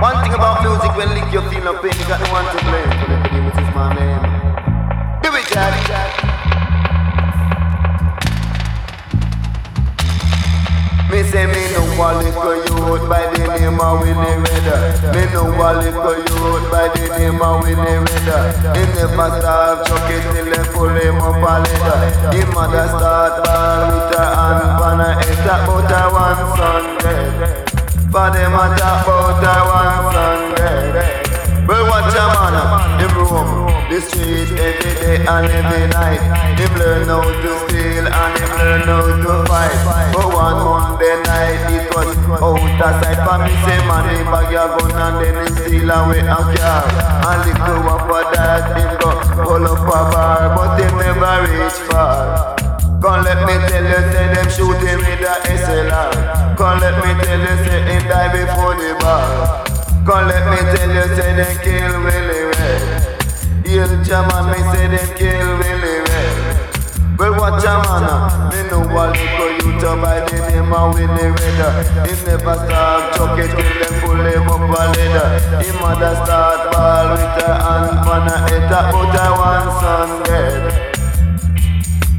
One 0.05 0.21
thing 0.21 0.35
about 0.35 0.61
music, 0.61 0.93
when 1.01 1.09
lick 1.17 1.33
you 1.33 1.41
feel 1.49 1.65
no 1.65 1.81
pain, 1.81 1.97
you 1.97 2.05
got 2.05 2.21
no 2.21 2.29
one 2.29 2.45
to 2.45 2.61
blame. 2.69 2.93
So 2.93 3.09
let 3.09 3.25
me 3.25 3.41
this 3.41 3.57
is 3.57 3.71
my 3.73 3.89
name. 3.97 4.21
Do 5.25 5.33
it, 5.33 5.49
Daddy. 5.49 5.81
Me 11.09 11.25
say 11.25 11.49
me 11.49 11.57
know 11.73 11.89
a 11.97 12.21
little 12.21 12.53
youth 12.69 13.09
by 13.09 13.33
the 13.33 13.49
name 13.49 13.81
of 13.81 14.05
Winnie 14.05 14.45
Redder. 14.45 15.09
Me 15.17 15.25
know 15.33 15.49
a 15.57 15.73
little 15.81 16.21
youth 16.21 16.69
by 16.69 16.93
the 16.93 17.09
name 17.17 17.41
of 17.41 17.65
Winnie 17.65 17.97
Redder. 18.05 18.77
He 18.77 18.85
never 19.01 19.41
start 19.41 19.87
chuck 19.89 20.11
it 20.13 20.21
till 20.37 20.53
they 20.53 20.65
pull 20.77 20.93
him 20.93 21.17
up 21.17 21.41
a 21.41 21.65
ladder. 21.65 22.37
His 22.37 22.45
mother 22.53 22.89
start 22.93 23.43
ball 23.43 23.89
with 23.89 24.19
her 24.21 24.35
hand 24.37 24.85
on 24.85 24.99
her 25.01 25.15
head. 25.17 25.49
Talk 25.49 25.65
about 25.65 25.89
her 25.89 26.13
one 26.13 27.55
son 27.57 27.64
For 28.15 28.31
them 28.31 28.55
a 28.55 28.71
talk 28.79 29.09
about 29.11 29.43
son 30.15 30.55
dead. 30.55 31.67
Well, 31.67 31.83
watch 31.91 32.15
a 32.15 32.25
man 32.31 33.03
in 33.03 33.11
Rome. 33.11 33.91
The 33.91 34.01
street 34.07 34.55
every 34.55 34.95
day 35.03 35.17
and 35.27 35.47
every 35.51 35.89
night. 35.91 36.23
Him 36.55 36.79
learn 36.79 37.09
how 37.09 37.27
to 37.27 37.53
steal 37.67 38.07
and 38.07 38.39
him 38.39 38.51
learn 38.55 38.83
how 38.87 39.03
to 39.19 39.45
fight. 39.51 40.15
But 40.15 40.31
one 40.31 40.63
Monday 40.63 41.17
night 41.27 41.59
it 41.75 41.91
was 41.91 42.15
out 42.39 42.79
of 42.87 43.03
sight. 43.03 43.19
For 43.19 43.39
me 43.43 43.51
say 43.67 43.83
man, 43.83 44.07
he 44.07 44.23
bag 44.31 44.53
your 44.53 44.71
gun 44.79 44.95
and 44.95 45.15
then 45.19 45.35
he 45.43 45.51
steal 45.67 45.91
away 45.91 46.21
a 46.21 46.39
car. 46.55 46.87
And 47.27 47.43
little 47.51 47.83
one 47.83 47.99
for 48.07 48.23
that 48.31 48.79
him 48.79 48.95
go 49.03 49.11
pull 49.43 49.67
up 49.67 49.91
a 49.91 50.01
bar, 50.15 50.55
but 50.55 50.79
he 50.79 50.87
never 51.03 51.51
reach 51.51 51.83
far. 51.91 52.54
Come 53.05 53.23
let 53.23 53.45
me 53.45 53.53
tell 53.69 53.85
you, 53.85 54.01
say 54.17 54.33
them 54.33 54.49
shoot 54.49 54.81
him 54.81 54.97
with 54.97 55.21
a 55.21 55.37
SLR. 55.45 56.57
Come 56.57 56.81
let 56.81 56.97
me 57.05 57.13
tell 57.23 57.37
you, 57.39 57.55
say 57.69 57.85
he 57.85 58.09
die 58.09 58.33
before 58.33 58.73
the 58.81 58.97
bar. 58.97 59.61
Come 60.09 60.25
let 60.25 60.49
me 60.49 60.57
tell 60.73 60.89
you, 60.89 61.05
say 61.13 61.37
they 61.37 61.53
kill 61.61 62.01
Willie 62.01 62.49
Red. 62.57 63.05
Hail 63.69 63.93
Jaman, 64.09 64.49
me 64.49 64.57
say 64.73 64.89
them 64.89 65.09
kill 65.21 65.49
Willie 65.61 66.01
Red. 66.01 67.19
Well, 67.19 67.37
watch 67.37 67.61
a 67.69 67.77
man, 67.85 68.09
ah. 68.09 68.49
me 68.49 68.65
know 68.73 68.81
a 68.81 69.05
little 69.13 69.53
youth 69.61 69.85
by 70.01 70.25
the 70.25 70.41
name 70.49 70.73
of 70.73 70.95
Willie 70.95 71.29
Red. 71.29 72.09
He 72.09 72.17
never 72.25 72.57
stop 72.57 73.17
chuck 73.17 73.39
it 73.39 73.53
till 73.53 73.75
them 73.85 74.01
pull 74.01 74.25
him 74.25 74.49
up 74.49 74.65
a 74.65 74.83
ladder. 74.97 75.61
Him 75.61 75.77
mother 75.77 76.17
start 76.25 76.73
ball 76.73 77.13
with 77.13 77.37
her 77.45 77.53
hand 77.53 78.09
on 78.09 78.29
her 78.33 78.39
head, 78.49 78.71
but 78.73 79.13
I 79.13 79.29
one 79.37 79.69
son 79.83 80.23
dead. 80.25 80.94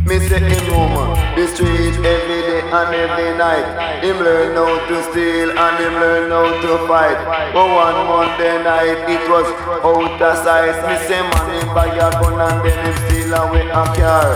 Me 0.06 0.20
say 0.20 0.38
him 0.38 0.66
home, 0.70 1.18
the 1.34 1.48
street 1.50 1.98
every 2.06 2.42
day 2.46 2.62
and 2.62 2.94
every 2.94 3.36
night. 3.42 4.04
Him 4.04 4.20
learn 4.22 4.54
how 4.54 4.78
to 4.86 5.02
steal 5.10 5.50
and 5.50 5.78
him 5.82 5.94
learn 5.98 6.30
how 6.30 6.46
to 6.62 6.74
fight. 6.86 7.18
But 7.50 7.66
one 7.74 8.06
Monday 8.06 8.62
night 8.62 9.02
it 9.10 9.26
was 9.26 9.50
out 9.82 10.22
of 10.22 10.38
sight. 10.46 10.78
Me 10.86 10.96
say 11.10 11.26
man 11.26 11.50
him 11.58 11.74
buy 11.74 11.90
a 11.90 12.12
gun 12.22 12.38
and 12.38 12.62
then 12.62 12.78
him 12.86 12.96
steal 13.10 13.34
away 13.34 13.66
a 13.66 13.84
car. 13.98 14.30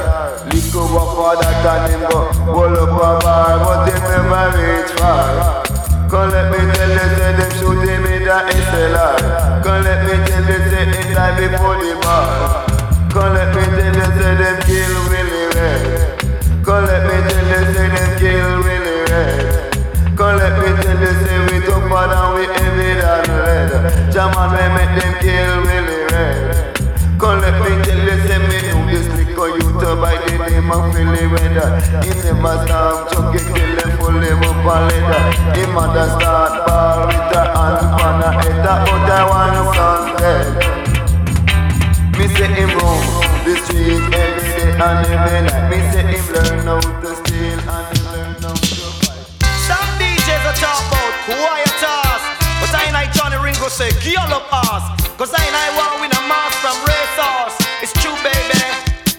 Lick 0.49 0.73
over 0.73 1.05
for 1.13 1.37
that 1.37 1.61
and 1.61 1.85
him 1.93 2.01
go 2.09 2.25
pull 2.49 2.73
up 2.73 2.89
a 2.89 3.11
bar, 3.21 3.61
but 3.61 3.93
him 3.93 4.01
never 4.09 4.49
reach 4.57 4.91
far. 4.97 5.61
Come 6.09 6.31
let 6.33 6.49
me 6.49 6.65
tell 6.73 6.89
you, 6.97 7.07
say 7.13 7.31
them 7.37 7.51
shoot 7.61 7.85
him 7.85 8.05
in 8.09 8.23
the 8.25 8.37
SLR. 8.57 9.61
Come 9.61 9.83
let 9.85 10.01
me 10.01 10.17
tell 10.25 10.49
you, 10.49 10.59
say 10.65 10.85
he 10.97 11.13
die 11.13 11.37
before 11.37 11.77
the 11.77 11.93
bar. 12.01 12.65
Come 13.13 13.33
let 13.37 13.53
me 13.53 13.61
tell 13.69 13.93
you, 13.93 14.07
say 14.17 14.33
them 14.33 14.57
kill 14.65 14.93
Willie 15.09 15.18
Come 15.59 16.85
let 16.85 17.03
me 17.03 17.15
tell 17.27 17.47
you, 17.51 17.61
say 17.73 17.87
them 17.91 18.11
kill 18.19 18.51
Willie 18.63 19.03
Red. 19.11 19.75
Come 20.15 20.37
let 20.39 20.55
me 20.55 20.69
tell 20.79 20.99
you, 21.03 21.13
say 21.19 21.35
we 21.51 21.57
tougher 21.67 22.05
than 22.07 22.27
we 22.35 22.43
heavy 22.47 22.91
than 22.95 23.27
lead. 23.43 23.71
Jaman, 24.13 24.55
we 24.55 24.63
make 24.71 24.93
them 24.95 25.13
kill 25.19 25.53
Willie 25.67 26.03
Red. 26.15 26.79
Come 27.19 27.41
let 27.41 27.59
me 27.59 27.71
tell 27.83 27.99
you, 28.07 28.15
say 28.23 28.39
me 28.39 28.57
know 28.71 28.87
this 28.87 29.07
liquor 29.19 29.49
you 29.59 29.67
to 29.83 29.89
by 29.99 30.15
the 30.15 30.31
name 30.47 30.71
of 30.71 30.93
Willie 30.93 31.27
Red. 31.27 31.59
He 32.05 32.11
never 32.23 32.55
stop 32.63 33.11
chuck 33.11 33.35
it 33.35 33.43
till 33.51 33.71
them 33.75 33.91
pull 33.99 34.15
him 34.15 34.39
up 34.39 34.63
a 34.63 34.75
ladder. 34.87 35.23
He 35.59 35.63
mother 35.73 36.07
start 36.15 36.53
ball 36.67 37.07
with 37.07 37.35
her 37.35 37.47
head. 37.51 38.63
But 38.63 39.11
I 39.11 39.27
want 39.27 39.75
son 39.75 40.03
dead. 40.23 40.55
Me 42.17 42.25
say 42.31 42.47
him 42.47 42.71
roam 42.79 43.03
the 43.43 43.53
street 43.65 44.58
and 44.81 45.05
every 45.11 45.41
night. 45.43 45.69
Me 45.69 45.77
say 45.91 46.03
him 46.07 46.23
learn 46.31 46.59
how 46.63 46.79
to 46.79 47.11
steal 47.19 47.59
and 47.59 47.85
him 47.91 48.05
learn 48.15 48.33
how 48.39 48.55
to 48.55 48.87
fight. 49.03 49.23
Some 49.67 49.89
DJs 49.99 50.43
are 50.47 50.55
talk 50.55 50.79
about 50.87 51.13
quiet 51.27 51.83
ass, 51.83 52.23
but 52.63 52.71
I 52.71 52.87
ain't 52.87 53.11
Johnnie 53.11 53.39
Ringo 53.43 53.67
say 53.67 53.91
girl 53.99 54.31
up 54.31 54.47
ass, 54.51 54.87
cause 55.19 55.33
I 55.35 55.43
ain't 55.43 55.55
I 55.55 55.67
want 55.75 55.99
win 55.99 56.11
a 56.15 56.21
mass 56.31 56.55
from 56.63 56.77
race 56.87 57.17
horse. 57.19 57.57
It's 57.83 57.93
true, 57.99 58.15
baby. 58.23 58.59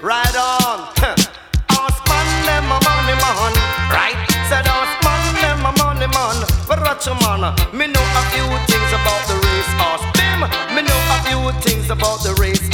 Ride 0.01 0.37
on. 0.37 0.89
Ask 1.77 2.01
man 2.09 2.27
them 2.49 2.65
a 2.73 2.79
money 2.81 3.17
man, 3.21 3.53
right? 3.93 4.17
Said 4.49 4.67
ask 4.67 4.97
man 5.05 5.23
them 5.45 5.61
a 5.65 5.73
money 5.77 6.09
man, 6.09 6.37
but 6.67 6.81
watch 6.81 7.07
a 7.07 7.15
man. 7.21 7.53
Me 7.77 7.87
know 7.87 8.01
a 8.01 8.23
few 8.33 8.49
things 8.65 8.91
about 8.97 9.23
the 9.29 9.37
race 9.37 9.73
horse. 9.77 10.05
Bim, 10.17 10.41
me 10.75 10.83
know 10.83 11.01
a 11.13 11.19
few 11.29 11.41
things 11.61 11.91
about 11.91 12.25
the 12.25 12.35
race 12.41 12.65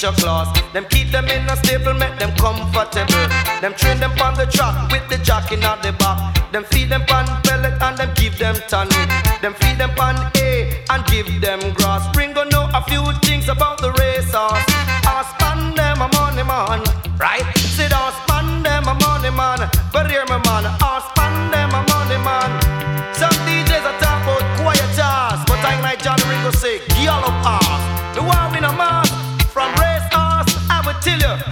can 0.00 0.12
teach 0.12 0.18
a 0.18 0.22
class. 0.22 0.72
Them 0.72 0.84
keep 0.90 1.10
them 1.10 1.26
in 1.28 1.48
a 1.48 1.56
stable, 1.56 1.94
make 1.94 2.18
them 2.18 2.32
comfortable. 2.36 3.28
Them 3.60 3.74
train 3.74 4.00
them 4.00 4.12
on 4.20 4.34
the 4.34 4.46
track 4.46 4.90
with 4.90 5.08
the 5.08 5.22
jockey 5.24 5.56
at 5.56 5.82
the 5.82 5.92
back. 5.92 6.52
Them 6.52 6.64
feed 6.64 6.88
them 6.88 7.02
pan 7.06 7.26
pellet 7.42 7.80
and 7.80 7.98
them 7.98 8.10
give 8.14 8.38
them 8.38 8.56
tonic. 8.68 9.08
Them 9.40 9.54
feed 9.54 9.78
them 9.78 9.90
pan 9.90 10.16
A 10.36 10.84
and 10.90 11.04
give 11.06 11.40
them 11.40 11.60
grass. 11.74 12.02
Ringo 12.16 12.44
know 12.44 12.68
a 12.74 12.82
few 12.84 13.04
things 13.22 13.48
about 13.48 13.80
the 13.80 13.92
race 13.92 14.32
horse. 14.32 14.64
Ask 15.06 15.38
man 15.40 15.74
them 15.74 16.00
a 16.02 16.08
money 16.14 16.42
man, 16.42 16.82
right? 17.18 17.44
Sit 17.56 17.90
down, 17.90 18.12
span 18.24 18.62
them 18.62 18.84
a 18.88 18.94
money 18.94 19.30
man. 19.30 19.68
But 19.92 20.10
hear 20.10 20.24
me 20.24 20.38
man, 20.44 20.64
ask 20.80 21.19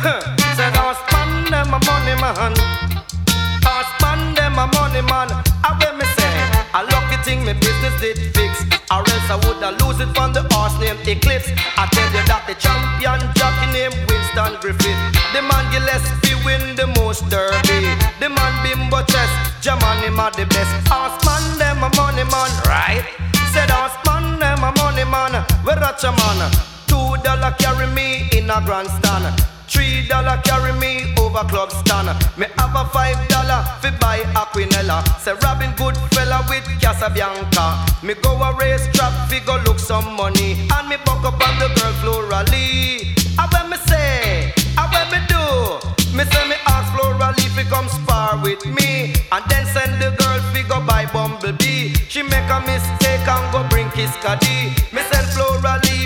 Huh. 0.03 0.21
Said 0.57 0.75
ask 0.77 1.01
man 1.13 1.51
them 1.51 1.73
a 1.73 1.79
money 1.81 2.17
man. 2.21 2.55
Ask 3.65 3.93
man 4.03 4.35
them 4.35 4.59
a 4.59 4.67
money 4.77 5.03
man. 5.03 5.29
I 5.65 5.77
will 5.77 5.97
me 5.97 6.07
say, 6.17 6.35
a 6.75 6.81
lucky 6.85 7.19
thing 7.25 7.45
me 7.45 7.53
business 7.55 7.95
did 8.01 8.19
fix. 8.35 8.65
Or 8.91 9.05
else 9.05 9.29
I 9.29 9.37
would 9.45 9.61
have 9.61 9.77
lose 9.85 10.01
it 10.01 10.11
from 10.17 10.33
the 10.33 10.43
horse 10.55 10.77
named 10.81 11.01
Eclipse. 11.07 11.53
I 11.77 11.85
tell 11.93 12.09
you 12.13 12.25
that 12.29 12.49
the 12.49 12.57
champion 12.57 13.21
jockey 13.37 13.69
named 13.73 13.97
Winston 14.09 14.57
Griffith. 14.61 15.01
The 15.37 15.43
man 15.45 15.65
Gillespie 15.73 16.37
win 16.45 16.77
the 16.77 16.89
most 16.97 17.29
derby. 17.29 17.85
The 18.21 18.29
man 18.33 18.53
Bimbo 18.65 19.05
Chess, 19.05 19.33
him 20.09 20.19
a 20.19 20.31
the 20.33 20.47
best. 20.47 20.73
Ask 20.91 21.21
man 21.25 21.45
them 21.59 21.85
a 21.85 21.91
money 21.97 22.25
man, 22.25 22.51
right? 22.65 23.05
Said 23.53 23.71
ask 23.71 23.97
man 24.07 24.39
them 24.39 24.65
a 24.65 24.73
money 24.81 25.05
man. 25.05 25.45
We 25.65 25.73
ratch 25.75 26.05
a 26.05 26.13
man. 26.13 26.51
Two 26.87 27.17
dollar 27.23 27.53
carry 27.59 27.87
me 27.93 28.29
in 28.33 28.51
a 28.51 28.61
grandstand. 28.65 29.58
Three 29.79 30.09
dollar 30.09 30.41
carry 30.43 30.73
me 30.73 31.15
over 31.21 31.45
club 31.47 31.71
stand. 31.71 32.09
Me 32.37 32.47
have 32.59 32.75
a 32.75 32.85
five 32.91 33.17
dollar 33.29 33.63
fi 33.81 33.91
buy 34.01 34.19
Aquinella. 34.35 35.07
Say 35.21 35.35
Robin 35.45 35.71
good 35.77 35.97
fella 36.11 36.45
with 36.49 36.65
Casabianca. 36.83 38.03
Me 38.03 38.15
go 38.15 38.33
a 38.43 38.57
race 38.57 38.89
trap 38.93 39.13
fi 39.31 39.39
go 39.47 39.55
look 39.65 39.79
some 39.79 40.17
money. 40.17 40.67
And 40.75 40.89
me 40.89 40.97
buck 41.07 41.23
up 41.25 41.39
on 41.47 41.55
the 41.61 41.69
girl 41.79 41.93
Floralee. 42.03 43.15
I 43.39 43.47
when 43.53 43.71
me 43.71 43.77
say, 43.87 44.53
I 44.77 44.85
when 44.91 45.07
me 45.15 45.21
do. 45.31 45.47
Me 46.17 46.25
say 46.25 46.49
me 46.49 46.57
ask 46.67 46.91
Floralee 46.93 47.49
fi 47.55 47.63
come 47.71 47.89
spar 47.89 48.43
with 48.43 48.67
me. 48.67 49.15
And 49.31 49.45
then 49.49 49.65
send 49.67 50.03
the 50.03 50.11
girl 50.19 50.41
fi 50.53 50.63
go 50.67 50.85
buy 50.85 51.07
Bumblebee. 51.07 51.95
She 52.09 52.25
make 52.25 52.51
a 52.51 52.59
mistake 52.67 53.29
and 53.29 53.53
go 53.53 53.63
bring 53.71 53.89
Kiss 53.91 54.11
Cudi. 54.27 54.75
Me 54.93 55.03
send 55.07 55.27
Floralee 55.35 55.98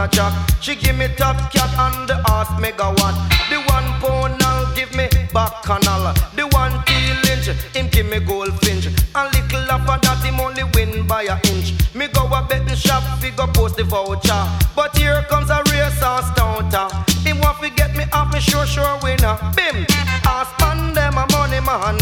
a 0.00 0.08
jack. 0.08 0.32
She 0.60 0.76
give 0.76 0.96
me 0.96 1.08
top 1.16 1.36
cat 1.52 1.70
and 1.76 2.08
the 2.08 2.16
horse 2.24 2.48
megawatt. 2.62 3.16
The 3.50 3.58
one 3.68 3.88
pound 4.00 4.38
now 4.40 4.72
give 4.74 4.94
me 4.94 5.08
back 5.32 5.62
canal. 5.62 6.14
The 6.34 6.46
one 6.52 6.72
teal 6.86 7.20
inch, 7.32 7.48
him 7.74 7.88
give 7.88 8.06
me 8.06 8.20
goldfinch. 8.20 8.86
A 9.14 9.24
little 9.34 9.70
of 9.70 9.86
that 9.86 10.20
him 10.24 10.40
only 10.40 10.64
win 10.74 11.06
by 11.06 11.24
a 11.24 11.36
inch. 11.52 11.74
Me 11.94 12.08
go 12.08 12.24
a 12.26 12.46
betting 12.48 12.76
shop, 12.76 13.02
we 13.22 13.30
go 13.30 13.46
post 13.48 13.76
the 13.76 13.84
voucher. 13.84 14.42
But 14.74 14.96
here 14.96 15.22
comes 15.28 15.50
a 15.50 15.62
race 15.70 16.00
horse 16.00 16.30
counter. 16.36 16.88
Him 17.26 17.40
want 17.40 17.60
to 17.60 17.70
get 17.70 17.94
me 17.96 18.04
off 18.12 18.32
me 18.32 18.40
sure 18.40 18.66
sure 18.66 18.98
winner. 19.02 19.36
Bim, 19.54 19.84
ask 20.24 20.52
man 20.60 20.94
them 20.94 21.18
a 21.18 21.26
money 21.32 21.60
man. 21.60 21.98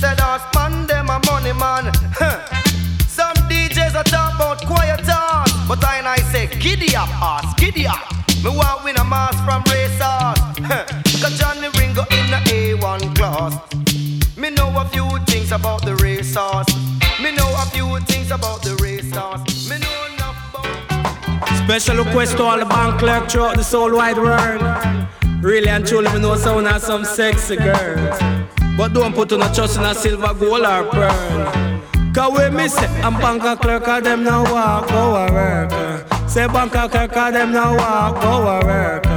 Said 0.00 0.20
ask 0.20 0.46
man 0.54 0.86
them 0.86 1.10
a 1.10 1.20
money 1.26 1.52
man. 1.52 1.92
Up 7.02 7.08
ass, 7.20 7.54
giddy 7.54 7.84
up. 7.84 7.98
Me 8.44 8.50
want 8.56 8.84
win 8.84 8.96
a 8.96 9.02
mass 9.02 9.34
from 9.42 9.60
racers. 9.74 10.38
Cause 11.20 11.36
Johnnie 11.36 11.66
Ringo 11.76 12.02
in 12.02 12.30
the 12.30 12.38
A1 12.46 13.16
class. 13.16 13.58
Me 14.36 14.50
know 14.50 14.68
a 14.78 14.84
few 14.84 15.08
things 15.26 15.50
about 15.50 15.84
the 15.84 15.96
racers. 15.96 16.68
Me 17.20 17.34
know 17.34 17.50
a 17.58 17.66
few 17.74 17.98
things 18.06 18.30
about 18.30 18.62
the 18.62 18.76
racers. 18.76 19.68
Me 19.68 19.78
know 19.80 20.14
enough 20.14 21.64
Special 21.64 22.04
request 22.04 22.36
to 22.36 22.44
all 22.44 22.56
the 22.56 22.66
bank 22.66 23.00
clerk 23.00 23.28
throughout 23.28 23.56
the 23.56 23.64
soul 23.64 23.96
wide 23.96 24.18
world. 24.18 24.62
Really 25.42 25.70
and 25.70 25.84
truly, 25.84 26.08
we 26.12 26.20
know 26.20 26.36
sound 26.36 26.68
of 26.68 26.80
some 26.80 27.04
sexy 27.04 27.56
girls. 27.56 28.16
But 28.76 28.92
don't 28.92 29.12
put 29.12 29.32
on 29.32 29.42
a 29.42 29.52
trust 29.52 29.76
in 29.76 29.82
a 29.82 29.92
silver, 29.92 30.32
gold 30.34 30.64
or 30.64 30.84
pearl. 30.84 31.82
Cause 32.14 32.38
we 32.38 32.48
miss 32.50 32.80
it, 32.80 32.90
I'm 33.04 33.14
bank 33.14 33.60
clerk, 33.60 33.82
cause 33.82 34.04
them 34.04 34.22
now 34.22 34.44
walk, 34.44 34.86
go 34.86 35.16
a 35.16 35.32
work. 35.32 35.91
Say 36.32 36.46
clerk, 36.88 37.12
cause 37.12 37.34
them 37.34 37.52
now 37.52 37.76
walk, 37.76 38.16
a 38.24 38.66
work. 38.66 39.11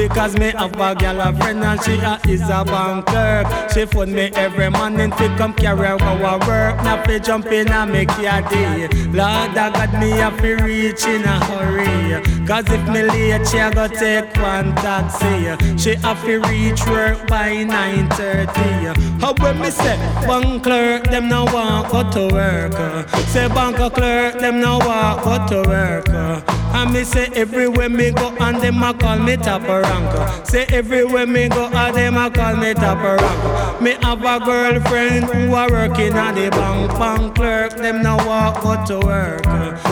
Because 0.00 0.34
me 0.38 0.50
have 0.52 0.80
a 0.80 0.94
gal 0.94 1.20
a 1.20 1.30
friend 1.36 1.62
and 1.62 1.78
she 1.82 1.92
a 1.98 2.18
is 2.26 2.40
a 2.48 2.64
bank 2.64 3.04
clerk. 3.04 3.46
She 3.70 3.84
phone 3.84 4.14
me 4.14 4.30
every 4.34 4.70
morning 4.70 5.10
to 5.10 5.28
come 5.36 5.52
carry 5.52 5.98
go 5.98 6.06
a 6.06 6.38
work. 6.48 6.82
Now 6.82 7.04
fi 7.04 7.18
jump 7.18 7.44
in 7.48 7.68
and 7.68 7.92
make 7.92 8.08
your 8.16 8.40
day. 8.48 8.88
Lord 9.12 9.58
I 9.58 9.70
got 9.70 9.92
me 10.00 10.18
a 10.18 10.30
fi 10.30 10.52
reach 10.64 11.04
in 11.04 11.24
a 11.24 11.44
hurry. 11.44 12.46
Cause 12.46 12.64
if 12.70 12.82
me 12.88 13.02
late 13.02 13.46
she 13.46 13.58
a 13.58 13.70
go 13.70 13.88
take 13.88 14.34
one 14.36 14.74
taxi. 14.76 15.76
She 15.76 15.92
a 16.02 16.16
fi 16.16 16.36
reach 16.48 16.82
work 16.86 17.28
by 17.28 17.50
9.30. 17.50 19.20
How 19.20 19.34
when 19.34 19.60
me 19.60 19.70
say 19.70 19.98
bank 20.26 20.62
clerk 20.62 21.04
them 21.10 21.28
now 21.28 21.44
want 21.52 21.92
go 21.92 22.10
to 22.12 22.34
work. 22.34 23.06
Say 23.28 23.48
bank 23.48 23.76
clerk 23.76 24.38
them 24.38 24.60
now 24.62 24.78
want 24.78 25.22
go 25.50 25.62
to 25.62 25.68
work. 25.68 26.59
And 26.72 26.92
me 26.92 27.04
say 27.04 27.28
everywhere 27.34 27.88
me 27.88 28.10
go 28.10 28.34
and 28.40 28.60
them 28.60 28.82
a 28.82 28.94
call 28.94 29.18
me 29.18 29.36
top 29.36 29.62
rank. 29.62 30.46
Say 30.46 30.66
everywhere 30.70 31.26
me 31.26 31.48
go 31.48 31.66
and 31.66 31.94
them 31.96 32.16
a 32.16 32.30
call 32.30 32.56
me 32.56 32.74
top 32.74 33.02
rank. 33.02 33.82
Me 33.82 33.96
have 34.02 34.24
a 34.24 34.44
girlfriend 34.44 35.24
who 35.26 35.54
a 35.54 35.70
working 35.70 36.14
at 36.14 36.34
the 36.34 36.50
bank. 36.50 36.90
Bank 36.98 37.34
clerk 37.34 37.76
them 37.76 38.02
now 38.02 38.16
walk 38.26 38.62
go 38.62 38.84
to 38.86 39.06
work. 39.06 39.44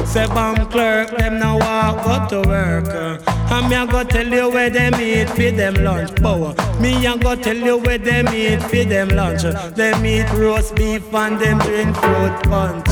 Say 0.06 0.26
bank 0.28 0.70
clerk 0.70 1.10
them 1.16 1.38
now 1.38 1.58
walk 1.58 2.30
go 2.30 2.42
to 2.42 2.48
work. 2.48 3.37
And 3.50 3.68
me 3.68 3.76
a 3.76 3.86
go 3.86 4.04
tell 4.04 4.26
you 4.26 4.50
where 4.50 4.70
them 4.70 4.94
eat 5.00 5.30
for 5.30 5.50
them 5.50 5.74
lunch. 5.74 6.14
Power. 6.22 6.54
Me 6.80 7.06
a 7.06 7.16
go 7.16 7.34
tell 7.34 7.56
you 7.56 7.78
where 7.78 7.98
them 7.98 8.28
eat 8.28 8.62
for 8.62 8.84
them 8.84 9.08
lunch. 9.08 9.42
Them 9.74 10.04
eat 10.04 10.30
roast 10.32 10.74
beef 10.76 11.14
and 11.14 11.38
them 11.40 11.58
drink 11.58 11.96
fruit 11.96 12.42
punch. 12.44 12.88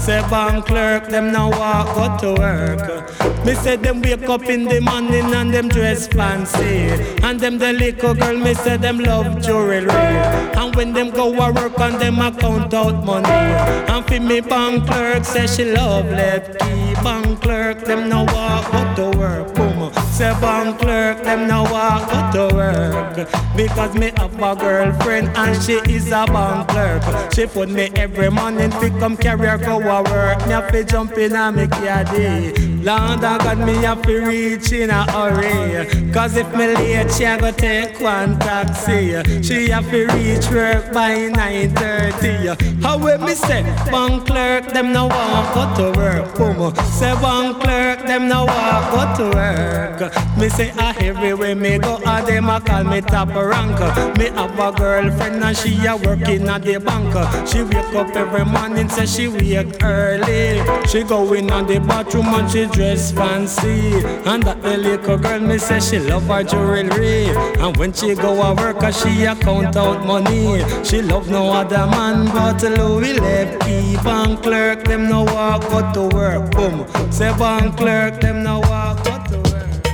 Say 0.00 0.20
bank 0.30 0.66
clerk 0.66 1.08
them 1.08 1.32
now 1.32 1.50
walk 1.50 2.20
go 2.20 2.34
to 2.34 2.40
work. 2.40 3.44
Me 3.44 3.54
say 3.54 3.76
them 3.76 4.00
wake 4.00 4.28
up 4.28 4.44
in 4.44 4.64
the 4.64 4.80
morning 4.80 5.34
and 5.34 5.52
them 5.52 5.68
dress 5.68 6.06
fancy. 6.06 6.88
And 7.22 7.40
them 7.40 7.58
the 7.58 7.72
little 7.72 8.14
girl, 8.14 8.36
me 8.36 8.54
say 8.54 8.76
them 8.76 8.98
love 8.98 9.42
jewelry. 9.42 9.90
And 9.90 10.74
when 10.76 10.92
them 10.92 11.10
go 11.10 11.32
a 11.32 11.52
work 11.52 11.78
and 11.80 12.00
them 12.00 12.18
a 12.20 12.30
count 12.32 12.72
out 12.72 13.04
money. 13.04 13.28
And 13.28 14.04
for 14.06 14.20
me 14.20 14.40
bank 14.40 14.86
clerk 14.86 15.24
say 15.24 15.46
she 15.46 15.64
love 15.64 16.06
left 16.06 16.60
key. 16.60 16.94
Bank 17.02 17.40
clerk 17.42 17.84
them 17.84 18.08
now 18.08 18.24
walk 18.32 18.70
go 18.72 19.10
to 19.10 19.18
work. 19.18 19.54
Boom. 19.54 19.95
Say 20.16 20.32
bank 20.40 20.78
clerk 20.78 21.22
them 21.24 21.46
now 21.46 21.70
walk 21.70 22.32
to 22.32 22.48
work. 22.54 23.28
Because 23.54 23.94
me 23.94 24.12
have 24.16 24.32
a 24.42 24.56
girlfriend 24.56 25.28
and 25.36 25.62
she 25.62 25.74
is 25.92 26.06
a 26.06 26.24
bank 26.24 26.68
clerk. 26.68 27.34
She 27.34 27.44
put 27.44 27.68
me 27.68 27.90
every 27.96 28.30
morning 28.30 28.70
to 28.70 28.88
come 28.98 29.18
carry 29.18 29.46
her 29.46 29.58
go 29.58 29.78
a 29.78 30.02
work. 30.04 30.38
Me 30.46 30.52
have 30.52 30.72
to 30.72 30.84
jump 30.84 31.12
in 31.18 31.32
your 31.32 32.04
day. 32.04 32.65
Lord, 32.86 33.24
I 33.24 33.38
got 33.38 33.58
me 33.58 33.74
have 33.82 34.00
to 34.02 34.20
reach 34.24 34.70
in 34.70 34.90
a 34.90 35.10
hurry. 35.10 36.12
Cause 36.12 36.36
if 36.36 36.46
me 36.54 36.68
late, 36.72 37.10
she 37.10 37.24
a 37.24 37.36
go 37.36 37.50
take 37.50 37.98
one 38.00 38.38
taxi. 38.38 39.10
She 39.42 39.70
have 39.70 39.90
to 39.90 40.06
reach 40.14 40.48
work 40.52 40.92
by 40.92 41.16
9.30. 41.34 42.82
How 42.84 42.96
will 42.96 43.18
me 43.18 43.34
say, 43.34 43.64
bank 43.90 44.28
clerk, 44.28 44.68
them 44.72 44.92
no 44.92 45.08
walk 45.08 45.52
go 45.52 45.92
to 45.92 45.98
work. 45.98 46.36
Boom. 46.36 46.76
Say 46.92 47.12
bank 47.20 47.60
clerk, 47.60 48.06
them 48.06 48.28
no 48.28 48.44
walk 48.44 49.18
go 49.18 49.30
to 49.30 49.36
work. 49.36 50.38
Me 50.38 50.48
say, 50.48 50.70
ah, 50.78 50.94
everywhere 51.00 51.56
me 51.56 51.78
go, 51.78 52.00
ah, 52.06 52.22
them 52.24 52.48
a 52.48 52.60
call 52.60 52.84
me 52.84 53.00
top 53.00 53.34
rank. 53.34 53.80
Me 54.16 54.26
have 54.26 54.56
a 54.60 54.70
girlfriend 54.70 55.42
and 55.42 55.56
she 55.56 55.74
a 55.86 55.96
working 55.96 56.48
at 56.48 56.62
the 56.62 56.78
bank. 56.78 57.12
She 57.48 57.64
wake 57.64 57.94
up 57.96 58.14
every 58.14 58.44
morning, 58.44 58.88
say 58.88 59.06
she 59.06 59.26
wake 59.26 59.82
early. 59.82 60.62
She 60.86 61.02
go 61.02 61.32
in 61.32 61.50
on 61.50 61.66
the 61.66 61.80
bathroom 61.80 62.26
and 62.26 62.48
she 62.48 62.66
dress 62.76 63.10
fancy. 63.10 64.04
And 64.28 64.42
that 64.42 64.60
the 64.62 64.76
little 64.76 65.16
girl, 65.16 65.40
me 65.40 65.56
say 65.56 65.80
she 65.80 65.98
love 65.98 66.26
her 66.26 66.44
jewelry. 66.44 67.28
And 67.58 67.74
when 67.78 67.92
she 67.94 68.14
go 68.14 68.30
a 68.42 68.54
work, 68.54 68.82
ah, 68.82 68.90
she 68.90 69.24
a 69.24 69.34
count 69.34 69.76
out 69.76 70.04
money. 70.04 70.62
She 70.84 71.00
love 71.00 71.30
no 71.30 71.50
other 71.50 71.86
man 71.96 72.26
but 72.26 72.62
Louis 72.62 73.14
left. 73.18 73.64
Bank 74.04 74.42
clerk, 74.42 74.84
them 74.84 75.08
no 75.08 75.24
walk 75.24 75.62
go 75.70 75.80
to 75.94 76.14
work. 76.14 76.50
Boom. 76.52 76.86
Say 77.10 77.32
bank 77.38 77.78
clerk, 77.78 78.20
them 78.20 78.42
no 78.42 78.60
walk 78.60 79.02
go 79.04 79.14
to 79.30 79.38
work. 79.50 79.86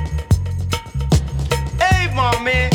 Hey, 1.81 2.13
mommy. 2.15 2.69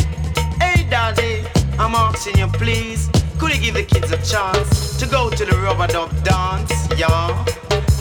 Hey, 0.61 0.87
daddy. 0.89 1.45
I'm 1.77 1.93
asking 1.93 2.37
you, 2.37 2.47
please. 2.47 3.09
Could 3.37 3.53
you 3.55 3.61
give 3.61 3.73
the 3.75 3.83
kids 3.83 4.11
a 4.11 4.17
chance 4.23 4.97
to 4.99 5.05
go 5.05 5.29
to 5.29 5.45
the 5.45 5.55
rubber 5.57 5.87
dub 5.87 6.09
dance? 6.23 6.71
Yeah. 6.97 7.45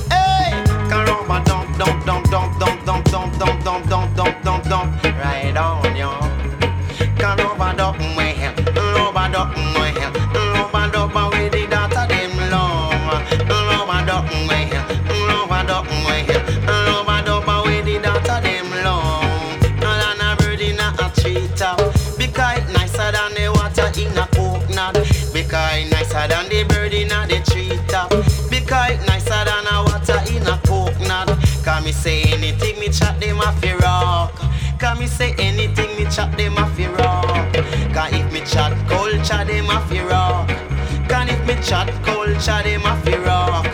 Hey, 0.08 0.50
can 0.88 1.04
rubber 1.04 1.44
dump, 1.44 1.65
don't, 1.78 2.06
don't, 2.06 2.30
don't 2.30 2.55
me 36.36 36.44
chat 36.44 36.54
them 36.54 36.58
a 36.58 36.70
fi 36.70 36.86
rock. 36.92 37.52
Cause 37.94 38.12
if 38.12 38.32
me 38.32 38.40
chat 38.40 38.88
culture, 38.88 39.44
them 39.44 39.70
a 39.70 39.80
fi 39.86 40.04
rock. 40.04 40.48
Can 41.08 41.28
if 41.28 41.46
me 41.46 41.54
chat 41.62 41.88
culture, 42.04 42.62
them 42.62 42.84
a 42.84 42.96
fi 43.02 43.16
rock. 43.18 43.66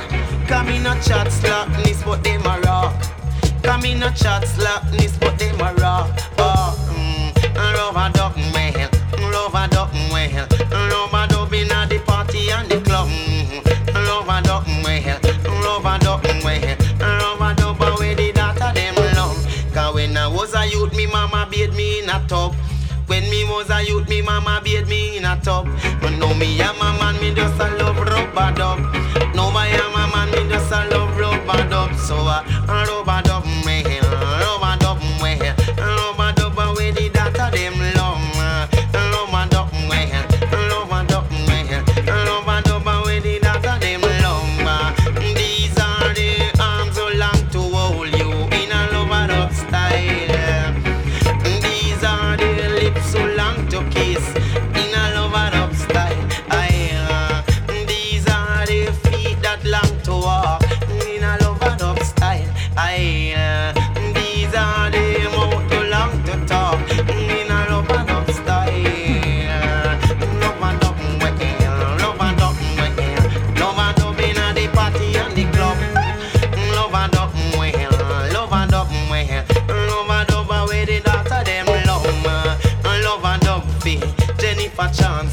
Can 0.47 0.67
me 0.67 0.79
no 0.79 0.95
chat 1.01 1.31
slackness, 1.31 2.03
but 2.05 2.23
them 2.23 2.47
a 2.47 2.61
rock. 2.61 2.95
Come 3.63 3.85
in 3.85 4.03
a 4.03 4.11
chat 4.13 4.47
slackness, 4.47 5.17
but 5.19 5.39
them 5.39 5.61
a 5.61 5.75
rock. 5.75 6.32
up. 25.49 25.67
no, 26.19 26.35
me, 26.35 26.61
I'm 26.61 26.77
a 26.77 26.99
man, 26.99 27.21
me 27.21 27.35
just 27.35 27.61
a 27.61 27.69
love 27.77 27.97
rubber 27.99 28.53
dub. 28.57 29.02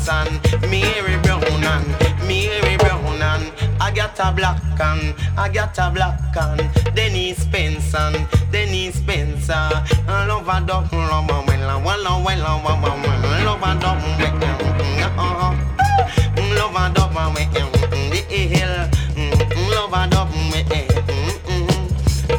And 0.08 0.40
Mary 0.70 1.18
Brown 1.24 1.44
and 1.44 1.88
Mary 2.28 2.78
Brown 2.78 3.22
and 3.22 3.52
I 3.82 3.92
got 3.92 4.20
a 4.20 4.32
black 4.32 4.62
and 4.80 5.16
I 5.38 5.50
got 5.50 5.78
a 5.78 5.90
black 5.92 6.20
and 6.38 6.96
Dennis 6.96 7.42
Spencer, 7.42 8.12
Dennis 8.52 8.96
Spencer. 8.96 9.54
I 9.54 10.26
love 10.28 10.48
a 10.48 10.62
dog, 10.66 10.92
love 10.94 11.30
a 11.30 11.34
well, 11.84 11.84
well, 11.84 12.24
well, 12.24 12.62
well, 12.64 12.82
well, 12.82 13.46
love 13.46 13.64
a 13.64 13.80
dog, 13.80 13.98
uh-huh. 15.18 15.56
love 16.56 16.76
a 16.76 16.94
dog, 16.94 17.14
the 18.12 18.20
hill, 18.30 18.76
love 19.72 19.94
a 19.94 20.08
dog, 20.10 20.30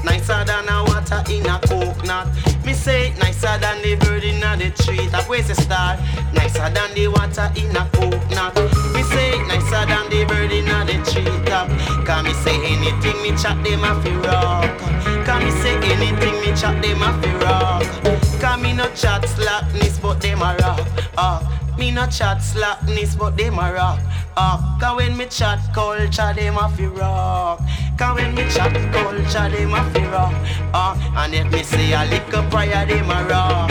nicer 0.05 0.45
than 0.45 0.69
a 0.69 0.90
water 1.11 1.33
in 1.33 1.47
a 1.47 1.59
coconut. 1.61 2.29
Me 2.65 2.73
say 2.73 3.13
nicer 3.19 3.59
than 3.59 3.83
the 3.83 3.97
bird 3.97 4.25
in 4.25 4.41
the 4.41 4.71
tree. 4.83 5.07
That 5.09 5.29
where's 5.29 5.49
the 5.49 5.55
star? 5.55 5.97
Nicer 6.33 6.71
than 6.71 6.95
the 6.95 7.09
water 7.09 7.51
in 7.57 7.75
a 7.77 7.89
coconut. 7.93 8.55
Me 8.95 9.03
say 9.03 9.39
nicer 9.47 9.87
than 9.87 10.09
the 10.11 10.25
bird 10.27 10.53
in 10.53 10.67
the 10.67 10.97
tree 11.11 11.25
top. 11.47 11.69
Can 12.07 12.25
me 12.25 12.33
say 12.35 12.57
anything 12.65 13.21
me 13.23 13.31
chat 13.37 13.63
them 13.65 13.85
a 13.85 13.95
fi 14.03 14.15
rock. 14.27 14.79
Can 15.27 15.45
me 15.45 15.51
say 15.63 15.77
anything 15.77 16.41
me 16.41 16.57
chat 16.57 16.81
them 16.83 17.03
a 17.03 17.11
fi 17.21 17.33
rock. 17.45 18.41
Can 18.41 18.63
me 18.63 18.73
no 18.73 18.87
chat 18.95 19.27
slackness 19.29 19.99
but 19.99 20.21
them 20.21 20.43
a 20.43 20.57
rock. 20.61 20.87
Uh, 21.17 21.60
me 21.81 21.91
no 21.91 22.07
chat 22.07 22.43
slackness 22.43 23.17
but 23.17 23.37
them 23.39 23.59
a 23.59 23.73
rock. 23.73 23.99
Uh, 24.37 24.79
Cause 24.79 24.97
when 24.99 25.17
me 25.17 25.25
chat 25.27 25.59
culture 25.75 26.33
them 26.37 26.59
a 26.59 26.69
fi 26.77 26.87
rock. 26.87 27.61
Cause 27.99 28.17
when 28.17 28.35
me 28.35 28.45
chat 28.51 28.73
culture 28.93 29.49
them 29.49 29.73
a 29.73 29.83
fi 29.91 30.07
rock. 30.13 30.35
Uh, 30.75 30.95
and 31.17 31.35
if 31.35 31.51
me 31.51 31.63
say 31.63 31.93
a 31.93 32.05
little 32.05 32.43
prayer 32.51 32.85
them 32.85 33.11
a 33.11 33.25
rock. 33.29 33.71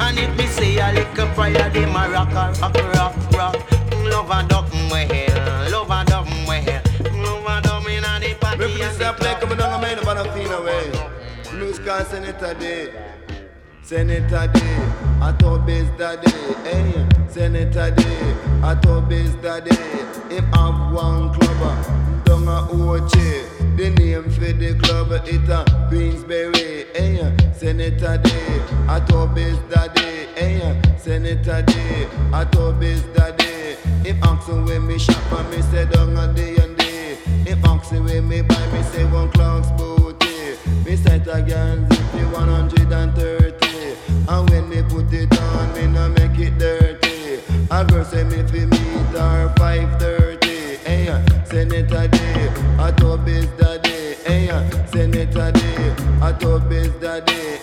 And 0.00 0.18
if 0.18 0.30
me 0.38 0.46
say 0.46 0.78
a 0.78 0.92
little 0.92 1.26
prayer 1.34 1.68
them 1.70 1.90
a 1.90 2.08
rock, 2.08 2.30
a 2.30 2.52
rock, 2.60 2.76
rock, 2.94 3.32
rock. 3.32 3.56
Love 4.04 4.30
a 4.30 4.48
duck 4.48 4.72
me 4.72 5.04
hell, 5.10 5.70
love 5.72 5.90
a 5.90 6.04
duck 6.04 6.26
me 6.26 6.56
hell, 6.66 6.82
love 7.22 7.46
a 7.46 7.60
duck 7.62 7.84
me 7.84 8.00
na 8.00 8.18
the 8.20 8.34
party 8.34 8.58
Me 8.58 8.64
and 8.64 8.74
please 8.74 8.98
the 8.98 9.12
play 9.12 9.34
come 9.40 9.58
down 9.58 9.84
and 9.84 10.04
man 10.06 10.18
a 10.18 10.24
feel 10.32 10.52
away. 10.52 10.90
Blues 11.50 11.80
can 11.80 12.06
send 12.06 12.24
it 12.26 12.40
a 12.42 13.19
a 13.92 14.04
day. 14.04 14.92
I 15.20 15.32
thought 15.32 15.66
base 15.66 15.88
daddy. 15.98 16.30
Hey, 16.62 16.94
a 17.36 17.90
day. 17.90 18.36
I 18.62 18.74
thought 18.76 19.08
base 19.08 19.34
daddy. 19.42 19.74
Him 20.32 20.44
have 20.52 20.92
one 20.92 21.34
club. 21.34 21.56
Uh, 21.60 22.22
down 22.22 22.46
a 22.46 22.68
Oche. 22.70 23.76
The 23.76 23.90
name 23.90 24.30
for 24.30 24.40
the 24.40 24.78
club 24.78 25.10
it 25.26 25.48
a 25.48 25.64
Queensberry. 25.88 26.86
Hey, 26.94 27.18
a 27.18 28.18
day. 28.18 28.62
I 28.88 29.00
thought 29.00 29.34
base 29.34 29.58
daddy. 29.68 30.00
Hey, 30.36 30.60
a 30.60 31.62
day. 31.62 32.08
I 32.32 32.44
thought 32.44 32.78
base 32.78 33.02
daddy. 33.14 33.74
Him 34.08 34.22
asking 34.22 34.66
when 34.66 34.86
me 34.86 34.98
shop 34.98 35.32
and 35.32 35.50
me 35.50 35.62
say 35.62 35.84
down 35.86 36.16
a 36.16 36.32
day 36.32 36.56
and 36.56 36.76
day. 36.76 37.16
Him 37.44 37.64
asking 37.64 38.04
when 38.04 38.28
me 38.28 38.42
buy 38.42 38.66
me 38.72 38.82
say 38.84 39.04
one 39.06 39.30
clock's 39.32 39.70
booty. 39.72 40.56
Me 40.84 40.94
set 40.94 41.26
again 41.26 41.88
zip 41.90 42.32
130. 42.32 42.59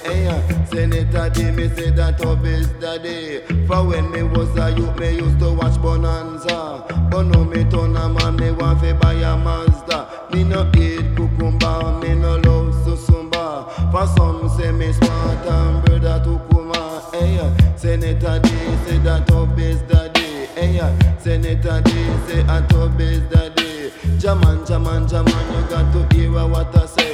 Hey, 0.08 0.24
it 0.72 1.14
a 1.16 1.30
day. 1.30 1.52
Me 1.52 1.68
say 1.68 1.92
that 1.92 2.18
top 2.18 2.46
is 2.46 2.68
daddy. 2.80 3.42
For 3.68 3.84
when 3.86 4.10
me 4.10 4.24
was 4.24 4.56
a 4.58 4.72
youth, 4.72 4.98
me 4.98 5.18
used 5.18 5.40
to 5.40 5.52
watch 5.52 5.82
Bonanza. 5.82 6.86
But 7.12 7.24
now 7.24 7.44
me 7.44 7.66
turn 7.66 7.98
a 7.98 8.08
man, 8.08 8.38
me 8.38 8.52
want 8.52 8.80
fi 8.80 8.94
buy 8.94 9.14
a 9.14 9.36
Mazda. 9.36 10.30
Me 10.32 10.46
no 10.46 10.72
eat 10.78 11.14
cucumber, 11.18 12.00
me 12.00 12.16
no 12.16 12.38
love 12.38 12.74
susumba. 12.86 13.70
For 13.92 14.08
some 14.16 14.48
say 14.58 14.72
me 14.72 14.94
smart 14.94 15.46
and 15.46 15.84
brother 15.84 16.24
to 16.24 16.40
kuma. 16.50 17.04
Hey, 17.12 17.40
uh, 17.40 17.76
Senator 17.76 18.40
D 18.40 18.50
say 18.86 18.98
that 19.00 19.28
top 19.28 19.60
is 19.60 19.82
daddy. 19.82 20.46
Hey, 20.56 20.80
uh, 20.80 21.20
Senator 21.20 21.82
D 21.82 21.92
say 22.28 22.42
a 22.48 22.66
top 22.70 22.98
is 23.02 23.20
daddy. 23.30 23.92
Jaman, 24.20 24.66
Jaman, 24.66 25.06
Jaman, 25.06 25.54
you 25.54 25.70
got 25.70 25.92
to 25.92 26.16
hear 26.16 26.32
what 26.32 26.76
I 26.78 26.86
say. 26.86 27.07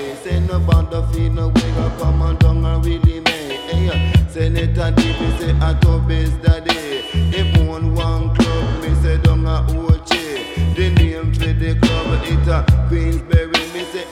No 0.54 0.60
bother 0.60 1.02
feel 1.08 1.32
no 1.32 1.48
way, 1.48 1.72
go 1.74 1.92
come 1.98 2.22
on 2.22 2.36
down 2.38 2.64
and 2.64 2.86
really 2.86 3.22
me. 3.22 3.32
Hey, 3.32 4.14
Senator 4.30 4.92
D 4.92 5.04
me 5.04 5.38
say 5.40 5.50
a 5.50 5.74
top 5.82 6.08
is 6.12 6.30
daddy. 6.44 6.70
If 7.36 7.68
one 7.68 7.96
one 7.96 8.36
club, 8.36 8.84
me 8.84 8.94
say 9.02 9.18
down 9.18 9.48
a 9.48 9.66
Oche. 9.70 10.76
The 10.76 10.92
name 10.92 11.34
for 11.34 11.54
the 11.54 11.76
club 11.82 12.22
it 12.26 12.48
a 12.48 12.88
Queensberry. 12.88 13.33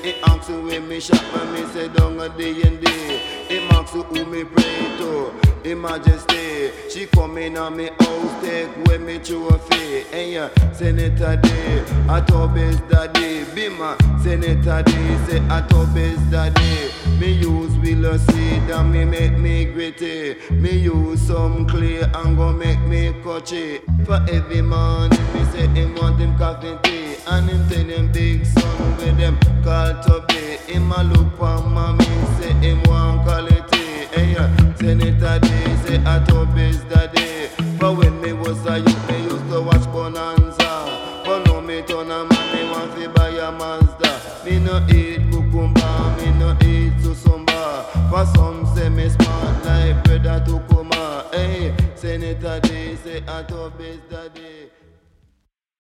It 0.04 0.18
asks 0.24 0.50
when 0.50 0.88
me 0.88 1.00
shop, 1.00 1.22
and 1.36 1.54
me 1.54 1.64
say 1.74 1.88
down 1.90 2.20
a 2.20 2.28
D 2.30 2.64
and 2.64 2.82
D. 2.82 2.88
It 3.50 3.72
asks 3.74 3.92
who 3.92 4.26
me 4.26 4.44
pray 4.44 4.98
to. 4.98 5.32
His 5.64 5.76
Majesty, 5.78 6.72
she 6.90 7.06
come 7.06 7.38
in 7.38 7.56
on 7.56 7.78
me 7.78 7.90
house, 8.00 8.42
take 8.44 8.76
away 8.78 8.98
me 8.98 9.20
trophy. 9.20 10.02
Hey, 10.10 10.38
uh, 10.38 10.50
Senator 10.74 11.36
D, 11.38 11.50
I 12.10 12.20
top 12.22 12.58
is 12.58 12.80
daddy. 12.90 13.46
Bima, 13.54 13.96
Senator 14.24 14.82
D, 14.82 14.92
say 15.28 15.40
I 15.50 15.62
top 15.68 15.96
is 15.96 16.20
daddy. 16.32 16.90
Me 17.20 17.34
use 17.34 17.78
willow 17.78 18.18
seed 18.18 18.72
and 18.72 18.92
me 18.92 19.06
make 19.06 19.38
me 19.38 19.66
gritty. 19.66 20.36
Me 20.50 20.72
use 20.72 21.22
some 21.22 21.68
clay 21.68 22.02
and 22.02 22.36
go 22.36 22.52
make 22.52 22.82
me 22.82 23.14
coachy. 23.24 23.82
For 24.04 24.20
every 24.32 24.64
morning, 24.64 25.34
me 25.36 25.46
say 25.52 25.68
him 25.68 25.94
want 25.94 26.20
him 26.20 26.36
coffee 26.40 26.76
tea. 26.82 27.01
And 27.28 27.50
him 27.50 27.70
tell 27.70 27.86
him 27.86 28.12
big 28.12 28.46
son 28.46 28.98
with 28.98 29.18
them 29.18 29.38
call 29.64 29.94
to 30.04 30.26
be. 30.28 30.58
Him 30.72 30.92
a 30.92 31.04
look 31.04 31.38
for 31.38 31.62
mommy, 31.68 32.06
say 32.40 32.54
him 32.54 32.82
want 32.84 33.24
quality. 33.24 34.08
Hey, 34.14 34.36
uh, 34.36 34.48
Senator 34.76 35.40
D, 35.40 35.48
say 35.84 36.02
I 36.06 36.24
top 36.26 36.58
is 36.58 36.84
daddy. 36.86 37.50
But 37.80 37.94
when 37.98 38.20
me 38.22 38.34
was 38.34 38.66
a 38.66 38.80
youth, 38.80 39.10
me 39.10 39.24
used 39.24 39.50
to 39.50 39.62
watch 39.62 39.86
Bonanza. 39.92 41.22
But 41.26 41.46
now 41.46 41.62
me 41.62 41.82
turn 41.84 42.10
a 42.12 42.26
man, 42.26 42.56
me 42.56 42.70
want 42.72 42.94
fi 42.94 43.08
buy 43.08 43.30
a 43.30 43.52
Mazda. 43.52 44.22
Me 44.46 44.60
no 44.60 44.86
eat 44.90 45.20
cucumber, 45.30 46.16
me 46.18 46.32
no 46.40 46.58
eat 46.64 46.94
susumba. 47.04 47.86
For 48.10 48.26
some 48.36 48.66
say 48.76 48.90
me 48.90 49.10
smart 49.10 49.66
like 49.66 50.04
brother 50.04 50.44
to 50.46 50.60
Kuma. 50.68 51.26
Hey, 51.32 51.76
Senator 51.96 52.60
D, 52.62 52.96
say 52.96 53.24
I 53.28 53.44
top 53.44 53.80
is 53.80 54.00
daddy. 54.10 54.71